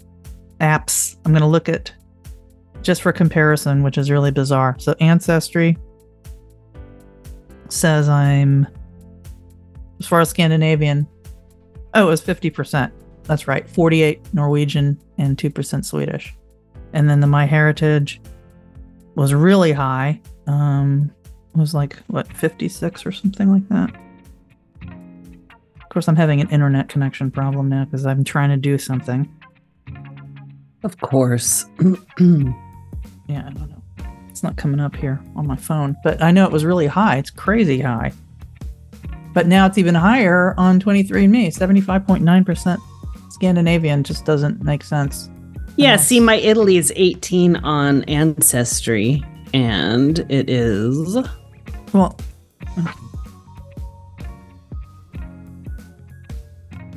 apps. 0.61 1.16
I'm 1.24 1.32
gonna 1.32 1.49
look 1.49 1.68
at 1.68 1.93
just 2.82 3.03
for 3.03 3.12
comparison, 3.12 3.82
which 3.82 3.99
is 3.99 4.11
really 4.11 4.30
bizarre. 4.30 4.76
So 4.78 4.95
Ancestry 5.01 5.76
says 7.68 8.09
I'm 8.09 8.66
as 10.01 10.07
far 10.07 10.20
as 10.20 10.30
Scandinavian. 10.30 11.07
Oh, 11.95 12.05
it 12.07 12.11
was 12.11 12.20
fifty 12.20 12.51
percent. 12.51 12.93
That's 13.24 13.47
right, 13.49 13.68
forty-eight 13.68 14.32
Norwegian 14.32 15.01
and 15.18 15.39
two 15.39 15.51
percent 15.51 15.84
Swedish. 15.86 16.34
And 16.93 17.09
then 17.09 17.20
the 17.20 17.26
MyHeritage 17.26 18.18
was 19.14 19.34
really 19.34 19.72
high. 19.72 20.20
Um, 20.47 21.11
it 21.55 21.59
was 21.59 21.74
like 21.74 21.97
what 22.07 22.26
fifty-six 22.28 23.05
or 23.05 23.12
something 23.12 23.51
like 23.51 23.68
that. 23.68 23.95
Of 25.82 25.89
course, 25.91 26.09
I'm 26.09 26.16
having 26.16 26.41
an 26.41 26.49
internet 26.51 26.89
connection 26.89 27.30
problem 27.30 27.68
now 27.68 27.84
because 27.84 28.07
I'm 28.07 28.24
trying 28.24 28.51
to 28.51 28.57
do 28.57 28.78
something. 28.78 29.28
of 30.84 31.01
course. 31.01 31.66
Yeah, 33.28 33.45
I 33.47 33.51
don't 33.51 33.68
know. 33.68 33.82
It's 34.30 34.43
not 34.43 34.57
coming 34.57 34.80
up 34.80 34.97
here 34.97 35.20
on 35.36 35.47
my 35.47 35.57
phone, 35.57 35.97
but 36.03 36.22
I 36.22 36.30
know 36.30 36.47
it 36.47 36.51
was 36.51 36.64
really 36.64 36.86
high. 36.86 37.18
It's 37.18 37.30
crazy 37.30 37.80
high. 37.80 38.12
But 39.34 39.47
now 39.47 39.66
it's 39.66 39.76
even 39.76 39.95
higher 39.95 40.55
on 40.57 40.80
23andMe. 40.80 41.49
75.9% 41.49 42.78
Scandinavian 43.28 44.03
just 44.03 44.24
doesn't 44.24 44.62
make 44.62 44.82
sense. 44.82 45.28
Yeah, 45.79 45.93
else? 45.93 46.07
see, 46.07 46.20
my 46.20 46.35
Italy 46.35 46.76
is 46.76 46.93
18 46.97 47.57
on 47.57 48.03
Ancestry, 48.05 49.24
and 49.55 50.18
it 50.29 50.51
is 50.51 51.16
Well, 51.93 52.18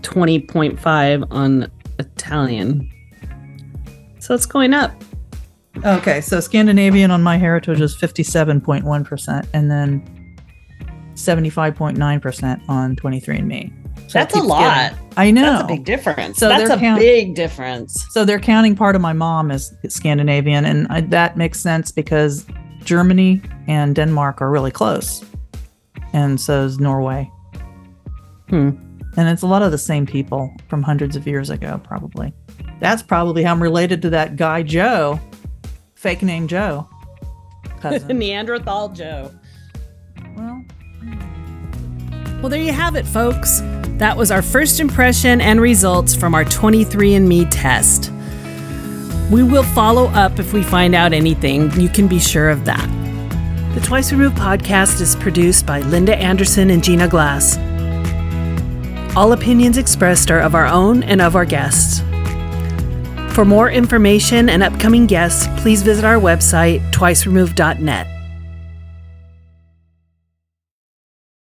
20.5 0.01 1.27
on 1.31 1.71
Italian. 1.99 2.91
So 4.19 4.33
it's 4.33 4.45
going 4.45 4.73
up. 4.73 4.91
okay, 5.85 6.19
so 6.19 6.39
Scandinavian 6.39 7.11
on 7.11 7.23
MyHeritage 7.23 7.81
is 7.81 7.95
57.1%, 7.95 9.47
and 9.53 9.71
then 9.71 10.03
75.9% 11.13 12.69
on 12.69 12.95
23andMe. 12.95 13.80
So 14.11 14.19
That's 14.19 14.35
a 14.35 14.41
lot. 14.41 14.91
getting- 14.91 14.97
I 15.17 15.31
know. 15.31 15.41
That's 15.41 15.63
a 15.63 15.67
big 15.67 15.85
difference. 15.85 16.37
So 16.37 16.49
That's 16.49 16.69
a 16.69 16.77
count- 16.77 16.99
big 16.99 17.33
difference. 17.35 18.05
So 18.11 18.25
they're 18.25 18.39
counting 18.39 18.75
part 18.75 18.95
of 18.95 19.01
my 19.01 19.13
mom 19.13 19.51
as 19.51 19.73
Scandinavian, 19.87 20.65
and 20.65 20.85
I, 20.89 21.01
that 21.01 21.37
makes 21.37 21.59
sense 21.61 21.91
because 21.91 22.45
Germany 22.83 23.41
and 23.67 23.95
Denmark 23.95 24.41
are 24.41 24.51
really 24.51 24.71
close, 24.71 25.23
and 26.13 26.39
so 26.41 26.63
is 26.65 26.77
Norway. 26.79 27.29
Hmm. 28.49 28.71
And 29.17 29.29
it's 29.29 29.43
a 29.43 29.47
lot 29.47 29.61
of 29.61 29.71
the 29.71 29.77
same 29.77 30.05
people 30.05 30.53
from 30.67 30.83
hundreds 30.83 31.15
of 31.15 31.25
years 31.27 31.49
ago, 31.49 31.79
probably. 31.83 32.33
That's 32.79 33.01
probably 33.03 33.43
how 33.43 33.51
I'm 33.53 33.61
related 33.63 34.01
to 34.03 34.09
that 34.11 34.35
guy 34.35 34.63
Joe, 34.63 35.19
fake 35.95 36.21
name 36.21 36.47
Joe. 36.47 36.87
Cousin. 37.81 38.17
Neanderthal 38.17 38.89
Joe. 38.89 39.31
well, 40.35 40.63
Well, 42.41 42.49
there 42.49 42.61
you 42.61 42.71
have 42.73 42.95
it, 42.95 43.05
folks. 43.05 43.61
That 44.01 44.17
was 44.17 44.31
our 44.31 44.41
first 44.41 44.79
impression 44.79 45.41
and 45.41 45.61
results 45.61 46.15
from 46.15 46.33
our 46.33 46.43
23andMe 46.43 47.47
test. 47.51 48.11
We 49.31 49.43
will 49.43 49.61
follow 49.61 50.07
up 50.07 50.39
if 50.39 50.53
we 50.53 50.63
find 50.63 50.95
out 50.95 51.13
anything. 51.13 51.69
You 51.79 51.87
can 51.87 52.07
be 52.07 52.17
sure 52.17 52.49
of 52.49 52.65
that. 52.65 52.83
The 53.75 53.81
Twice 53.81 54.11
Removed 54.11 54.37
podcast 54.37 55.01
is 55.01 55.15
produced 55.17 55.67
by 55.67 55.81
Linda 55.81 56.17
Anderson 56.17 56.71
and 56.71 56.83
Gina 56.83 57.07
Glass. 57.07 57.59
All 59.15 59.33
opinions 59.33 59.77
expressed 59.77 60.31
are 60.31 60.39
of 60.39 60.55
our 60.55 60.65
own 60.65 61.03
and 61.03 61.21
of 61.21 61.35
our 61.35 61.45
guests. 61.45 61.99
For 63.35 63.45
more 63.45 63.69
information 63.69 64.49
and 64.49 64.63
upcoming 64.63 65.05
guests, 65.05 65.47
please 65.61 65.83
visit 65.83 66.05
our 66.05 66.19
website, 66.19 66.81
twiceremoved.net. 66.91 68.20